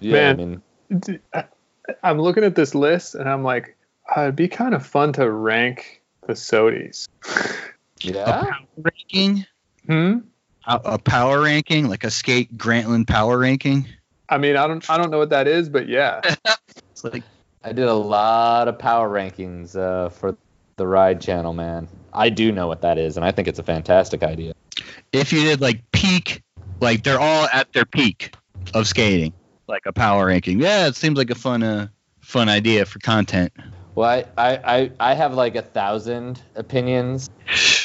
Yeah, 0.00 0.34
Man. 0.34 0.40
I 0.40 0.44
mean, 0.44 0.62
D- 1.00 1.18
I- 1.32 1.44
I'm 2.02 2.20
looking 2.20 2.42
at 2.44 2.54
this 2.56 2.74
list 2.74 3.14
and 3.14 3.28
I'm 3.28 3.42
like, 3.44 3.76
uh, 4.14 4.22
it'd 4.22 4.36
be 4.36 4.48
kind 4.48 4.74
of 4.74 4.84
fun 4.84 5.12
to 5.14 5.30
rank 5.30 6.02
the 6.26 6.32
SOTYs. 6.34 7.06
yeah. 8.14 8.50
Ranking, 8.76 9.46
Hmm. 9.86 10.18
a, 10.66 10.80
a 10.84 10.98
power 10.98 11.40
ranking, 11.42 11.88
like 11.88 12.04
a 12.04 12.10
skate 12.10 12.56
Grantland 12.56 13.06
power 13.06 13.38
ranking. 13.38 13.86
I 14.28 14.38
mean, 14.38 14.56
I 14.56 14.66
don't, 14.66 14.88
I 14.90 14.98
don't 14.98 15.10
know 15.10 15.18
what 15.18 15.30
that 15.30 15.46
is, 15.46 15.68
but 15.68 15.88
yeah. 15.88 16.20
It's 16.90 17.04
like 17.04 17.22
I 17.62 17.72
did 17.72 17.86
a 17.88 17.94
lot 17.94 18.68
of 18.68 18.78
power 18.78 19.08
rankings 19.08 19.76
uh, 19.76 20.08
for 20.08 20.34
the 20.76 20.86
Ride 20.86 21.20
channel, 21.20 21.52
man. 21.52 21.88
I 22.12 22.30
do 22.30 22.50
know 22.50 22.66
what 22.68 22.80
that 22.82 22.96
is, 22.96 23.16
and 23.18 23.24
I 23.26 23.32
think 23.32 23.48
it's 23.48 23.58
a 23.58 23.62
fantastic 23.62 24.22
idea. 24.22 24.54
if 25.12 25.30
you 25.32 25.42
did 25.42 25.60
like 25.60 25.82
peak, 25.92 26.42
like 26.80 27.02
they're 27.04 27.20
all 27.20 27.46
at 27.52 27.70
their 27.74 27.84
peak 27.84 28.34
of 28.72 28.86
skating, 28.88 29.32
like 29.68 29.82
a 29.84 29.92
power 29.92 30.26
ranking. 30.26 30.58
Yeah, 30.58 30.86
it 30.86 30.96
seems 30.96 31.18
like 31.18 31.28
a 31.30 31.34
fun, 31.34 31.62
uh, 31.62 31.88
fun 32.20 32.48
idea 32.48 32.86
for 32.86 32.98
content. 32.98 33.52
Well, 33.94 34.08
I, 34.08 34.24
I, 34.38 34.76
I, 34.78 34.90
I 34.98 35.14
have 35.14 35.34
like 35.34 35.54
a 35.54 35.62
thousand 35.62 36.40
opinions 36.54 37.28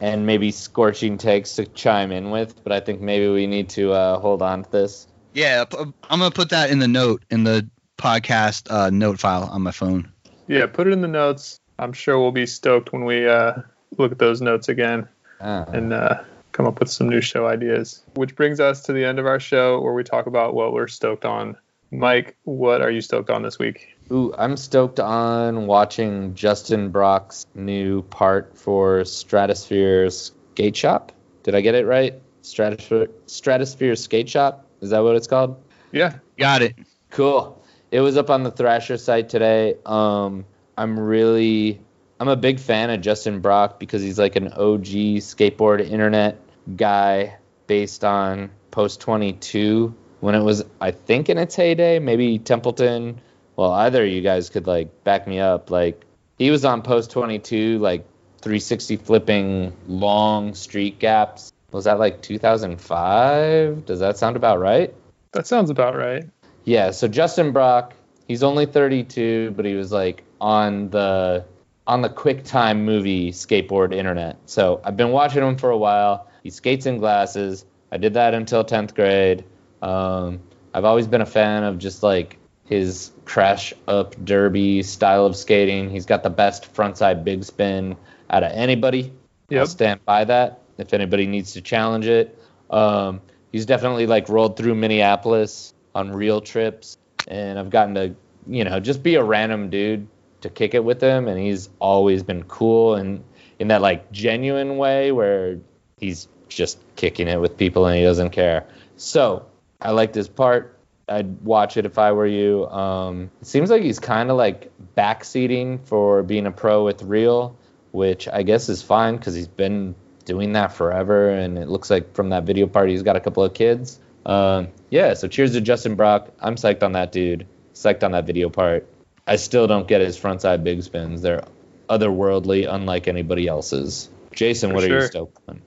and 0.00 0.26
maybe 0.26 0.50
scorching 0.50 1.18
takes 1.18 1.56
to 1.56 1.66
chime 1.66 2.10
in 2.10 2.30
with, 2.30 2.62
but 2.64 2.72
I 2.72 2.80
think 2.80 3.00
maybe 3.00 3.28
we 3.28 3.46
need 3.46 3.68
to 3.70 3.92
uh, 3.92 4.18
hold 4.18 4.42
on 4.42 4.64
to 4.64 4.70
this. 4.70 5.06
Yeah, 5.34 5.64
I'm 5.78 5.94
gonna 6.08 6.30
put 6.30 6.50
that 6.50 6.70
in 6.70 6.78
the 6.78 6.88
note 6.88 7.22
in 7.30 7.44
the 7.44 7.68
podcast 7.98 8.70
uh, 8.70 8.90
note 8.90 9.20
file 9.20 9.44
on 9.44 9.62
my 9.62 9.70
phone. 9.70 10.10
Yeah, 10.48 10.66
put 10.66 10.86
it 10.86 10.92
in 10.92 11.02
the 11.02 11.08
notes. 11.08 11.60
I'm 11.78 11.92
sure 11.92 12.18
we'll 12.18 12.32
be 12.32 12.46
stoked 12.46 12.92
when 12.92 13.04
we 13.04 13.28
uh, 13.28 13.54
look 13.96 14.12
at 14.12 14.18
those 14.18 14.40
notes 14.40 14.68
again 14.68 15.08
Uh, 15.40 15.64
and 15.68 15.92
uh, 15.92 16.22
come 16.52 16.66
up 16.66 16.80
with 16.80 16.90
some 16.90 17.08
new 17.08 17.20
show 17.20 17.46
ideas. 17.46 18.02
Which 18.14 18.34
brings 18.34 18.60
us 18.60 18.82
to 18.82 18.92
the 18.92 19.04
end 19.04 19.18
of 19.18 19.26
our 19.26 19.40
show 19.40 19.80
where 19.80 19.92
we 19.92 20.04
talk 20.04 20.26
about 20.26 20.54
what 20.54 20.72
we're 20.72 20.88
stoked 20.88 21.24
on. 21.24 21.56
Mike, 21.90 22.36
what 22.44 22.82
are 22.82 22.90
you 22.90 23.00
stoked 23.00 23.30
on 23.30 23.42
this 23.42 23.58
week? 23.58 23.96
Ooh, 24.12 24.34
I'm 24.36 24.56
stoked 24.56 25.00
on 25.00 25.66
watching 25.66 26.34
Justin 26.34 26.90
Brock's 26.90 27.46
new 27.54 28.02
part 28.02 28.56
for 28.56 29.04
Stratosphere 29.04 30.10
Skate 30.10 30.76
Shop. 30.76 31.12
Did 31.42 31.54
I 31.54 31.60
get 31.60 31.74
it 31.74 31.86
right? 31.86 32.20
Stratosphere, 32.42 33.08
Stratosphere 33.26 33.96
Skate 33.96 34.28
Shop? 34.28 34.66
Is 34.80 34.90
that 34.90 35.00
what 35.00 35.16
it's 35.16 35.26
called? 35.26 35.62
Yeah, 35.92 36.18
Got 36.38 36.62
it. 36.62 36.74
Cool. 37.10 37.62
It 37.90 38.00
was 38.00 38.16
up 38.16 38.30
on 38.30 38.44
the 38.44 38.50
Thrasher 38.50 38.96
site 38.96 39.28
today. 39.28 39.74
Um, 39.84 40.46
I'm 40.76 40.98
really, 40.98 41.80
I'm 42.18 42.28
a 42.28 42.36
big 42.36 42.60
fan 42.60 42.88
of 42.90 43.00
Justin 43.00 43.40
Brock 43.40 43.78
because 43.78 44.00
he's 44.00 44.18
like 44.18 44.36
an 44.36 44.48
OG 44.48 44.86
skateboard 45.20 45.80
internet 45.86 46.40
guy 46.76 47.36
based 47.66 48.04
on 48.04 48.50
Post 48.70 49.00
22 49.00 49.94
when 50.20 50.34
it 50.34 50.40
was, 50.40 50.64
I 50.80 50.92
think, 50.92 51.28
in 51.28 51.36
its 51.36 51.56
heyday. 51.56 51.98
Maybe 51.98 52.38
Templeton. 52.38 53.20
Well, 53.60 53.72
either 53.72 54.06
of 54.06 54.10
you 54.10 54.22
guys 54.22 54.48
could 54.48 54.66
like 54.66 55.04
back 55.04 55.26
me 55.26 55.38
up. 55.38 55.70
Like 55.70 56.06
he 56.38 56.50
was 56.50 56.64
on 56.64 56.80
Post 56.80 57.10
22, 57.10 57.78
like 57.78 58.06
360 58.40 58.96
flipping 58.96 59.76
long 59.86 60.54
street 60.54 60.98
gaps. 60.98 61.52
Was 61.70 61.84
that 61.84 61.98
like 61.98 62.22
2005? 62.22 63.84
Does 63.84 64.00
that 64.00 64.16
sound 64.16 64.36
about 64.36 64.60
right? 64.60 64.94
that 65.32 65.46
sounds 65.46 65.68
about 65.68 65.94
right. 65.94 66.24
Yeah, 66.64 66.90
so 66.92 67.06
Justin 67.06 67.52
Brock, 67.52 67.92
he's 68.26 68.42
only 68.42 68.64
32, 68.64 69.50
but 69.50 69.66
he 69.66 69.74
was 69.74 69.92
like 69.92 70.24
on 70.40 70.88
the 70.88 71.44
on 71.86 72.00
the 72.00 72.08
QuickTime 72.08 72.78
movie 72.78 73.30
skateboard 73.30 73.94
internet. 73.94 74.38
So 74.46 74.80
I've 74.82 74.96
been 74.96 75.10
watching 75.10 75.42
him 75.42 75.58
for 75.58 75.68
a 75.68 75.76
while. 75.76 76.30
He 76.42 76.48
skates 76.48 76.86
in 76.86 76.96
glasses. 76.96 77.66
I 77.92 77.98
did 77.98 78.14
that 78.14 78.32
until 78.32 78.64
10th 78.64 78.94
grade. 78.94 79.44
Um, 79.82 80.40
I've 80.72 80.86
always 80.86 81.06
been 81.06 81.20
a 81.20 81.26
fan 81.26 81.64
of 81.64 81.76
just 81.76 82.02
like 82.02 82.38
his 82.70 83.10
crash 83.24 83.74
up 83.88 84.14
derby 84.24 84.82
style 84.84 85.26
of 85.26 85.36
skating. 85.36 85.90
He's 85.90 86.06
got 86.06 86.22
the 86.22 86.30
best 86.30 86.72
frontside 86.72 87.24
big 87.24 87.42
spin 87.42 87.96
out 88.30 88.44
of 88.44 88.52
anybody. 88.52 89.12
I'll 89.52 89.66
stand 89.66 90.04
by 90.04 90.24
that 90.24 90.60
if 90.78 90.94
anybody 90.94 91.26
needs 91.26 91.54
to 91.54 91.60
challenge 91.60 92.06
it. 92.06 92.38
Um, 92.70 93.20
he's 93.50 93.66
definitely 93.66 94.06
like 94.06 94.28
rolled 94.28 94.56
through 94.56 94.76
Minneapolis 94.76 95.74
on 95.96 96.12
real 96.12 96.40
trips, 96.40 96.96
and 97.26 97.58
I've 97.58 97.70
gotten 97.70 97.94
to 97.96 98.14
you 98.46 98.62
know 98.62 98.78
just 98.78 99.02
be 99.02 99.16
a 99.16 99.24
random 99.24 99.68
dude 99.68 100.06
to 100.42 100.48
kick 100.48 100.72
it 100.74 100.84
with 100.84 101.02
him, 101.02 101.26
and 101.26 101.40
he's 101.40 101.68
always 101.80 102.22
been 102.22 102.44
cool 102.44 102.94
and 102.94 103.24
in 103.58 103.68
that 103.68 103.82
like 103.82 104.12
genuine 104.12 104.76
way 104.76 105.10
where 105.10 105.58
he's 105.98 106.28
just 106.48 106.78
kicking 106.94 107.26
it 107.26 107.40
with 107.40 107.56
people 107.56 107.86
and 107.86 107.96
he 107.96 108.04
doesn't 108.04 108.30
care. 108.30 108.66
So 108.96 109.46
I 109.80 109.90
like 109.90 110.12
this 110.12 110.28
part. 110.28 110.79
I'd 111.10 111.42
watch 111.42 111.76
it 111.76 111.86
if 111.86 111.98
I 111.98 112.12
were 112.12 112.26
you. 112.26 112.66
Um, 112.68 113.30
it 113.40 113.46
seems 113.46 113.68
like 113.70 113.82
he's 113.82 113.98
kind 113.98 114.30
of 114.30 114.36
like 114.36 114.70
backseating 114.96 115.84
for 115.86 116.22
being 116.22 116.46
a 116.46 116.52
pro 116.52 116.84
with 116.84 117.02
real, 117.02 117.56
which 117.90 118.28
I 118.28 118.42
guess 118.42 118.68
is 118.68 118.82
fine 118.82 119.16
because 119.16 119.34
he's 119.34 119.48
been 119.48 119.94
doing 120.24 120.52
that 120.52 120.72
forever, 120.72 121.30
and 121.30 121.58
it 121.58 121.68
looks 121.68 121.90
like 121.90 122.14
from 122.14 122.30
that 122.30 122.44
video 122.44 122.66
part 122.66 122.88
he's 122.88 123.02
got 123.02 123.16
a 123.16 123.20
couple 123.20 123.42
of 123.42 123.52
kids. 123.52 123.98
Um, 124.24 124.68
yeah, 124.90 125.14
so 125.14 125.28
cheers 125.28 125.52
to 125.52 125.60
Justin 125.60 125.96
Brock. 125.96 126.30
I'm 126.38 126.56
psyched 126.56 126.82
on 126.82 126.92
that 126.92 127.10
dude. 127.12 127.46
Psyched 127.74 128.02
on 128.02 128.12
that 128.12 128.26
video 128.26 128.48
part. 128.48 128.86
I 129.26 129.36
still 129.36 129.66
don't 129.66 129.88
get 129.88 130.00
his 130.00 130.18
frontside 130.18 130.62
big 130.64 130.82
spins. 130.82 131.22
They're 131.22 131.44
otherworldly, 131.88 132.72
unlike 132.72 133.08
anybody 133.08 133.48
else's. 133.48 134.08
Jason, 134.32 134.70
For 134.70 134.76
what 134.76 134.84
are 134.84 134.88
you 134.88 135.00
stoked 135.02 135.38
on? 135.48 135.62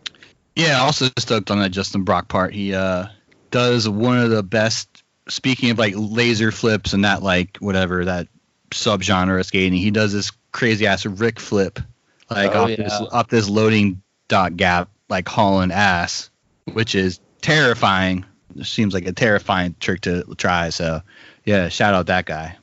Yeah, 0.55 0.81
also 0.81 1.09
stoked 1.17 1.51
on 1.51 1.59
that 1.59 1.71
Justin 1.71 2.03
Brock 2.03 2.27
part. 2.27 2.53
He 2.53 2.73
uh, 2.73 3.07
does 3.51 3.89
one 3.89 4.19
of 4.19 4.29
the 4.29 4.43
best. 4.43 5.02
Speaking 5.29 5.69
of 5.71 5.77
like 5.79 5.93
laser 5.95 6.51
flips 6.51 6.93
and 6.93 7.05
that 7.05 7.23
like 7.23 7.57
whatever 7.57 8.05
that 8.05 8.27
subgenre 8.71 9.39
of 9.39 9.45
skating, 9.45 9.77
he 9.79 9.91
does 9.91 10.11
this 10.13 10.31
crazy 10.51 10.85
ass 10.87 11.05
Rick 11.05 11.39
flip, 11.39 11.79
like 12.29 12.51
Oh, 12.53 12.63
off 12.63 12.67
this 12.69 12.79
yeah. 12.79 13.07
off 13.11 13.27
this 13.29 13.47
loading 13.49 14.01
dot 14.27 14.57
gap, 14.57 14.89
like 15.09 15.27
hauling 15.27 15.71
ass, 15.71 16.29
which 16.73 16.93
is 16.95 17.19
terrifying. 17.41 18.25
It 18.57 18.65
seems 18.65 18.93
like 18.93 19.05
a 19.07 19.13
terrifying 19.13 19.75
trick 19.79 20.01
to 20.01 20.23
try. 20.37 20.69
So, 20.69 21.01
yeah, 21.45 21.69
shout 21.69 21.93
out 21.93 22.07
that 22.07 22.25
guy. 22.25 22.57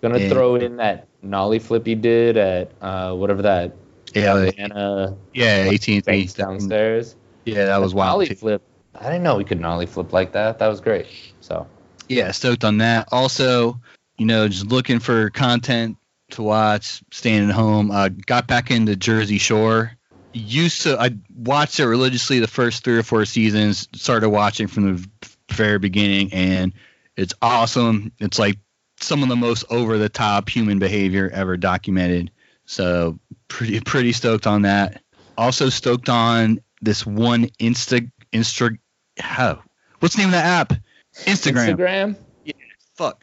Gonna 0.00 0.18
Yeah. 0.18 0.30
throw 0.30 0.56
in 0.56 0.76
that 0.78 1.06
nollie 1.22 1.58
flip 1.60 1.86
he 1.86 1.94
did 1.94 2.36
at 2.36 2.72
uh, 2.80 3.12
whatever 3.14 3.42
that 3.42 3.72
Yeah, 4.14 4.36
Atlanta 4.36 5.16
yeah, 5.34 5.64
eighteen 5.64 6.00
banks 6.00 6.32
downstairs. 6.34 7.16
Yeah, 7.44 7.66
that 7.66 7.80
was 7.80 7.92
wild. 7.94 8.14
Nollie 8.22 8.34
flip. 8.34 8.62
I 8.98 9.04
didn't 9.04 9.22
know 9.22 9.36
we 9.36 9.44
could 9.44 9.60
nollie 9.60 9.86
flip 9.86 10.12
like 10.12 10.32
that. 10.32 10.58
That 10.58 10.68
was 10.68 10.80
great. 10.80 11.06
So 11.40 11.66
yeah, 12.12 12.30
stoked 12.30 12.64
on 12.64 12.78
that. 12.78 13.08
Also, 13.12 13.80
you 14.18 14.26
know, 14.26 14.48
just 14.48 14.66
looking 14.66 14.98
for 14.98 15.30
content 15.30 15.96
to 16.30 16.42
watch, 16.42 17.02
staying 17.10 17.48
at 17.48 17.54
home. 17.54 17.90
Uh, 17.90 18.08
got 18.08 18.46
back 18.46 18.70
into 18.70 18.96
Jersey 18.96 19.38
Shore. 19.38 19.92
Used 20.32 20.82
to, 20.82 20.98
I 20.98 21.10
watched 21.34 21.78
it 21.78 21.86
religiously 21.86 22.38
the 22.38 22.46
first 22.46 22.84
three 22.84 22.96
or 22.96 23.02
four 23.02 23.24
seasons. 23.24 23.88
Started 23.94 24.30
watching 24.30 24.66
from 24.66 24.96
the 24.96 25.08
very 25.50 25.78
beginning, 25.78 26.32
and 26.32 26.72
it's 27.16 27.34
awesome. 27.42 28.12
It's 28.18 28.38
like 28.38 28.58
some 29.00 29.22
of 29.22 29.28
the 29.28 29.36
most 29.36 29.64
over 29.70 29.98
the 29.98 30.08
top 30.08 30.48
human 30.48 30.78
behavior 30.78 31.30
ever 31.32 31.56
documented. 31.56 32.30
So 32.64 33.18
pretty 33.48 33.80
pretty 33.80 34.12
stoked 34.12 34.46
on 34.46 34.62
that. 34.62 35.02
Also 35.36 35.68
stoked 35.68 36.08
on 36.08 36.60
this 36.80 37.04
one 37.04 37.46
Insta 37.58 38.10
Insta. 38.32 38.78
How? 39.18 39.62
What's 39.98 40.14
the 40.14 40.22
name 40.22 40.28
of 40.28 40.32
that 40.32 40.70
app? 40.70 40.72
Instagram 41.14 41.76
Instagram. 41.76 42.16
Yeah, 42.44 42.52
fuck 42.96 43.22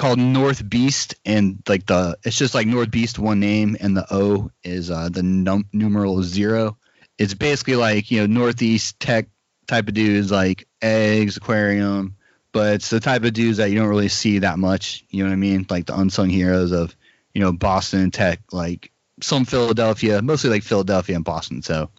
called 0.00 0.18
North 0.18 0.66
Beast 0.66 1.14
and 1.26 1.62
like 1.68 1.84
the 1.84 2.16
it's 2.24 2.38
just 2.38 2.54
like 2.54 2.66
North 2.66 2.90
Beast 2.90 3.18
one 3.18 3.38
name 3.38 3.76
and 3.78 3.94
the 3.94 4.06
O 4.10 4.50
is 4.64 4.90
uh 4.90 5.10
the 5.10 5.22
num- 5.22 5.68
numeral 5.74 6.22
zero. 6.22 6.78
It's 7.18 7.34
basically 7.34 7.76
like 7.76 8.10
you 8.10 8.20
know 8.20 8.26
Northeast 8.26 8.98
tech 8.98 9.28
type 9.66 9.88
of 9.88 9.94
dudes 9.94 10.30
like 10.30 10.66
eggs 10.80 11.36
aquarium, 11.36 12.16
but 12.50 12.74
it's 12.74 12.88
the 12.88 12.98
type 12.98 13.24
of 13.24 13.34
dudes 13.34 13.58
that 13.58 13.70
you 13.70 13.78
don't 13.78 13.88
really 13.88 14.08
see 14.08 14.38
that 14.38 14.58
much. 14.58 15.04
You 15.10 15.22
know 15.22 15.28
what 15.28 15.34
I 15.34 15.36
mean? 15.36 15.66
Like 15.68 15.84
the 15.84 15.98
unsung 15.98 16.30
heroes 16.30 16.72
of 16.72 16.96
you 17.34 17.42
know 17.42 17.52
Boston 17.52 18.10
tech, 18.10 18.40
like 18.52 18.90
some 19.20 19.44
Philadelphia, 19.44 20.22
mostly 20.22 20.48
like 20.48 20.62
Philadelphia 20.62 21.16
and 21.16 21.24
Boston. 21.26 21.60
So 21.60 21.90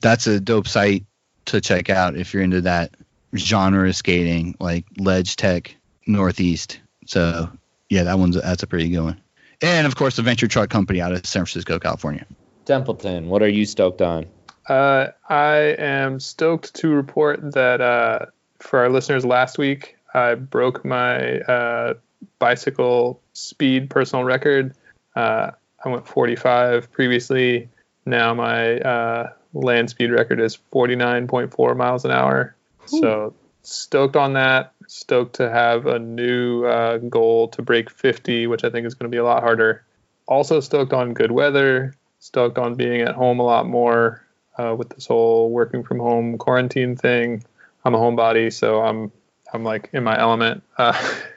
that's 0.00 0.26
a 0.26 0.40
dope 0.40 0.68
site 0.68 1.04
to 1.46 1.60
check 1.60 1.90
out 1.90 2.16
if 2.16 2.32
you're 2.32 2.42
into 2.42 2.62
that 2.62 2.94
genre 3.36 3.88
of 3.88 3.96
skating, 3.96 4.56
like 4.60 4.84
ledge 4.98 5.36
tech 5.36 5.76
northeast. 6.06 6.80
So 7.06 7.50
yeah, 7.88 8.04
that 8.04 8.18
one's 8.18 8.40
that's 8.40 8.62
a 8.62 8.66
pretty 8.66 8.88
good 8.88 9.02
one. 9.02 9.20
And 9.62 9.86
of 9.86 9.96
course, 9.96 10.16
the 10.16 10.22
Venture 10.22 10.48
Truck 10.48 10.70
Company 10.70 11.00
out 11.00 11.12
of 11.12 11.26
San 11.26 11.40
Francisco, 11.40 11.78
California. 11.78 12.26
Templeton. 12.64 13.28
What 13.28 13.42
are 13.42 13.48
you 13.48 13.66
stoked 13.66 14.00
on? 14.00 14.26
Uh, 14.68 15.08
I 15.28 15.74
am 15.78 16.20
stoked 16.20 16.74
to 16.76 16.90
report 16.90 17.52
that 17.52 17.80
uh, 17.80 18.26
for 18.58 18.78
our 18.80 18.88
listeners 18.88 19.24
last 19.24 19.58
week, 19.58 19.96
I 20.14 20.34
broke 20.34 20.84
my 20.84 21.40
uh, 21.40 21.94
bicycle 22.38 23.20
speed 23.32 23.90
personal 23.90 24.24
record. 24.24 24.74
Uh, 25.16 25.50
I 25.84 25.88
went 25.88 26.06
45 26.06 26.92
previously. 26.92 27.68
Now 28.06 28.34
my 28.34 28.78
uh, 28.78 29.32
land 29.52 29.90
speed 29.90 30.10
record 30.10 30.40
is 30.40 30.58
49.4 30.72 31.76
miles 31.76 32.04
an 32.04 32.10
hour. 32.10 32.54
So 32.98 33.34
stoked 33.62 34.16
on 34.16 34.32
that. 34.34 34.72
Stoked 34.88 35.36
to 35.36 35.50
have 35.50 35.86
a 35.86 35.98
new 35.98 36.64
uh, 36.64 36.98
goal 36.98 37.48
to 37.48 37.62
break 37.62 37.90
50, 37.90 38.46
which 38.46 38.64
I 38.64 38.70
think 38.70 38.86
is 38.86 38.94
going 38.94 39.10
to 39.10 39.14
be 39.14 39.18
a 39.18 39.24
lot 39.24 39.42
harder. 39.42 39.84
Also 40.26 40.60
stoked 40.60 40.92
on 40.92 41.14
good 41.14 41.30
weather. 41.30 41.94
Stoked 42.18 42.58
on 42.58 42.74
being 42.74 43.00
at 43.00 43.14
home 43.14 43.40
a 43.40 43.44
lot 43.44 43.66
more 43.66 44.24
uh, 44.58 44.74
with 44.76 44.90
this 44.90 45.06
whole 45.06 45.50
working 45.50 45.82
from 45.82 45.98
home 45.98 46.38
quarantine 46.38 46.96
thing. 46.96 47.44
I'm 47.84 47.94
a 47.94 47.98
homebody, 47.98 48.52
so 48.52 48.82
I'm 48.82 49.10
I'm 49.52 49.64
like 49.64 49.90
in 49.92 50.04
my 50.04 50.18
element. 50.18 50.62
Uh, 50.76 50.92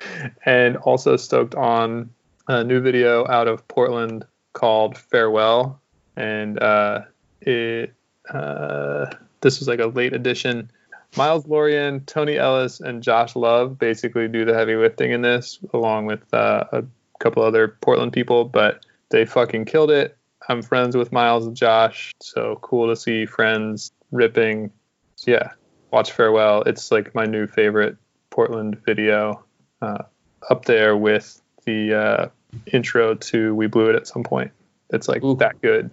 and 0.45 0.77
also 0.77 1.15
stoked 1.15 1.55
on 1.55 2.09
a 2.47 2.63
new 2.63 2.81
video 2.81 3.27
out 3.27 3.47
of 3.47 3.67
Portland 3.67 4.25
called 4.53 4.97
Farewell, 4.97 5.79
and 6.15 6.61
uh, 6.61 7.01
it 7.41 7.93
uh, 8.29 9.05
this 9.41 9.59
was 9.59 9.67
like 9.67 9.79
a 9.79 9.87
late 9.87 10.13
edition. 10.13 10.71
Miles 11.15 11.47
Lorian, 11.47 12.01
Tony 12.05 12.37
Ellis, 12.37 12.79
and 12.79 13.03
Josh 13.03 13.35
Love 13.35 13.77
basically 13.77 14.27
do 14.27 14.45
the 14.45 14.53
heavy 14.53 14.75
lifting 14.75 15.11
in 15.11 15.21
this, 15.21 15.59
along 15.73 16.05
with 16.05 16.33
uh, 16.33 16.65
a 16.71 16.83
couple 17.19 17.43
other 17.43 17.67
Portland 17.67 18.13
people, 18.13 18.45
but 18.45 18.85
they 19.09 19.25
fucking 19.25 19.65
killed 19.65 19.91
it. 19.91 20.17
I'm 20.49 20.61
friends 20.61 20.97
with 20.97 21.11
Miles 21.11 21.45
and 21.45 21.55
Josh, 21.55 22.13
so 22.21 22.59
cool 22.61 22.87
to 22.89 22.95
see 22.95 23.25
friends 23.25 23.91
ripping. 24.11 24.71
So 25.15 25.31
yeah, 25.31 25.51
watch 25.91 26.11
Farewell. 26.11 26.63
It's 26.63 26.91
like 26.91 27.15
my 27.15 27.25
new 27.25 27.47
favorite 27.47 27.97
Portland 28.29 28.83
video, 28.85 29.43
uh, 29.81 30.03
up 30.49 30.65
there 30.65 30.97
with 30.97 31.41
the 31.65 31.93
uh, 31.93 32.27
intro 32.73 33.15
to 33.15 33.55
We 33.55 33.67
Blew 33.67 33.89
It 33.89 33.95
at 33.95 34.07
some 34.07 34.23
point. 34.23 34.51
It's 34.89 35.07
like 35.07 35.23
Ooh. 35.23 35.35
that 35.37 35.61
good. 35.61 35.91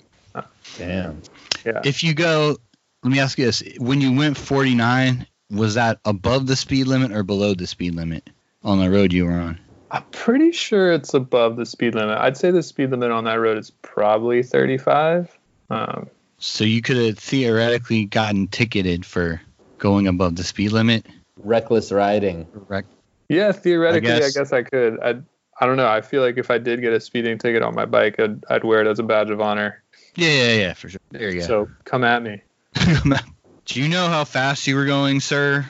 Damn. 0.76 1.22
Yeah. 1.64 1.80
If 1.84 2.02
you 2.02 2.14
go, 2.14 2.56
let 3.02 3.12
me 3.12 3.20
ask 3.20 3.38
you 3.38 3.46
this: 3.46 3.62
When 3.78 4.00
you 4.00 4.12
went 4.16 4.36
49, 4.36 5.26
was 5.50 5.74
that 5.74 5.98
above 6.04 6.46
the 6.46 6.56
speed 6.56 6.86
limit 6.86 7.12
or 7.12 7.22
below 7.22 7.54
the 7.54 7.66
speed 7.66 7.94
limit 7.94 8.30
on 8.62 8.78
the 8.78 8.90
road 8.90 9.12
you 9.12 9.24
were 9.26 9.32
on? 9.32 9.58
I'm 9.90 10.04
pretty 10.12 10.52
sure 10.52 10.92
it's 10.92 11.14
above 11.14 11.56
the 11.56 11.66
speed 11.66 11.94
limit. 11.94 12.16
I'd 12.18 12.36
say 12.36 12.50
the 12.50 12.62
speed 12.62 12.90
limit 12.90 13.10
on 13.10 13.24
that 13.24 13.34
road 13.34 13.58
is 13.58 13.70
probably 13.82 14.42
35. 14.42 15.36
Um, 15.68 16.08
So 16.38 16.64
you 16.64 16.80
could 16.80 16.96
have 16.96 17.18
theoretically 17.18 18.04
gotten 18.04 18.46
ticketed 18.46 19.04
for 19.04 19.40
going 19.78 20.06
above 20.06 20.36
the 20.36 20.44
speed 20.44 20.70
limit. 20.72 21.06
Reckless 21.42 21.90
riding. 21.90 22.46
Correct. 22.66 22.88
yeah, 23.28 23.50
theoretically, 23.50 24.12
I 24.12 24.18
guess. 24.18 24.36
guess. 24.36 24.52
I 24.52 24.62
could. 24.62 25.00
I 25.00 25.16
I 25.60 25.66
don't 25.66 25.76
know. 25.76 25.88
I 25.88 26.00
feel 26.00 26.22
like 26.22 26.38
if 26.38 26.50
I 26.50 26.58
did 26.58 26.80
get 26.80 26.92
a 26.92 27.00
speeding 27.00 27.36
ticket 27.38 27.62
on 27.62 27.74
my 27.74 27.84
bike, 27.84 28.18
I'd, 28.18 28.42
I'd 28.48 28.64
wear 28.64 28.80
it 28.80 28.86
as 28.86 28.98
a 28.98 29.02
badge 29.02 29.28
of 29.30 29.40
honor. 29.42 29.82
Yeah, 30.14 30.28
yeah, 30.28 30.54
yeah, 30.54 30.72
for 30.74 30.88
sure. 30.88 31.00
There 31.10 31.30
you 31.30 31.40
go. 31.40 31.46
So 31.46 31.68
come 31.84 32.02
at 32.02 32.22
me. 32.22 32.40
do 33.64 33.80
you 33.80 33.88
know 33.88 34.08
how 34.08 34.24
fast 34.24 34.66
you 34.66 34.76
were 34.76 34.86
going, 34.86 35.20
sir? 35.20 35.68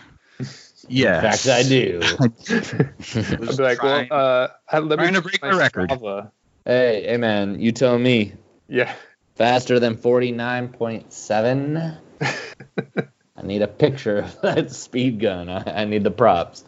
Yes. 0.88 1.22
In 1.24 1.30
fact, 1.30 1.48
I 1.48 1.68
do. 1.68 2.01
I'd 3.40 3.57
be 3.57 3.62
like, 3.62 3.82
well, 3.82 4.07
uh, 4.11 4.48
let 4.72 4.88
me 4.90 4.96
trying 4.96 5.14
to 5.14 5.22
break 5.22 5.40
my 5.40 5.53
the 5.53 5.57
record. 5.57 5.90
Strava. 5.90 6.30
hey, 6.64 7.05
hey, 7.07 7.16
man, 7.16 7.61
you 7.61 7.72
tell 7.72 7.98
me. 7.98 8.34
Yeah. 8.68 8.92
Faster 9.36 9.78
than 9.78 9.96
49.7? 9.96 11.98
I 13.36 13.42
need 13.42 13.62
a 13.62 13.68
picture 13.68 14.18
of 14.18 14.40
that 14.42 14.70
speed 14.72 15.20
gun. 15.20 15.48
I, 15.48 15.82
I 15.82 15.84
need 15.84 16.05
the 16.05 16.11
props. 16.11 16.64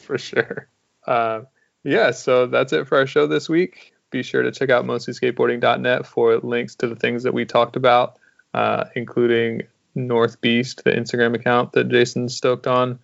for 0.00 0.18
sure. 0.18 0.68
Uh, 1.06 1.42
yeah, 1.84 2.10
so 2.10 2.46
that's 2.46 2.72
it 2.72 2.88
for 2.88 2.98
our 2.98 3.06
show 3.06 3.26
this 3.26 3.48
week. 3.48 3.92
Be 4.10 4.22
sure 4.22 4.42
to 4.42 4.50
check 4.50 4.70
out 4.70 4.84
mostlyskateboarding.net 4.84 6.06
for 6.06 6.38
links 6.38 6.76
to 6.76 6.88
the 6.88 6.96
things 6.96 7.24
that 7.24 7.34
we 7.34 7.44
talked 7.44 7.76
about, 7.76 8.17
uh, 8.54 8.84
including 8.94 9.62
North 9.94 10.40
Beast, 10.40 10.84
the 10.84 10.92
Instagram 10.92 11.34
account 11.34 11.72
that 11.72 11.88
Jason's 11.88 12.36
stoked 12.36 12.66
on. 12.66 12.98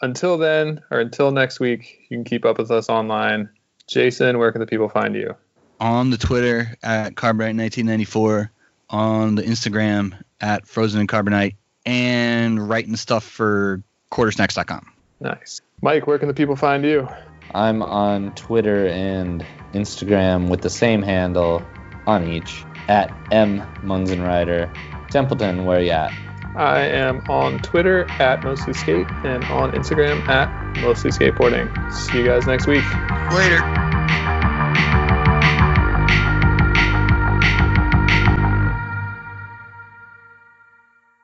Until 0.00 0.36
then, 0.36 0.82
or 0.90 0.98
until 0.98 1.30
next 1.30 1.60
week, 1.60 2.06
you 2.08 2.16
can 2.16 2.24
keep 2.24 2.44
up 2.44 2.58
with 2.58 2.70
us 2.70 2.88
online. 2.88 3.50
Jason, 3.86 4.38
where 4.38 4.50
can 4.50 4.60
the 4.60 4.66
people 4.66 4.88
find 4.88 5.14
you? 5.14 5.36
on 5.82 6.10
the 6.10 6.16
Twitter 6.16 6.76
at 6.80 7.16
Carbonite1994, 7.16 8.50
on 8.88 9.34
the 9.34 9.42
Instagram 9.42 10.16
at 10.40 10.66
Frozen 10.66 11.00
and 11.00 11.08
Carbonite, 11.08 11.56
and 11.84 12.68
writing 12.68 12.94
stuff 12.94 13.24
for 13.24 13.82
quartersnacks.com. 14.12 14.92
Nice. 15.18 15.60
Mike, 15.82 16.06
where 16.06 16.20
can 16.20 16.28
the 16.28 16.34
people 16.34 16.54
find 16.54 16.84
you? 16.84 17.08
I'm 17.52 17.82
on 17.82 18.32
Twitter 18.36 18.86
and 18.86 19.44
Instagram 19.74 20.48
with 20.48 20.60
the 20.60 20.70
same 20.70 21.02
handle 21.02 21.66
on 22.06 22.28
each 22.28 22.64
at 22.88 23.12
M 23.30 23.60
Munzenrider. 23.82 24.74
Templeton, 25.10 25.64
where 25.64 25.78
are 25.78 25.82
you 25.82 25.90
at? 25.90 26.12
I 26.56 26.80
am 26.80 27.22
on 27.30 27.60
Twitter 27.60 28.10
at 28.20 28.42
mostly 28.44 28.74
skate 28.74 29.06
and 29.24 29.44
on 29.44 29.72
Instagram 29.72 30.26
at 30.28 30.76
mostly 30.82 31.10
skateboarding. 31.10 31.92
See 31.92 32.18
you 32.18 32.26
guys 32.26 32.46
next 32.46 32.66
week. 32.66 32.84
Later. 33.32 34.01